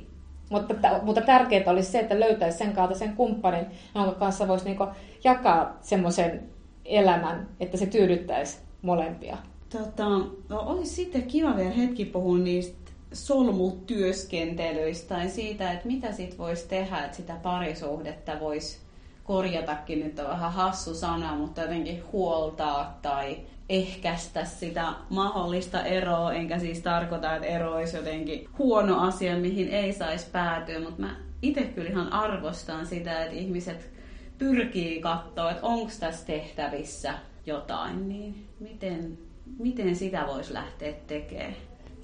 Mutta, 0.52 0.74
mutta 1.02 1.22
tärkeää 1.22 1.72
olisi 1.72 1.92
se, 1.92 2.00
että 2.00 2.20
löytäisi 2.20 2.58
sen 2.58 2.74
kaltaisen 2.74 3.16
kumppanin, 3.16 3.66
jonka 3.96 4.12
kanssa 4.12 4.48
voisi 4.48 4.66
niinku 4.66 4.88
jakaa 5.24 5.78
semmoisen 5.82 6.50
elämän, 6.86 7.48
että 7.60 7.78
se 7.78 7.86
tyydyttäisi 7.86 8.58
molempia. 8.82 9.38
Tota, 9.70 10.10
no, 10.50 10.60
olisi 10.66 10.96
sitten 10.96 11.24
kiva 11.24 11.56
vielä 11.56 11.72
hetki 11.72 12.06
puhua 12.06 12.38
niistä 12.38 12.92
solmutyöskentelyistä 13.14 15.16
tai 15.16 15.30
siitä, 15.30 15.72
että 15.72 15.88
mitä 15.88 16.12
sit 16.12 16.38
voisi 16.38 16.68
tehdä, 16.68 17.06
että 17.06 17.18
sitä 17.18 17.36
parisuhdetta 17.44 18.40
voisi 18.40 18.78
korjatakin, 19.24 20.00
nyt 20.00 20.20
on 20.20 20.28
vähän 20.28 20.52
hassu 20.52 20.96
sana, 20.96 21.36
mutta 21.36 21.62
jotenkin 21.62 22.04
huoltaa 22.12 23.00
tai 23.02 23.38
ehkäistä 23.72 24.46
sitä 24.46 24.86
mahdollista 25.10 25.84
eroa, 25.84 26.34
enkä 26.34 26.60
siis 26.60 26.80
tarkoita, 26.80 27.36
että 27.36 27.48
ero 27.48 27.76
olisi 27.76 27.98
jotenkin 27.98 28.48
huono 28.58 29.00
asia, 29.00 29.38
mihin 29.38 29.68
ei 29.68 29.94
saisi 29.94 30.28
päätyä, 30.32 30.80
mutta 30.80 31.02
mä 31.02 31.16
itse 31.42 31.64
kyllä 31.64 31.90
ihan 31.90 32.14
arvostan 32.14 32.86
sitä, 32.86 33.24
että 33.24 33.36
ihmiset 33.36 33.90
pyrkii 34.38 35.02
katsoa, 35.02 35.52
että 35.52 35.68
onko 35.68 35.92
tässä 36.00 36.26
tehtävissä 36.26 37.14
jotain, 37.46 38.10
niin 38.10 38.48
miten, 38.60 39.18
miten 39.60 39.96
sitä 39.96 40.24
voisi 40.28 40.54
lähteä 40.54 40.94
tekemään? 41.08 41.56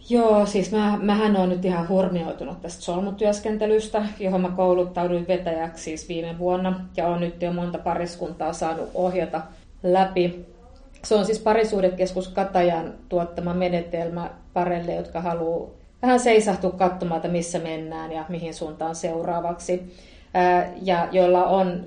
Joo, 0.10 0.46
siis 0.46 0.72
mä, 0.72 1.00
mähän 1.02 1.36
on 1.36 1.50
nyt 1.50 1.66
ihan 1.66 1.90
hurmioitunut 1.90 2.62
tästä 2.62 2.82
solmutyöskentelystä, 2.82 4.06
johon 4.20 4.42
mä 4.42 4.50
kouluttauduin 4.50 5.28
vetäjäksi 5.28 5.84
siis 5.84 6.10
viime 6.10 6.40
vuonna 6.40 6.86
ja 6.98 7.08
on 7.08 7.20
nyt 7.20 7.42
jo 7.42 7.54
monta 7.54 7.78
pariskuntaa 7.78 8.54
saanut 8.54 8.90
ohjata 8.94 9.42
läpi. 9.84 10.46
Se 11.04 11.16
on 11.16 11.26
siis 11.26 11.40
parisuudekeskus 11.40 12.28
Katajan 12.28 12.94
tuottama 13.10 13.54
menetelmä 13.54 14.30
parelle, 14.54 14.94
jotka 14.94 15.22
haluaa 15.22 15.70
vähän 16.02 16.20
seisahtua 16.20 16.72
katsomaan, 16.72 17.18
että 17.18 17.28
missä 17.28 17.60
mennään 17.60 18.12
ja 18.12 18.26
mihin 18.30 18.54
suuntaan 18.54 18.96
seuraavaksi. 18.96 19.94
Ja 20.82 21.08
joilla 21.12 21.46
on 21.46 21.86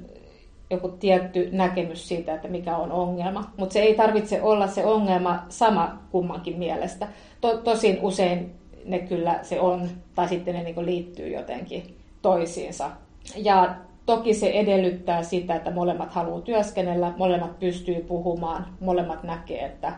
joku 0.71 0.89
tietty 0.89 1.49
näkemys 1.53 2.09
siitä, 2.09 2.35
että 2.35 2.49
mikä 2.49 2.77
on 2.77 2.93
ongelma. 2.93 3.51
Mutta 3.57 3.73
se 3.73 3.81
ei 3.81 3.95
tarvitse 3.95 4.43
olla 4.43 4.67
se 4.67 4.85
ongelma 4.85 5.45
sama 5.49 5.99
kummankin 6.11 6.59
mielestä. 6.59 7.09
To, 7.41 7.57
tosin 7.57 7.99
usein 8.03 8.55
ne 8.85 8.99
kyllä 8.99 9.39
se 9.43 9.61
on, 9.61 9.89
tai 10.15 10.29
sitten 10.29 10.55
ne 10.55 10.63
niinku 10.63 10.85
liittyy 10.85 11.29
jotenkin 11.29 11.97
toisiinsa. 12.23 12.91
Ja 13.37 13.75
toki 14.07 14.35
se 14.35 14.51
edellyttää 14.51 15.23
sitä, 15.23 15.55
että 15.55 15.71
molemmat 15.71 16.13
haluaa 16.13 16.41
työskennellä, 16.41 17.13
molemmat 17.17 17.59
pystyy 17.59 18.03
puhumaan, 18.03 18.67
molemmat 18.81 19.23
näkee, 19.23 19.65
että 19.65 19.93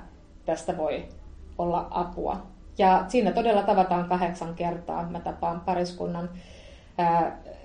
tästä 0.45 0.77
voi 0.77 1.05
olla 1.59 1.87
apua. 1.91 2.43
Ja 2.79 3.05
siinä 3.09 3.33
todella 3.33 3.63
tavataan 3.63 4.09
kahdeksan 4.09 4.55
kertaa. 4.55 5.09
Mä 5.11 5.21
tapaan 5.21 5.61
pariskunnan 5.61 6.31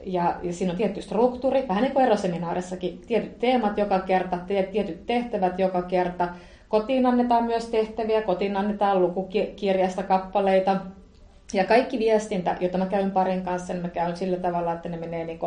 ja, 0.06 0.36
ja 0.44 0.54
siinä 0.54 0.72
on 0.72 0.78
tietty 0.78 1.02
struktuuri, 1.02 1.68
vähän 1.68 1.84
niin 1.84 1.94
kuin 1.94 2.06
eroseminaarissakin, 2.06 3.02
tietyt 3.08 3.40
teemat 3.40 3.78
joka 3.78 4.00
kerta, 4.00 4.38
tietyt 4.72 5.06
tehtävät 5.06 5.60
joka 5.60 5.82
kerta. 5.82 6.28
Kotiin 6.70 7.06
annetaan 7.06 7.44
myös 7.44 7.66
tehtäviä, 7.66 8.22
kotiin 8.22 8.58
annetaan 8.58 9.02
lukukirjasta 9.02 10.04
kappaleita. 10.04 10.78
Ja 11.54 11.64
kaikki 11.66 12.00
viestintä, 12.00 12.58
jota 12.60 12.78
mä 12.78 12.86
käyn 12.86 13.12
parin 13.12 13.42
kanssa, 13.42 13.74
niin 13.74 13.82
mä 13.82 13.90
käyn 13.90 14.18
sillä 14.18 14.38
tavalla, 14.38 14.74
että 14.74 14.90
ne 14.90 14.98
menee 14.98 15.26
niin 15.26 15.40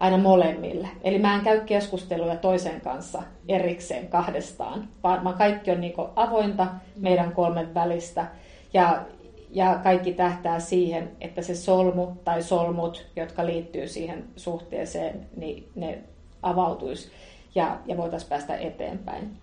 aina 0.00 0.18
molemmille. 0.18 0.88
Eli 1.04 1.18
mä 1.18 1.34
en 1.34 1.40
käy 1.40 1.60
keskusteluja 1.60 2.36
toisen 2.36 2.80
kanssa 2.80 3.22
erikseen 3.48 4.08
kahdestaan, 4.08 4.88
vaan 5.02 5.34
kaikki 5.34 5.70
on 5.70 5.80
niin 5.80 5.94
avointa 6.16 6.66
meidän 6.96 7.32
kolmen 7.32 7.74
välistä. 7.74 8.26
Ja, 8.72 9.02
ja 9.50 9.80
kaikki 9.82 10.12
tähtää 10.12 10.60
siihen, 10.60 11.10
että 11.20 11.42
se 11.42 11.54
solmu 11.54 12.06
tai 12.24 12.42
solmut, 12.42 13.06
jotka 13.16 13.46
liittyy 13.46 13.88
siihen 13.88 14.24
suhteeseen, 14.36 15.26
niin 15.36 15.68
ne 15.74 15.98
avautuisi 16.42 17.10
ja, 17.54 17.78
ja 17.86 17.96
voitaisiin 17.96 18.30
päästä 18.30 18.56
eteenpäin. 18.56 19.36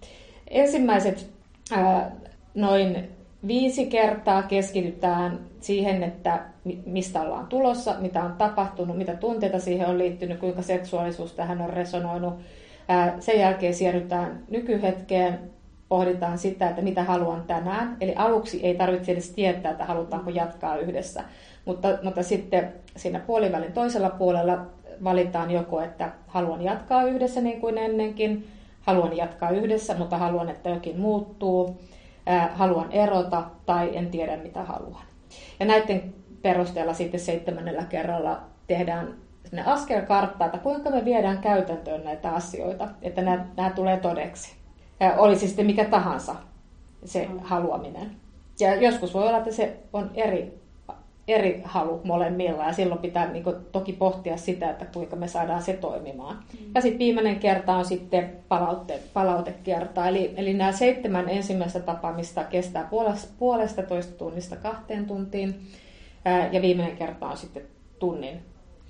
Ensimmäiset 0.48 1.30
ää, 1.72 2.12
noin 2.54 3.10
viisi 3.48 3.86
kertaa 3.86 4.44
keskitytään 4.44 5.40
siihen, 5.60 6.04
että 6.04 6.40
mistä 6.86 7.22
ollaan 7.22 7.48
tulossa, 7.48 7.96
mitä 8.00 8.24
on 8.24 8.34
tapahtunut, 8.34 8.98
mitä 8.98 9.16
tunteita 9.16 9.60
siihen 9.60 9.88
on 9.88 9.98
liittynyt, 9.98 10.40
kuinka 10.40 10.62
seksuaalisuus 10.62 11.34
tähän 11.34 11.62
on 11.62 11.70
resonoinut. 11.70 12.34
Sen 13.20 13.40
jälkeen 13.40 13.74
siirrytään 13.74 14.44
nykyhetkeen 14.50 15.40
pohditaan 15.90 16.38
sitä, 16.38 16.70
että 16.70 16.82
mitä 16.82 17.04
haluan 17.04 17.44
tänään. 17.48 17.98
Eli 18.02 18.14
aluksi 18.16 18.66
ei 18.66 18.76
tarvitse 18.76 19.12
edes 19.12 19.30
tietää, 19.30 19.72
että 19.72 19.86
halutaanko 19.86 20.30
jatkaa 20.30 20.78
yhdessä. 20.78 21.24
Mutta, 21.66 21.88
mutta 22.04 22.24
sitten 22.24 22.74
siinä 22.96 23.20
puolivälin 23.20 23.74
toisella 23.74 24.10
puolella 24.10 24.66
valitaan 25.04 25.52
joko, 25.52 25.82
että 25.82 26.12
haluan 26.28 26.62
jatkaa 26.62 27.04
yhdessä 27.04 27.42
niin 27.42 27.62
kuin 27.62 27.78
ennenkin, 27.78 28.48
haluan 28.82 29.18
jatkaa 29.18 29.50
yhdessä, 29.50 29.96
mutta 29.98 30.18
haluan, 30.18 30.50
että 30.50 30.70
jokin 30.70 31.00
muuttuu, 31.00 31.80
haluan 32.54 32.92
erota 32.92 33.44
tai 33.66 33.98
en 33.98 34.12
tiedä 34.12 34.38
mitä 34.38 34.64
haluan. 34.64 35.02
Ja 35.60 35.66
näiden 35.66 36.14
perusteella 36.42 36.94
sitten 36.94 37.20
seitsemännellä 37.20 37.84
kerralla 37.84 38.42
tehdään 38.68 39.16
askelkartta, 39.66 40.46
että 40.46 40.58
kuinka 40.58 40.90
me 40.90 41.06
viedään 41.06 41.38
käytäntöön 41.38 42.04
näitä 42.04 42.32
asioita, 42.32 42.88
että 43.02 43.22
nämä, 43.22 43.46
nämä 43.58 43.70
tulee 43.70 43.98
todeksi. 43.98 44.56
Ja 45.00 45.14
olisi 45.14 45.48
sitten 45.48 45.66
mikä 45.66 45.86
tahansa 45.86 46.36
se 47.06 47.28
mm. 47.28 47.40
haluaminen. 47.40 48.12
Ja 48.60 48.76
joskus 48.76 49.14
voi 49.14 49.28
olla, 49.28 49.38
että 49.38 49.52
se 49.52 49.78
on 49.94 50.12
eri, 50.14 50.60
eri 51.30 51.62
halu 51.66 52.02
molemmilla 52.04 52.64
ja 52.64 52.74
silloin 52.74 53.02
pitää 53.02 53.32
niin 53.32 53.44
kuin, 53.44 53.56
toki 53.72 53.94
pohtia 53.94 54.38
sitä, 54.38 54.70
että 54.70 54.86
kuinka 54.86 55.16
me 55.16 55.28
saadaan 55.28 55.62
se 55.62 55.74
toimimaan. 55.74 56.36
Mm. 56.36 56.66
Ja 56.76 56.82
sitten 56.82 57.00
viimeinen 57.00 57.40
kerta 57.40 57.76
on 57.76 57.86
sitten 57.86 58.32
palaute, 58.48 59.00
palautekerta. 59.14 60.08
Eli, 60.08 60.34
eli 60.38 60.54
nämä 60.54 60.72
seitsemän 60.72 61.30
ensimmäistä 61.30 61.80
tapaamista 61.80 62.44
kestää 62.44 62.84
puolesta, 62.84 63.34
puolesta 63.40 63.84
toista 63.84 64.18
tunnista 64.18 64.56
kahteen 64.56 65.06
tuntiin 65.06 65.62
ja 66.52 66.62
viimeinen 66.62 66.98
kerta 66.98 67.28
on 67.28 67.38
sitten 67.38 67.64
tunnin 68.00 68.40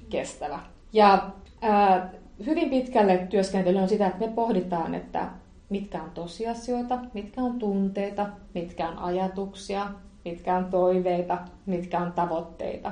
kestävä. 0.10 0.60
Ja 0.94 1.30
ää, 1.62 2.10
hyvin 2.46 2.70
pitkälle 2.70 3.28
työskentely 3.30 3.78
on 3.78 3.90
sitä, 3.90 4.08
että 4.08 4.28
me 4.28 4.32
pohditaan, 4.34 4.96
että 4.96 5.28
mitkä 5.70 6.04
on 6.04 6.12
tosiasioita, 6.12 7.00
mitkä 7.14 7.42
on 7.42 7.60
tunteita, 7.60 8.28
mitkä 8.54 8.90
on 8.90 8.98
ajatuksia, 8.98 9.88
mitkä 10.26 10.56
on 10.56 10.66
toiveita, 10.66 11.38
mitkä 11.66 12.00
on 12.00 12.12
tavoitteita. 12.12 12.92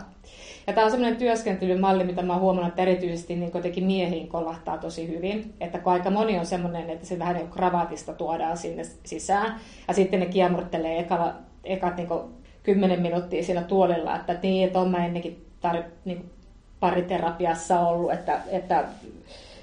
Ja 0.67 0.73
tämä 0.73 0.85
on 0.85 0.91
sellainen 0.91 1.19
työskentelymalli, 1.19 2.03
mitä 2.03 2.21
mä 2.21 2.37
huomannut, 2.37 2.69
että 2.69 2.81
erityisesti 2.81 3.35
niin 3.35 3.51
kuitenkin 3.51 3.83
miehiin 3.83 4.27
kolahtaa 4.27 4.77
tosi 4.77 5.07
hyvin. 5.07 5.53
Että 5.59 5.79
kun 5.79 5.93
aika 5.93 6.09
moni 6.09 6.39
on 6.39 6.45
semmoinen, 6.45 6.89
että 6.89 7.05
se 7.05 7.19
vähän 7.19 7.35
niin 7.35 7.49
kravaatista 7.49 8.13
tuodaan 8.13 8.57
sinne 8.57 8.83
sisään, 9.03 9.59
ja 9.87 9.93
sitten 9.93 10.19
ne 10.19 10.25
kiemurtelee 10.25 10.99
ekalla, 10.99 11.33
ekat 11.63 11.97
niin 11.97 12.09
kymmenen 12.63 13.01
minuuttia 13.01 13.43
siinä 13.43 13.63
tuolilla, 13.63 14.15
että 14.15 14.39
niin, 14.41 14.67
että 14.67 14.79
on 14.79 14.91
mä 14.91 15.05
ennenkin 15.05 15.45
tar- 15.67 15.91
niin 16.05 16.29
pariterapiassa 16.79 17.79
ollut, 17.79 18.13
että, 18.13 18.39
että, 18.51 18.83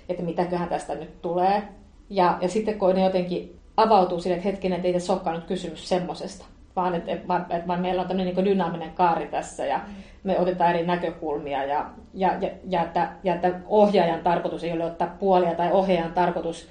että 0.08 0.22
mitäköhän 0.22 0.68
tästä 0.68 0.94
nyt 0.94 1.22
tulee. 1.22 1.62
Ja, 2.10 2.38
ja 2.40 2.48
sitten 2.48 2.78
kun 2.78 2.94
ne 2.94 3.04
jotenkin 3.04 3.58
avautuu 3.76 4.20
sille, 4.20 4.36
että 4.36 4.48
hetkinen, 4.48 4.76
että 4.76 4.88
ei 4.88 4.94
tässä 4.94 5.12
olekaan 5.12 5.36
nyt 5.36 5.46
kysymys 5.46 5.88
semmosesta, 5.88 6.44
vaan 6.76 6.94
että, 6.94 7.12
että, 7.12 7.36
että 7.50 7.66
vaan 7.66 7.80
meillä 7.80 8.02
on 8.02 8.08
tämmöinen 8.08 8.34
niin 8.34 8.44
dynaaminen 8.44 8.90
kaari 8.90 9.26
tässä 9.26 9.66
ja 9.66 9.80
me 10.24 10.38
otetaan 10.38 10.70
eri 10.70 10.86
näkökulmia 10.86 11.64
ja, 11.64 11.90
ja, 12.14 12.34
ja, 12.40 12.50
ja, 12.68 12.82
että, 12.82 13.08
ja 13.24 13.34
että 13.34 13.60
ohjaajan 13.66 14.20
tarkoitus 14.20 14.64
ei 14.64 14.72
ole 14.72 14.84
ottaa 14.84 15.16
puolia 15.20 15.54
tai 15.54 15.72
ohjaajan 15.72 16.12
tarkoitus 16.12 16.68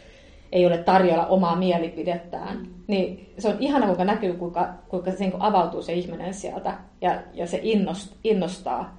ei 0.52 0.66
ole 0.66 0.78
tarjolla 0.78 1.26
omaa 1.26 1.56
mielipidettään. 1.56 2.58
Mm. 2.58 2.66
Niin 2.88 3.34
se 3.38 3.48
on 3.48 3.56
ihana, 3.60 3.86
kuinka 3.86 4.06
näkyy, 4.06 4.34
kuinka, 4.34 4.74
kuinka 4.88 5.12
se 5.12 5.18
niin 5.20 5.34
avautuu 5.40 5.82
se 5.82 5.94
ihminen 5.94 6.34
sieltä 6.34 6.78
ja, 7.02 7.22
ja 7.34 7.48
se 7.48 7.60
innost, 7.64 8.16
innostaa 8.24 8.98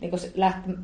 niin 0.00 0.12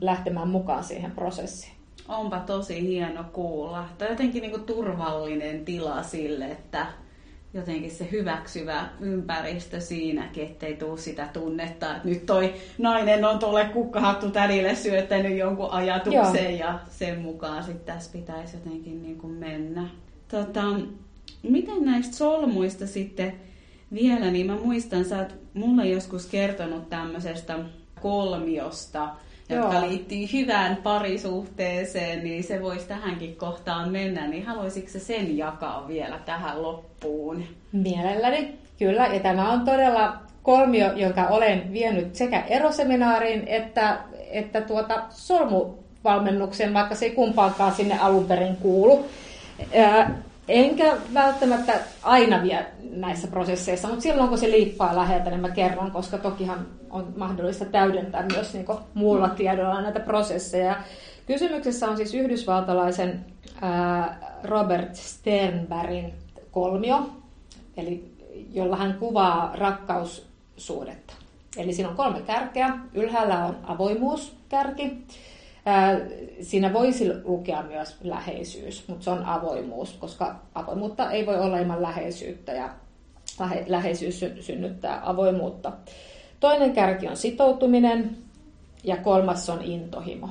lähtemään 0.00 0.48
mukaan 0.48 0.84
siihen 0.84 1.10
prosessiin. 1.10 1.72
Onpa 2.08 2.40
tosi 2.40 2.82
hieno 2.82 3.24
kuulla. 3.32 3.84
Tämä 3.98 4.08
on 4.08 4.12
jotenkin 4.12 4.42
niin 4.42 4.64
turvallinen 4.64 5.64
tila 5.64 6.02
sille, 6.02 6.44
että 6.44 6.86
jotenkin 7.54 7.90
se 7.90 8.08
hyväksyvä 8.12 8.88
ympäristö 9.00 9.80
siinäkin, 9.80 10.44
ettei 10.44 10.76
tule 10.76 10.98
sitä 10.98 11.28
tunnetta, 11.32 11.96
että 11.96 12.08
nyt 12.08 12.26
toi 12.26 12.54
nainen 12.78 13.24
on 13.24 13.38
tuolle 13.38 13.64
kukkahattu 13.64 14.30
tädille 14.30 14.74
syöttänyt 14.74 15.38
jonkun 15.38 15.70
ajatuksen 15.70 16.58
Joo. 16.58 16.68
ja 16.68 16.78
sen 16.88 17.20
mukaan 17.20 17.64
sitten 17.64 17.94
tässä 17.94 18.12
pitäisi 18.12 18.56
jotenkin 18.56 19.02
niin 19.02 19.18
kuin 19.18 19.32
mennä. 19.32 19.88
Tota, 20.28 20.62
miten 21.42 21.84
näistä 21.84 22.16
solmuista 22.16 22.86
sitten 22.86 23.34
vielä, 23.92 24.30
niin 24.30 24.46
mä 24.46 24.56
muistan, 24.56 25.04
sä 25.04 25.18
oot 25.18 25.34
mulle 25.54 25.86
joskus 25.86 26.26
kertonut 26.26 26.90
tämmöisestä 26.90 27.58
kolmiosta, 28.00 29.08
jotka 29.50 29.74
Joo. 29.74 29.88
liittyy 29.88 30.26
hyvään 30.32 30.76
parisuhteeseen, 30.76 32.24
niin 32.24 32.44
se 32.44 32.62
voisi 32.62 32.88
tähänkin 32.88 33.36
kohtaan 33.36 33.92
mennä, 33.92 34.28
niin 34.28 34.46
haluaisitko 34.46 34.98
sen 34.98 35.36
jakaa 35.36 35.88
vielä 35.88 36.18
tähän 36.26 36.62
loppuun? 36.62 37.44
Mielelläni, 37.72 38.54
kyllä. 38.78 39.06
Ja 39.06 39.20
tämä 39.20 39.52
on 39.52 39.60
todella 39.60 40.16
kolmio, 40.42 40.92
jonka 40.92 41.26
olen 41.26 41.72
vienyt 41.72 42.14
sekä 42.14 42.40
eroseminaariin 42.40 43.42
että, 43.46 43.98
että 44.30 44.60
tuota 44.60 45.02
solmuvalmennuksen, 45.10 46.74
vaikka 46.74 46.94
se 46.94 47.04
ei 47.04 47.10
kumpaankaan 47.10 47.74
sinne 47.74 47.98
alun 47.98 48.24
perin 48.24 48.56
kuulu. 48.56 49.06
Enkä 50.50 50.96
välttämättä 51.14 51.80
aina 52.02 52.42
vie 52.42 52.66
näissä 52.90 53.28
prosesseissa, 53.28 53.88
mutta 53.88 54.02
silloin 54.02 54.28
kun 54.28 54.38
se 54.38 54.50
liippaa 54.50 54.96
läheltä, 54.96 55.30
niin 55.30 55.40
mä 55.40 55.50
kerron, 55.50 55.90
koska 55.90 56.18
tokihan 56.18 56.66
on 56.90 57.12
mahdollista 57.16 57.64
täydentää 57.64 58.26
myös 58.32 58.54
niin 58.54 58.66
muulla 58.94 59.28
tiedolla 59.28 59.80
näitä 59.80 60.00
prosesseja. 60.00 60.76
Kysymyksessä 61.26 61.88
on 61.88 61.96
siis 61.96 62.14
yhdysvaltalaisen 62.14 63.24
Robert 64.44 64.94
Sternbergin 64.94 66.14
kolmio, 66.50 67.10
eli 67.76 68.14
jolla 68.52 68.76
hän 68.76 68.94
kuvaa 68.94 69.50
rakkaussuhdetta. 69.54 71.14
Eli 71.56 71.72
siinä 71.72 71.88
on 71.88 71.96
kolme 71.96 72.20
kärkeä. 72.20 72.78
Ylhäällä 72.94 73.44
on 73.44 73.56
avoimuuskärki, 73.62 75.06
Siinä 76.40 76.72
voisi 76.72 77.10
lukea 77.24 77.62
myös 77.62 77.96
läheisyys, 78.02 78.88
mutta 78.88 79.04
se 79.04 79.10
on 79.10 79.24
avoimuus, 79.24 79.92
koska 79.92 80.40
avoimuutta 80.54 81.10
ei 81.10 81.26
voi 81.26 81.38
olla 81.38 81.58
ilman 81.58 81.82
läheisyyttä 81.82 82.52
ja 82.52 82.70
läheisyys 83.66 84.24
synnyttää 84.40 85.00
avoimuutta. 85.04 85.72
Toinen 86.40 86.72
kärki 86.72 87.08
on 87.08 87.16
sitoutuminen 87.16 88.16
ja 88.84 88.96
kolmas 88.96 89.50
on 89.50 89.62
intohimo. 89.62 90.28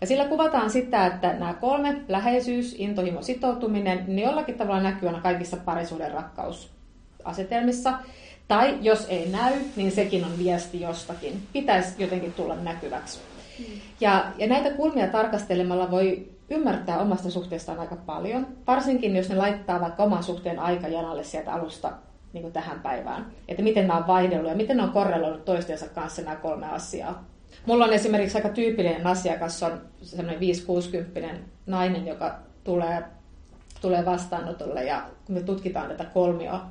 Ja 0.00 0.06
sillä 0.06 0.24
kuvataan 0.24 0.70
sitä, 0.70 1.06
että 1.06 1.32
nämä 1.32 1.54
kolme, 1.54 2.00
läheisyys, 2.08 2.74
intohimo, 2.78 3.22
sitoutuminen, 3.22 4.04
niin 4.06 4.18
jollakin 4.28 4.54
tavalla 4.54 4.82
näkyy 4.82 5.08
aina 5.08 5.20
kaikissa 5.20 5.56
parisuuden 5.56 6.12
rakkausasetelmissa. 6.12 7.92
Tai 8.48 8.78
jos 8.80 9.06
ei 9.08 9.28
näy, 9.28 9.52
niin 9.76 9.92
sekin 9.92 10.24
on 10.24 10.38
viesti 10.38 10.80
jostakin. 10.80 11.42
Pitäisi 11.52 12.02
jotenkin 12.02 12.32
tulla 12.32 12.56
näkyväksi. 12.56 13.18
Ja, 14.00 14.24
ja 14.38 14.46
näitä 14.46 14.70
kulmia 14.70 15.06
tarkastelemalla 15.06 15.90
voi 15.90 16.28
ymmärtää 16.50 16.98
omasta 16.98 17.30
suhteestaan 17.30 17.80
aika 17.80 17.96
paljon, 17.96 18.46
varsinkin 18.66 19.16
jos 19.16 19.28
ne 19.28 19.34
laittaa 19.34 19.80
vaikka 19.80 20.02
oman 20.02 20.22
suhteen 20.22 20.58
aikajanalle 20.58 21.24
sieltä 21.24 21.52
alusta 21.52 21.92
niin 22.32 22.42
kuin 22.42 22.52
tähän 22.52 22.80
päivään. 22.80 23.26
Että 23.48 23.62
miten 23.62 23.86
nämä 23.86 23.98
on 23.98 24.06
vaihdellut 24.06 24.50
ja 24.50 24.56
miten 24.56 24.76
ne 24.76 24.82
on 24.82 24.90
korreloinut 24.90 25.44
toistensa 25.44 25.88
kanssa 25.88 26.22
nämä 26.22 26.36
kolme 26.36 26.66
asiaa. 26.66 27.24
Mulla 27.66 27.84
on 27.84 27.92
esimerkiksi 27.92 28.38
aika 28.38 28.48
tyypillinen 28.48 29.06
asiakas, 29.06 29.62
on 29.62 29.80
semmoinen 30.02 30.40
5-60 31.34 31.36
nainen, 31.66 32.06
joka 32.06 32.38
tulee, 32.64 33.02
tulee 33.80 34.04
vastaanotolle 34.04 34.84
ja 34.84 35.06
kun 35.26 35.34
me 35.34 35.42
tutkitaan 35.42 35.88
tätä 35.88 36.04
kolmioa, 36.04 36.66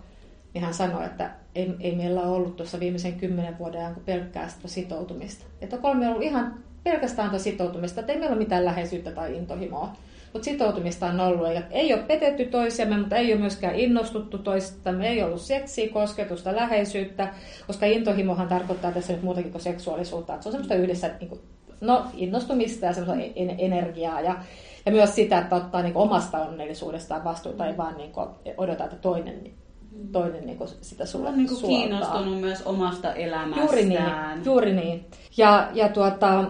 niin 0.54 0.64
hän 0.64 0.74
sanoi, 0.74 1.06
että 1.06 1.32
ei, 1.56 1.76
ei 1.80 1.96
meillä 1.96 2.22
ole 2.22 2.30
ollut 2.30 2.56
tuossa 2.56 2.80
viimeisen 2.80 3.14
kymmenen 3.14 3.58
vuoden 3.58 3.82
ajan 3.82 3.96
pelkkää 4.06 4.50
sitoutumista. 4.66 5.46
Että 5.62 5.78
kolmi 5.78 6.06
on 6.06 6.12
ollut 6.12 6.24
ihan 6.24 6.64
pelkästään 6.84 7.30
tätä 7.30 7.44
sitoutumista, 7.44 8.00
että 8.00 8.14
ei 8.14 8.20
meillä 8.20 8.34
ole 8.34 8.44
mitään 8.44 8.66
läheisyyttä 8.66 9.12
tai 9.12 9.38
intohimoa. 9.38 9.94
Mutta 10.34 10.46
sitoutumista 10.46 11.06
on 11.08 11.20
ollut. 11.20 11.54
Ja 11.54 11.62
ei 11.72 11.94
ole 11.94 12.02
petetty 12.02 12.46
toisiamme, 12.46 12.98
mutta 12.98 13.16
ei 13.16 13.34
ole 13.34 13.42
myöskään 13.42 13.76
innostuttu 13.76 14.38
toisista. 14.38 14.92
Me 14.92 15.10
ei 15.10 15.24
ollut 15.24 15.42
seksiä, 15.42 15.90
kosketusta, 15.90 16.56
läheisyyttä, 16.56 17.34
koska 17.68 17.86
intohimohan 17.86 18.48
tarkoittaa 18.48 18.92
tässä 18.92 19.14
nyt 19.14 19.24
muutakin 19.24 19.52
kuin 19.52 19.62
seksuaalisuutta. 19.62 20.34
Että 20.34 20.44
se 20.44 20.50
on 20.50 20.52
semmoista 20.52 20.76
yhdessä 20.76 21.12
niin 21.20 21.30
kuin, 21.30 21.42
no, 21.82 22.06
innostumista 22.14 22.86
ja 22.86 22.94
semmoista 22.94 23.24
energiaa. 23.58 24.22
Ja, 24.22 24.36
ja 24.86 24.92
myös 24.92 25.16
sitä, 25.16 25.38
että 25.38 25.56
ottaa 25.56 25.82
niin 25.82 25.94
kuin, 25.94 26.04
omasta 26.04 26.38
onnellisuudestaan 26.38 27.24
vastuuta, 27.24 27.68
ei 27.68 27.78
vaan 27.78 27.98
niin 27.98 28.12
kuin, 28.12 28.28
odota, 28.58 28.84
että 28.84 28.96
toinen 28.96 29.42
toinen 30.12 30.46
niin 30.46 30.58
kuin 30.58 30.70
sitä 30.82 31.06
sulle 31.06 31.30
on 31.30 31.38
niin 31.38 31.48
kuin 31.48 31.62
kiinnostunut 31.62 32.42
myös 32.42 32.62
omasta 32.62 33.14
elämästään. 33.14 33.66
Juuri 33.66 33.86
niin, 33.86 34.46
juuri 34.46 34.74
niin. 34.74 35.06
Ja, 35.38 35.70
ja 35.74 35.90
tuota, 35.90 36.46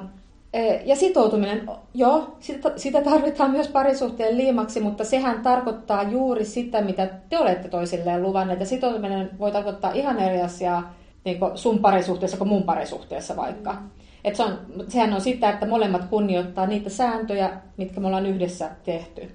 ja 0.85 0.95
sitoutuminen, 0.95 1.69
joo, 1.93 2.37
sitä, 2.75 3.01
tarvitaan 3.01 3.51
myös 3.51 3.67
parisuhteen 3.67 4.37
liimaksi, 4.37 4.79
mutta 4.79 5.03
sehän 5.03 5.41
tarkoittaa 5.41 6.03
juuri 6.03 6.45
sitä, 6.45 6.81
mitä 6.81 7.09
te 7.29 7.37
olette 7.37 7.69
toisilleen 7.69 8.23
luvanneet. 8.23 8.59
Ja 8.59 8.65
sitoutuminen 8.65 9.29
voi 9.39 9.51
tarkoittaa 9.51 9.91
ihan 9.91 10.19
eri 10.19 10.41
asiaa 10.41 10.93
niin 11.25 11.37
sun 11.55 11.79
parisuhteessa 11.79 12.37
kuin 12.37 12.47
mun 12.47 12.63
parisuhteessa 12.63 13.35
vaikka. 13.35 13.73
Mm. 13.73 13.89
Et 14.23 14.35
se 14.35 14.43
on, 14.43 14.59
sehän 14.87 15.13
on 15.13 15.21
sitä, 15.21 15.49
että 15.49 15.65
molemmat 15.65 16.05
kunnioittaa 16.05 16.65
niitä 16.65 16.89
sääntöjä, 16.89 17.49
mitkä 17.77 17.99
me 17.99 18.07
ollaan 18.07 18.25
yhdessä 18.25 18.69
tehty. 18.83 19.31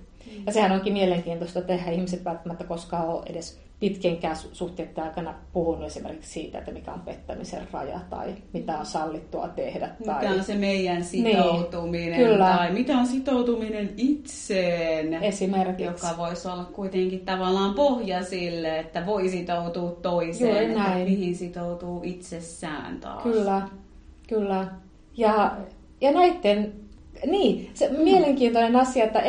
Ja 0.47 0.53
sehän 0.53 0.73
onkin 0.73 0.93
mielenkiintoista 0.93 1.63
tehdä. 1.63 1.91
Ihmiset 1.91 2.25
välttämättä 2.25 2.65
koskaan 2.65 3.09
ole 3.09 3.23
edes 3.27 3.61
pitkenkään 3.81 4.37
suhteiden 4.37 5.05
aikana 5.05 5.35
puhunut 5.53 5.87
esimerkiksi 5.87 6.33
siitä, 6.33 6.59
että 6.59 6.73
mikä 6.73 6.93
on 6.93 7.01
pettämisen 7.01 7.69
raja 7.73 8.01
tai 8.11 8.35
mitä 8.53 8.79
on 8.79 8.87
sallittua 8.87 9.49
tehdä. 9.49 9.89
Tai... 10.07 10.23
Mikä 10.23 10.35
on 10.35 10.45
se 10.45 10.55
meidän 10.55 11.05
sitoutuminen 11.05 12.19
niin, 12.19 12.29
kyllä. 12.29 12.57
tai 12.57 12.73
mitä 12.73 12.99
on 12.99 13.07
sitoutuminen 13.07 13.91
itseen. 13.97 15.15
Esimerkiksi. 15.15 15.85
Joka 16.07 16.15
voisi 16.17 16.49
olla 16.49 16.65
kuitenkin 16.65 17.21
tavallaan 17.21 17.75
pohja 17.75 18.25
sille, 18.25 18.79
että 18.79 19.07
voi 19.07 19.29
sitoutua 19.29 19.91
toiseen, 19.91 20.71
Joo, 20.71 20.79
näin. 20.79 20.93
että 20.93 21.11
mihin 21.11 21.37
sitoutuu 21.37 22.01
itsessään 22.05 23.01
taas. 23.01 23.23
Kyllä, 23.23 23.69
kyllä. 24.29 24.67
Ja, 25.17 25.57
ja 26.01 26.13
näiden, 26.13 26.73
niin, 27.27 27.71
se 27.75 27.89
mm. 27.89 28.03
mielenkiintoinen 28.03 28.77
asia, 28.77 29.05
että 29.05 29.23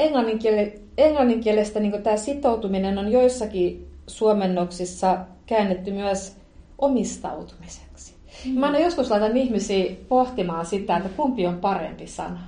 englanninkielestä 0.97 1.79
niin 1.79 2.03
tämä 2.03 2.17
sitoutuminen 2.17 2.97
on 2.97 3.11
joissakin 3.11 3.88
suomennoksissa 4.09 5.17
käännetty 5.45 5.91
myös 5.91 6.35
omistautumiseksi. 6.77 8.15
Mm. 8.45 8.59
Mä 8.59 8.65
aina 8.65 8.79
joskus 8.79 9.09
laitan 9.11 9.37
ihmisiä 9.37 9.95
pohtimaan 10.07 10.65
sitä, 10.65 10.97
että 10.97 11.09
kumpi 11.09 11.47
on 11.47 11.59
parempi 11.59 12.07
sana. 12.07 12.39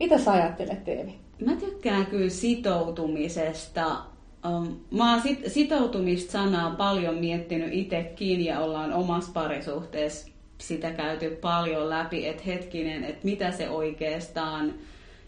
Mitä 0.00 0.18
sä 0.18 0.32
ajattelet, 0.32 0.84
Teevi? 0.84 1.14
Mä 1.44 1.56
tykkään 1.56 2.06
kyllä 2.06 2.30
sitoutumisesta. 2.30 3.96
Um, 4.48 4.76
mä 4.90 5.12
oon 5.12 5.22
sit, 5.22 5.42
sitoutumista 5.46 6.32
sanaa 6.32 6.70
paljon 6.70 7.14
miettinyt 7.14 7.72
itsekin 7.72 8.44
ja 8.44 8.60
ollaan 8.60 8.92
omassa 8.92 9.32
parisuhteessa 9.32 10.28
sitä 10.58 10.90
käyty 10.90 11.30
paljon 11.30 11.90
läpi, 11.90 12.26
että 12.26 12.42
hetkinen, 12.46 13.04
että 13.04 13.24
mitä 13.24 13.50
se 13.50 13.70
oikeastaan 13.70 14.74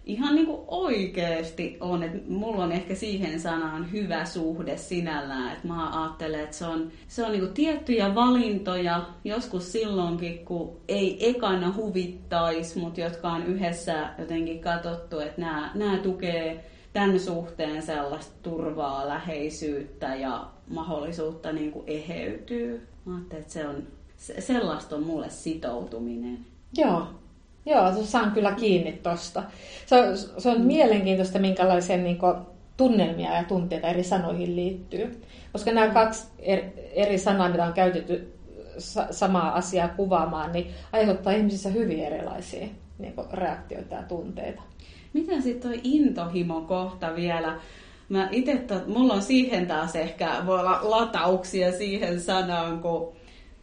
ihan 0.05 0.35
niin 0.35 0.47
kuin 0.47 0.61
oikeasti 0.69 1.77
on, 1.81 2.03
että 2.03 2.19
mulla 2.29 2.65
on 2.65 2.73
ehkä 2.73 2.95
siihen 2.95 3.41
sanaan 3.41 3.93
hyvä 3.93 4.25
suhde 4.25 4.77
sinällään, 4.77 5.53
että 5.53 5.69
mä 5.69 6.03
ajattelen, 6.03 6.41
että 6.41 6.57
se 6.57 6.67
on, 6.67 6.93
se 7.09 7.25
on 7.25 7.33
niin 7.33 7.41
kuin 7.41 7.55
tiettyjä 7.55 8.15
valintoja, 8.15 9.07
joskus 9.25 9.73
silloinkin, 9.73 10.45
kun 10.45 10.77
ei 10.89 11.31
ekana 11.31 11.75
huvittaisi, 11.77 12.79
mutta 12.79 13.01
jotka 13.01 13.31
on 13.33 13.47
yhdessä 13.47 14.09
jotenkin 14.19 14.61
katsottu, 14.61 15.21
että 15.21 15.41
nämä, 15.41 15.71
nämä 15.75 15.99
tukee 15.99 16.65
tämän 16.93 17.21
suhteen 17.21 17.83
sellaista 17.83 18.33
turvaa, 18.43 19.09
läheisyyttä 19.09 20.15
ja 20.15 20.47
mahdollisuutta 20.71 21.53
niin 21.53 21.73
kuin 21.73 21.85
eheytyy. 21.87 22.89
Mä 23.05 23.21
että 23.31 23.53
se 23.53 23.69
on, 23.69 23.83
sellaista 24.17 24.97
on 24.97 25.03
mulle 25.03 25.31
sitoutuminen. 25.31 26.39
Joo, 26.77 27.07
Joo, 27.67 28.05
saan 28.05 28.33
kyllä 28.33 28.53
kiinni 28.53 28.93
tuosta. 28.93 29.43
Se 29.87 29.97
on, 29.97 30.17
se 30.17 30.51
on 30.51 30.59
mm. 30.59 30.67
mielenkiintoista, 30.67 31.39
minkälaisia 31.39 31.97
niin 31.97 32.19
kuin, 32.19 32.35
tunnelmia 32.77 33.37
ja 33.37 33.45
tunteita 33.45 33.89
eri 33.89 34.05
sanoihin 34.05 34.57
liittyy. 34.57 35.23
Koska 35.53 35.73
nämä 35.73 35.95
kaksi 35.95 36.27
eri 36.93 37.19
sanaa, 37.19 37.49
mitä 37.49 37.65
on 37.65 37.73
käytetty 37.73 38.33
samaa 39.11 39.55
asiaa 39.55 39.89
kuvaamaan, 39.89 40.53
niin 40.53 40.71
aiheuttaa 40.93 41.33
ihmisissä 41.33 41.69
hyvin 41.69 42.01
erilaisia 42.01 42.67
niin 42.99 43.13
kuin, 43.13 43.27
reaktioita 43.33 43.95
ja 43.95 44.03
tunteita. 44.03 44.63
Miten 45.13 45.43
sitten 45.43 45.71
tuo 45.71 45.81
intohimo 45.85 46.61
kohta 46.61 47.15
vielä? 47.17 47.59
Mä 48.09 48.29
itse, 48.31 48.61
mulla 48.87 49.15
on 49.15 49.23
siihen 49.23 49.67
taas 49.67 49.97
ehkä, 49.97 50.43
voi 50.47 50.61
olla 50.61 50.81
latauksia 50.83 51.73
siihen 51.73 52.21
sanaan, 52.21 52.81
kun 52.81 53.13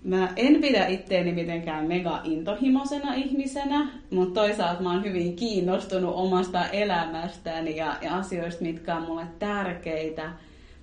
Mä 0.03 0.29
en 0.35 0.61
pidä 0.61 0.87
itteeni 0.87 1.31
mitenkään 1.31 1.87
mega 1.87 2.21
intohimoisena 2.23 3.13
ihmisenä, 3.13 3.87
mutta 4.11 4.41
toisaalta 4.41 4.81
mä 4.81 4.91
oon 4.91 5.03
hyvin 5.03 5.35
kiinnostunut 5.35 6.15
omasta 6.15 6.65
elämästäni 6.65 7.75
ja, 7.75 7.97
ja 8.01 8.15
asioista, 8.15 8.63
mitkä 8.63 8.95
on 8.95 9.03
mulle 9.03 9.25
tärkeitä. 9.39 10.31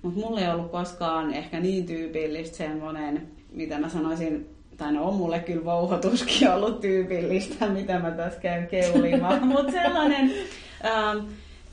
Mutta 0.01 0.19
mulle 0.19 0.41
ei 0.41 0.49
ollut 0.49 0.71
koskaan 0.71 1.33
ehkä 1.33 1.59
niin 1.59 1.85
tyypillistä 1.85 2.57
semmoinen, 2.57 3.27
mitä 3.51 3.79
mä 3.79 3.89
sanoisin, 3.89 4.49
tai 4.77 4.93
no 4.93 5.03
on 5.03 5.13
mulle 5.13 5.39
kyllä 5.39 5.65
vouhotuskin 5.65 6.49
ollut 6.49 6.81
tyypillistä, 6.81 7.67
mitä 7.67 7.99
mä 7.99 8.11
tässä 8.11 8.39
käyn 8.39 8.67
keulimaan, 8.67 9.47
mutta 9.53 9.71
sellainen... 9.71 10.31
Ähm, 10.85 11.17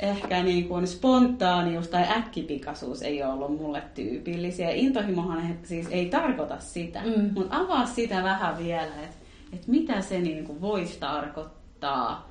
ehkä 0.04 0.42
niin 0.42 0.68
kuin 0.68 0.86
spontaanius 0.86 1.88
tai 1.88 2.04
äkkipikaisuus 2.10 3.02
ei 3.02 3.22
ole 3.22 3.32
ollut 3.32 3.60
mulle 3.60 3.82
tyypillisiä. 3.94 4.70
Intohimohan 4.70 5.56
siis 5.62 5.86
ei 5.90 6.06
tarkoita 6.06 6.56
sitä, 6.58 7.02
mm. 7.04 7.30
mutta 7.34 7.56
avaa 7.56 7.86
sitä 7.86 8.22
vähän 8.22 8.58
vielä, 8.58 9.02
että 9.04 9.16
et 9.52 9.66
mitä 9.66 10.00
se 10.00 10.20
niin 10.20 10.44
kuin 10.44 10.60
voisi 10.60 11.00
tarkoittaa. 11.00 12.30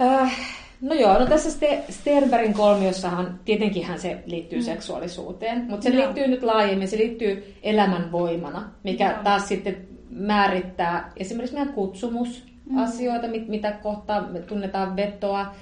Äh, 0.00 0.38
no 0.80 0.94
joo, 0.94 1.18
no 1.18 1.26
tässä 1.26 1.66
Sternbergin 1.90 2.54
kolmiossahan 2.54 3.40
tietenkin 3.44 3.86
se 3.96 4.22
liittyy 4.26 4.58
mm. 4.58 4.64
seksuaalisuuteen, 4.64 5.64
mutta 5.68 5.82
se 5.82 5.88
Joo. 5.88 6.04
liittyy 6.04 6.26
nyt 6.26 6.42
laajemmin, 6.42 6.88
se 6.88 6.98
liittyy 6.98 7.54
elämän 7.62 8.12
voimana, 8.12 8.70
mikä 8.82 9.10
Joo. 9.10 9.22
taas 9.24 9.48
sitten 9.48 9.76
määrittää 10.10 11.12
esimerkiksi 11.16 11.56
meidän 11.56 11.74
kutsumusasioita, 11.74 13.26
mm. 13.26 13.44
mitä 13.48 13.72
kohtaa 13.72 14.28
me 14.28 14.40
tunnetaan 14.40 14.96
vetoa, 14.96 15.54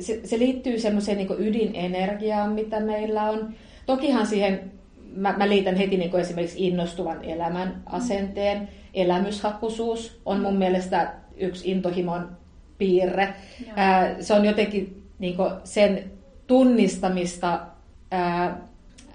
se, 0.00 0.20
se 0.24 0.38
liittyy 0.38 0.78
semmoiseen 0.78 1.18
niin 1.18 1.40
ydinenergiaan, 1.46 2.52
mitä 2.52 2.80
meillä 2.80 3.22
on. 3.22 3.54
Tokihan 3.86 4.26
siihen, 4.26 4.72
mä, 5.16 5.34
mä 5.36 5.48
liitän 5.48 5.76
heti 5.76 5.96
niin 5.96 6.10
kuin 6.10 6.20
esimerkiksi 6.20 6.66
innostuvan 6.66 7.24
elämän 7.24 7.82
asenteen. 7.86 8.68
Elämyshakuisuus 8.94 10.20
on 10.26 10.40
mun 10.40 10.56
mielestä 10.56 11.14
yksi 11.36 11.70
intohimon 11.70 12.36
piirre. 12.78 13.34
Ää, 13.76 14.22
se 14.22 14.34
on 14.34 14.44
jotenkin 14.44 15.02
niin 15.18 15.36
sen 15.64 16.12
tunnistamista, 16.46 17.60
ää, 18.10 18.60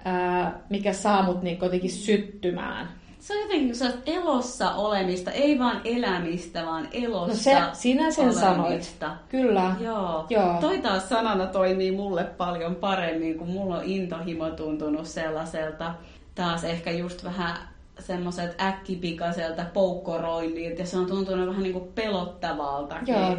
ää, 0.06 0.60
mikä 0.70 0.94
saa 0.94 1.24
mut 1.24 1.44
niin 1.44 1.60
jotenkin 1.62 1.92
syttymään 1.92 2.88
se 3.26 3.34
on 3.34 3.42
jotenkin 3.42 3.76
se 3.76 3.94
elossa 4.06 4.72
olemista, 4.72 5.32
ei 5.32 5.60
vaan 5.60 5.82
elämistä, 5.84 6.66
vaan 6.66 6.88
elossa 6.92 7.52
No 7.52 7.66
se, 7.66 7.80
sinä 7.80 8.12
sen 8.12 8.24
olemista. 8.24 8.42
sanoit. 8.42 8.96
Kyllä. 9.30 9.76
Joo. 9.80 10.26
Joo. 10.30 10.58
Toi 10.62 10.78
taas 10.78 11.10
sanana 11.10 11.48
toimii 11.48 11.92
mulle 11.92 12.24
paljon 12.24 12.76
paremmin, 12.76 13.38
kun 13.38 13.48
mulla 13.50 13.76
on 13.76 13.84
intohimo 13.86 14.50
tuntunut 14.50 15.06
sellaiselta 15.06 15.94
taas 16.36 16.64
ehkä 16.64 16.92
just 16.92 17.24
vähän 17.24 17.58
semmoiset 18.00 18.62
äkkipikaiselta 18.62 19.66
poukkoroinnilta 19.74 20.82
ja 20.82 20.86
se 20.88 20.98
on 20.98 21.06
tuntunut 21.06 21.48
vähän 21.48 21.64
niin 21.64 21.74
kuin 21.74 21.92
pelottavaltakin. 21.96 23.16
Joo, 23.16 23.36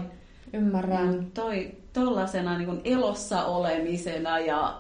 ymmärrän. 0.53 1.09
Mm, 1.15 1.31
toi 1.35 1.73
tollasena 1.93 2.59
niin 2.59 2.67
kuin 2.67 2.81
elossa 2.85 3.45
olemisena 3.45 4.39
ja 4.39 4.75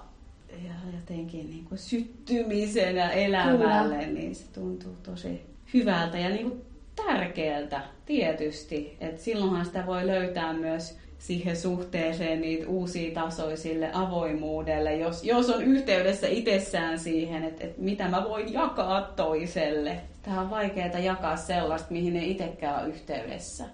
jotenkin 1.11 1.51
niin 1.51 1.65
kuin 1.65 1.79
syttymisenä 1.79 3.11
elämälle, 3.11 3.95
Kyllä. 3.95 4.13
niin 4.13 4.35
se 4.35 4.45
tuntuu 4.53 4.97
tosi 5.03 5.41
hyvältä 5.75 6.19
ja 6.19 6.29
niin 6.29 6.51
kuin 6.51 6.63
tärkeältä 6.97 7.81
tietysti. 8.07 8.97
Et 9.01 9.21
silloinhan 9.21 9.67
sitä 9.67 9.87
voi 9.87 10.07
löytää 10.07 10.53
myös 10.53 10.99
siihen 11.19 11.57
suhteeseen 11.57 12.41
niitä 12.41 12.69
uusia 12.69 13.15
tasoja 13.15 13.57
sille 13.57 13.91
avoimuudelle, 13.93 14.97
jos, 14.97 15.25
jos 15.25 15.51
on 15.51 15.63
yhteydessä 15.63 16.27
itsessään 16.29 16.99
siihen, 16.99 17.45
että, 17.45 17.65
että 17.65 17.83
mitä 17.83 18.09
mä 18.09 18.25
voin 18.29 18.53
jakaa 18.53 19.03
toiselle. 19.03 20.01
Tämä 20.23 20.41
on 20.41 20.51
vaikeaa 20.51 20.99
jakaa 20.99 21.37
sellaista, 21.37 21.93
mihin 21.93 22.17
ei 22.17 22.31
itsekään 22.31 22.85
ole 22.85 22.89
yhteydessä. 22.89 23.65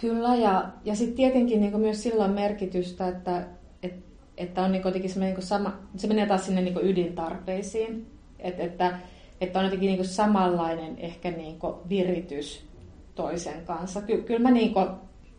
Kyllä, 0.00 0.34
ja, 0.34 0.64
ja 0.84 0.94
sitten 0.94 1.16
tietenkin 1.16 1.60
niin 1.60 1.80
myös 1.80 2.02
sillä 2.02 2.24
on 2.24 2.30
merkitystä, 2.30 3.08
että, 3.08 3.46
että 3.82 4.09
että 4.40 4.62
on 4.62 4.72
niin 4.72 4.82
jotenkin 4.84 5.10
semmoinen 5.10 5.34
niin 5.34 5.46
sama, 5.46 5.78
se 5.96 6.06
menee 6.06 6.26
taas 6.26 6.46
sinne 6.46 6.60
niin 6.60 6.78
ydintarpeisiin, 6.82 8.06
että, 8.38 8.62
että, 8.62 8.98
että 9.40 9.58
on 9.58 9.64
jotenkin 9.64 9.92
niin 9.92 10.04
samanlainen 10.04 10.98
ehkä 10.98 11.30
niin 11.30 11.58
viritys 11.88 12.64
toisen 13.14 13.64
kanssa. 13.64 14.02
Ky, 14.02 14.22
kyllä 14.22 14.40
mä 14.40 14.50
niin 14.50 14.74
kuin, 14.74 14.86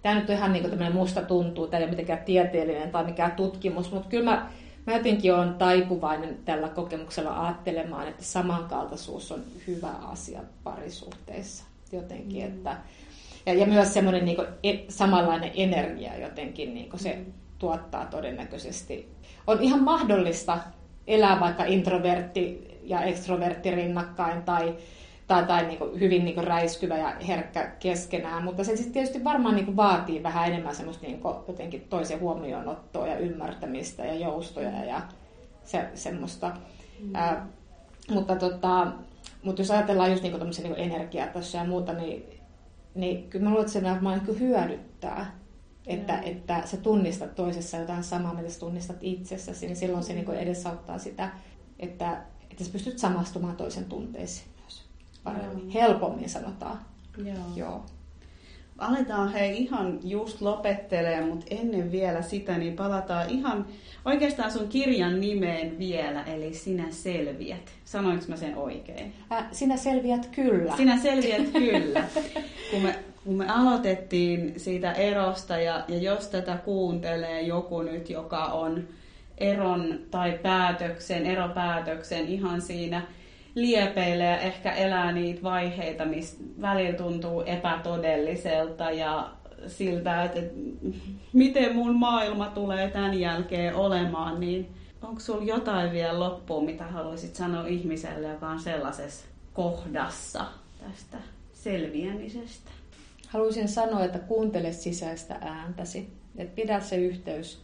tämä 0.01 0.15
nyt 0.15 0.29
on 0.29 0.35
ihan 0.35 0.53
niin 0.53 0.69
tämmöinen 0.69 0.95
musta 0.95 1.21
tuntuu, 1.21 1.67
tämä 1.67 1.79
ei 1.79 1.83
ole 1.83 1.89
mitenkään 1.89 2.23
tieteellinen 2.25 2.91
tai 2.91 3.05
mikään 3.05 3.31
tutkimus, 3.31 3.91
mutta 3.91 4.09
kyllä 4.09 4.31
mä, 4.31 4.49
mä 4.85 4.93
jotenkin 4.93 5.33
olen 5.33 5.53
taipuvainen 5.53 6.37
tällä 6.45 6.69
kokemuksella 6.69 7.45
ajattelemaan, 7.45 8.07
että 8.07 8.23
samankaltaisuus 8.23 9.31
on 9.31 9.43
hyvä 9.67 9.91
asia 10.01 10.39
parisuhteissa 10.63 11.63
jotenkin, 11.91 12.43
mm. 12.43 12.47
että 12.47 12.77
ja, 13.45 13.53
ja 13.53 13.65
myös 13.65 13.93
semmoinen 13.93 14.25
niin 14.25 14.37
e, 14.63 14.73
samanlainen 14.89 15.51
energia 15.55 16.17
jotenkin, 16.17 16.73
niin 16.73 16.89
se 16.95 17.13
mm 17.13 17.40
tuottaa 17.61 18.05
todennäköisesti. 18.05 19.09
On 19.47 19.61
ihan 19.61 19.83
mahdollista 19.83 20.57
elää 21.07 21.39
vaikka 21.39 21.63
introvertti 21.63 22.67
ja 22.83 23.01
ekstrovertti 23.01 23.71
rinnakkain 23.71 24.43
tai, 24.43 24.75
tai, 25.27 25.45
tai 25.45 25.65
niin 25.65 25.77
kuin 25.77 25.99
hyvin 25.99 26.25
niin 26.25 26.35
kuin 26.35 26.47
räiskyvä 26.47 26.97
ja 26.97 27.13
herkkä 27.27 27.71
keskenään, 27.79 28.43
mutta 28.43 28.63
se 28.63 28.75
siis 28.75 28.87
tietysti 28.87 29.23
varmaan 29.23 29.55
niin 29.55 29.65
kuin 29.65 29.75
vaatii 29.77 30.23
vähän 30.23 30.47
enemmän 30.47 30.75
semmoista 30.75 31.05
niin 31.05 31.21
kuin 31.21 31.35
jotenkin 31.47 31.87
toisen 31.89 32.19
huomioonottoa 32.19 33.07
ja 33.07 33.17
ymmärtämistä 33.17 34.05
ja 34.05 34.15
joustoja 34.15 34.85
ja 34.85 35.01
se, 35.63 35.89
semmoista. 35.93 36.51
Mm. 36.99 37.15
Ää, 37.15 37.47
mutta, 38.09 38.35
tota, 38.35 38.87
mutta 39.43 39.61
jos 39.61 39.71
ajatellaan 39.71 40.11
just 40.11 40.23
niin 40.23 40.37
kuin 40.37 40.49
niin 40.63 40.75
energiaa 40.77 41.27
tässä 41.27 41.57
ja 41.57 41.63
muuta, 41.63 41.93
niin, 41.93 42.39
niin 42.95 43.29
kyllä 43.29 43.43
mä 43.43 43.49
luulen, 43.49 43.65
että 43.65 43.73
se 43.73 43.83
varmaan 43.83 44.21
niin 44.27 44.39
hyödyttää 44.39 45.40
Että, 45.87 46.19
että 46.19 46.61
sä 46.65 46.77
tunnistat 46.77 47.35
toisessa 47.35 47.77
jotain 47.77 48.03
samaa, 48.03 48.33
mitä 48.33 48.49
sä 48.49 48.59
tunnistat 48.59 48.97
itsessäsi, 49.01 49.65
niin 49.65 49.75
silloin 49.75 50.03
se 50.03 50.13
niin 50.13 50.33
edesauttaa 50.33 50.97
sitä, 50.97 51.29
että, 51.79 52.21
että 52.51 52.63
sä 52.63 52.71
pystyt 52.71 52.99
samastumaan 52.99 53.57
toisen 53.57 53.85
tunteisiin 53.85 54.47
myös 54.61 54.83
paremmin. 55.23 55.73
Joo. 55.73 55.81
Helpommin 55.81 56.29
sanotaan. 56.29 56.79
Joo. 57.17 57.45
Joo. 57.55 57.85
Aletaan 58.77 59.31
hei 59.31 59.63
ihan 59.63 59.99
just 60.03 60.41
lopettelee, 60.41 61.25
mutta 61.25 61.45
ennen 61.49 61.91
vielä 61.91 62.21
sitä, 62.21 62.57
niin 62.57 62.75
palataan 62.75 63.29
ihan 63.29 63.65
oikeastaan 64.05 64.51
sun 64.51 64.67
kirjan 64.67 65.21
nimeen 65.21 65.79
vielä, 65.79 66.23
eli 66.23 66.53
Sinä 66.53 66.91
selviät. 66.91 67.71
Sanoinko 67.85 68.25
mä 68.27 68.35
sen 68.35 68.57
oikein? 68.57 69.13
Äh, 69.31 69.47
sinä 69.51 69.77
selviät 69.77 70.25
kyllä. 70.25 70.77
Sinä 70.77 70.97
selviät 70.97 71.49
kyllä. 71.49 72.03
Kun 72.71 72.81
me, 72.81 72.99
kun 73.25 73.35
me 73.35 73.49
aloitettiin 73.49 74.53
siitä 74.59 74.91
erosta 74.91 75.57
ja, 75.57 75.85
ja 75.87 75.97
jos 75.97 76.27
tätä 76.27 76.57
kuuntelee 76.57 77.41
joku 77.41 77.81
nyt, 77.81 78.09
joka 78.09 78.45
on 78.45 78.87
eron 79.37 79.99
tai 80.11 80.39
päätöksen, 80.43 81.25
eropäätöksen 81.25 82.27
ihan 82.27 82.61
siinä 82.61 83.01
liepeillä 83.55 84.23
ja 84.23 84.37
ehkä 84.37 84.71
elää 84.71 85.11
niitä 85.11 85.43
vaiheita, 85.43 86.05
missä 86.05 86.37
välillä 86.61 86.97
tuntuu 86.97 87.41
epätodelliselta 87.41 88.91
ja 88.91 89.29
siltä, 89.67 90.23
että 90.23 90.39
miten 91.33 91.75
mun 91.75 91.95
maailma 91.95 92.47
tulee 92.47 92.89
tämän 92.89 93.19
jälkeen 93.19 93.75
olemaan, 93.75 94.39
niin 94.39 94.69
onko 95.01 95.19
sulla 95.19 95.43
jotain 95.43 95.91
vielä 95.91 96.19
loppuun, 96.19 96.65
mitä 96.65 96.83
haluaisit 96.83 97.35
sanoa 97.35 97.67
ihmiselle, 97.67 98.27
joka 98.27 98.47
on 98.47 98.59
sellaisessa 98.59 99.25
kohdassa 99.53 100.45
tästä 100.79 101.17
selviämisestä? 101.53 102.71
Haluaisin 103.31 103.67
sanoa, 103.67 104.03
että 104.03 104.19
kuuntele 104.19 104.71
sisäistä 104.71 105.37
ääntäsi. 105.41 106.13
Että 106.37 106.55
pidä 106.55 106.79
se 106.79 106.95
yhteys 106.95 107.63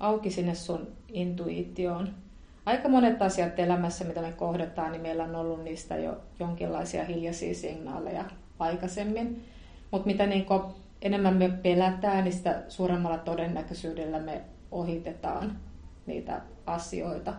auki 0.00 0.30
sinne 0.30 0.54
sun 0.54 0.88
intuitioon. 1.12 2.14
Aika 2.66 2.88
monet 2.88 3.22
asiat 3.22 3.58
elämässä, 3.58 4.04
mitä 4.04 4.22
me 4.22 4.32
kohdataan, 4.32 4.92
niin 4.92 5.02
meillä 5.02 5.24
on 5.24 5.36
ollut 5.36 5.64
niistä 5.64 5.96
jo 5.96 6.16
jonkinlaisia 6.38 7.04
hiljaisia 7.04 7.54
signaaleja 7.54 8.24
aikaisemmin. 8.58 9.44
Mutta 9.90 10.06
mitä 10.06 10.26
niin 10.26 10.46
enemmän 11.02 11.36
me 11.36 11.48
pelätään, 11.48 12.24
niin 12.24 12.32
sitä 12.34 12.62
suuremmalla 12.68 13.18
todennäköisyydellä 13.18 14.20
me 14.20 14.42
ohitetaan 14.70 15.58
niitä 16.06 16.40
asioita. 16.66 17.34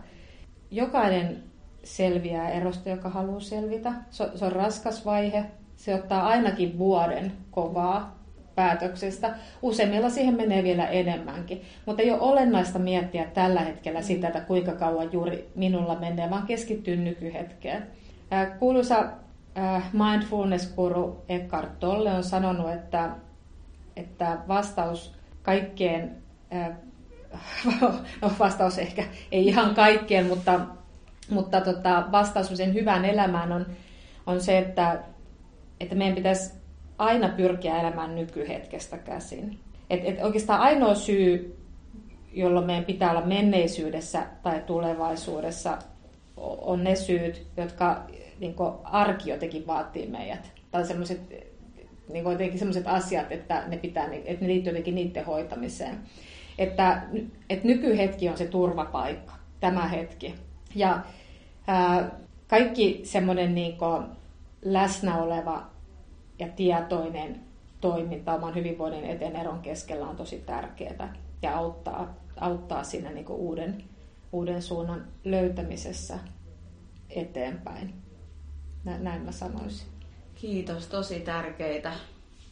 Jokainen 0.70 1.42
selviää 1.84 2.50
erosta, 2.50 2.88
joka 2.88 3.08
haluaa 3.08 3.40
selvitä. 3.40 3.92
Se 4.10 4.30
se 4.34 4.44
on 4.44 4.52
raskas 4.52 5.04
vaihe. 5.04 5.44
Se 5.80 5.94
ottaa 5.94 6.26
ainakin 6.26 6.78
vuoden 6.78 7.32
kovaa 7.50 8.18
päätöksestä. 8.54 9.34
Useimmilla 9.62 10.10
siihen 10.10 10.34
menee 10.34 10.62
vielä 10.62 10.86
enemmänkin. 10.86 11.62
Mutta 11.86 12.02
ei 12.02 12.10
ole 12.10 12.20
olennaista 12.20 12.78
miettiä 12.78 13.24
tällä 13.24 13.60
hetkellä 13.60 14.02
sitä, 14.02 14.26
että 14.26 14.40
kuinka 14.40 14.72
kauan 14.72 15.12
juuri 15.12 15.50
minulla 15.54 15.94
menee, 15.94 16.30
vaan 16.30 16.46
keskittyy 16.46 16.96
nykyhetkeen. 16.96 17.86
Ää, 18.30 18.46
Kuuluisa 18.46 19.06
ää, 19.54 19.90
mindfulness-guru 19.92 21.24
Eckhart 21.28 21.78
Tolle 21.78 22.12
on 22.12 22.24
sanonut, 22.24 22.70
että, 22.72 23.10
että 23.96 24.38
vastaus 24.48 25.14
kaikkeen, 25.42 26.16
ää, 26.50 26.76
no 28.22 28.30
vastaus 28.38 28.78
ehkä 28.78 29.04
ei 29.32 29.46
ihan 29.46 29.74
kaikkeen, 29.74 30.26
mutta, 30.26 30.60
mutta 31.30 31.60
tota, 31.60 32.04
vastaus 32.12 32.48
sen 32.54 32.74
hyvään 32.74 33.04
elämään 33.04 33.52
on, 33.52 33.66
on 34.26 34.40
se, 34.40 34.58
että, 34.58 34.98
että 35.80 35.94
meidän 35.94 36.14
pitäisi 36.14 36.52
aina 36.98 37.28
pyrkiä 37.28 37.80
elämään 37.80 38.14
nykyhetkestä 38.14 38.98
käsin. 38.98 39.58
Et, 39.90 40.00
et 40.04 40.22
oikeastaan 40.22 40.60
ainoa 40.60 40.94
syy, 40.94 41.56
jolloin 42.32 42.66
meidän 42.66 42.84
pitää 42.84 43.10
olla 43.10 43.26
menneisyydessä 43.26 44.26
tai 44.42 44.62
tulevaisuudessa, 44.66 45.78
on 46.36 46.84
ne 46.84 46.96
syyt, 46.96 47.46
jotka 47.56 48.02
niin 48.40 48.54
arki 48.84 49.30
jotenkin 49.30 49.66
vaatii 49.66 50.06
meidät. 50.06 50.52
Tai 50.70 50.86
sellaiset 50.86 51.20
niin 52.12 52.24
jotenkin 52.24 52.58
sellaiset 52.58 52.86
asiat, 52.86 53.32
että 53.32 53.64
ne, 53.68 53.76
pitää, 53.76 54.08
että 54.24 54.44
ne 54.44 54.48
liittyy 54.48 54.70
jotenkin 54.70 54.94
niiden 54.94 55.24
hoitamiseen. 55.24 55.98
Että, 56.58 57.02
että 57.50 57.66
nykyhetki 57.66 58.28
on 58.28 58.36
se 58.36 58.46
turvapaikka, 58.46 59.32
tämä 59.60 59.88
hetki. 59.88 60.34
Ja 60.74 61.00
ää, 61.66 62.10
kaikki 62.46 63.00
semmoinen 63.04 63.54
niin 63.54 63.76
läsnä 64.62 65.22
oleva 65.22 65.66
ja 66.38 66.48
tietoinen 66.48 67.40
toiminta 67.80 68.34
oman 68.34 68.54
hyvinvoinnin 68.54 69.04
eteen 69.04 69.36
eron 69.36 69.60
keskellä 69.60 70.06
on 70.06 70.16
tosi 70.16 70.38
tärkeää 70.38 71.14
ja 71.42 71.56
auttaa, 71.56 72.14
auttaa 72.36 72.84
siinä 72.84 73.10
niin 73.10 73.28
uuden, 73.28 73.84
uuden 74.32 74.62
suunnan 74.62 75.04
löytämisessä 75.24 76.18
eteenpäin. 77.10 77.94
Näin 78.84 79.22
mä 79.22 79.32
sanoisin. 79.32 79.86
Kiitos, 80.34 80.86
tosi 80.86 81.20
tärkeitä 81.20 81.92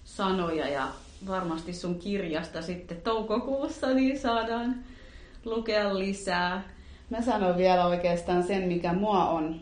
sanoja 0.05 0.69
ja 0.69 0.89
varmasti 1.27 1.73
sun 1.73 1.99
kirjasta 1.99 2.63
sitten 2.63 3.01
toukokuussa 3.01 3.95
niin 3.95 4.19
saadaan 4.19 4.77
lukea 5.45 5.99
lisää. 5.99 6.63
Mä 7.11 7.23
sanon 7.23 7.57
vielä 7.57 7.87
oikeastaan 7.87 8.43
sen, 8.43 8.69
mikä 8.69 8.93
mua 8.93 9.29
on 9.29 9.61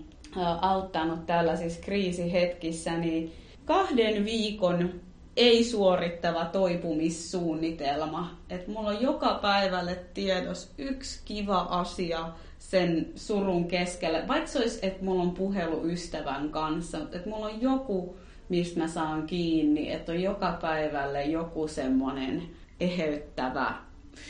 auttanut 0.60 1.26
tällaisissa 1.26 1.80
kriisihetkissä, 1.82 2.96
niin 2.96 3.32
kahden 3.64 4.24
viikon 4.24 5.00
ei 5.36 5.64
suorittava 5.64 6.44
toipumissuunnitelma. 6.44 8.36
Et 8.50 8.68
mulla 8.68 8.88
on 8.88 9.02
joka 9.02 9.38
päivälle 9.42 9.98
tiedos 10.14 10.72
yksi 10.78 11.20
kiva 11.24 11.58
asia 11.58 12.28
sen 12.58 13.12
surun 13.14 13.68
keskellä. 13.68 14.28
Vaikka 14.28 14.46
se 14.46 14.58
olisi, 14.58 14.78
että 14.82 15.04
mulla 15.04 15.22
on 15.22 15.30
puhelu 15.30 15.86
ystävän 15.86 16.50
kanssa, 16.50 16.98
että 16.98 17.28
mulla 17.28 17.46
on 17.46 17.62
joku, 17.62 18.16
mistä 18.48 18.80
mä 18.80 18.88
saan 18.88 19.26
kiinni, 19.26 19.92
että 19.92 20.12
on 20.12 20.22
joka 20.22 20.58
päivälle 20.62 21.24
joku 21.24 21.68
semmoinen 21.68 22.42
eheyttävä, 22.80 23.74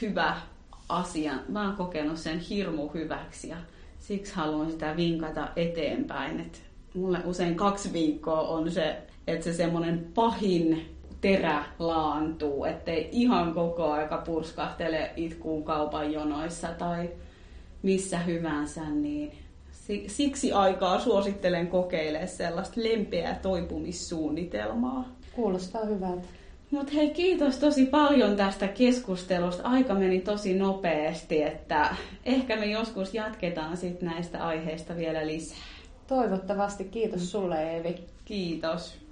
hyvä 0.02 0.36
asia. 0.88 1.32
Mä 1.48 1.66
oon 1.66 1.76
kokenut 1.76 2.18
sen 2.18 2.38
hirmu 2.38 2.88
hyväksi 2.88 3.48
ja 3.48 3.56
siksi 4.06 4.34
haluan 4.34 4.70
sitä 4.70 4.96
vinkata 4.96 5.48
eteenpäin. 5.56 6.40
Et 6.40 6.62
mulle 6.94 7.18
usein 7.24 7.54
kaksi 7.54 7.92
viikkoa 7.92 8.40
on 8.40 8.70
se 8.70 8.96
että 9.26 9.44
se 9.44 9.52
semmoinen 9.52 10.06
pahin 10.14 10.96
terä 11.20 11.64
laantuu, 11.78 12.64
ettei 12.64 13.08
ihan 13.12 13.54
koko 13.54 13.92
aika 13.92 14.16
purskahtele 14.16 15.10
itkuun 15.16 15.64
kaupan 15.64 16.12
jonoissa 16.12 16.68
tai 16.68 17.10
missä 17.82 18.18
hyvänsä, 18.18 18.90
niin 18.90 19.32
siksi 20.06 20.52
aikaa 20.52 21.00
suosittelen 21.00 21.66
kokeilemaan 21.66 22.28
sellaista 22.28 22.80
lempeää 22.82 23.38
toipumissuunnitelmaa. 23.42 25.08
Kuulostaa 25.32 25.84
hyvältä. 25.84 26.28
Mutta 26.70 26.92
hei, 26.92 27.10
kiitos 27.10 27.56
tosi 27.56 27.86
paljon 27.86 28.36
tästä 28.36 28.68
keskustelusta. 28.68 29.68
Aika 29.68 29.94
meni 29.94 30.20
tosi 30.20 30.54
nopeasti, 30.54 31.42
että 31.42 31.96
ehkä 32.24 32.56
me 32.56 32.66
joskus 32.66 33.14
jatketaan 33.14 33.76
sit 33.76 34.02
näistä 34.02 34.46
aiheista 34.46 34.96
vielä 34.96 35.26
lisää. 35.26 35.58
Toivottavasti. 36.06 36.84
Kiitos 36.84 37.30
sulle, 37.30 37.72
Eevi. 37.72 37.94
Kiitos. 38.24 39.05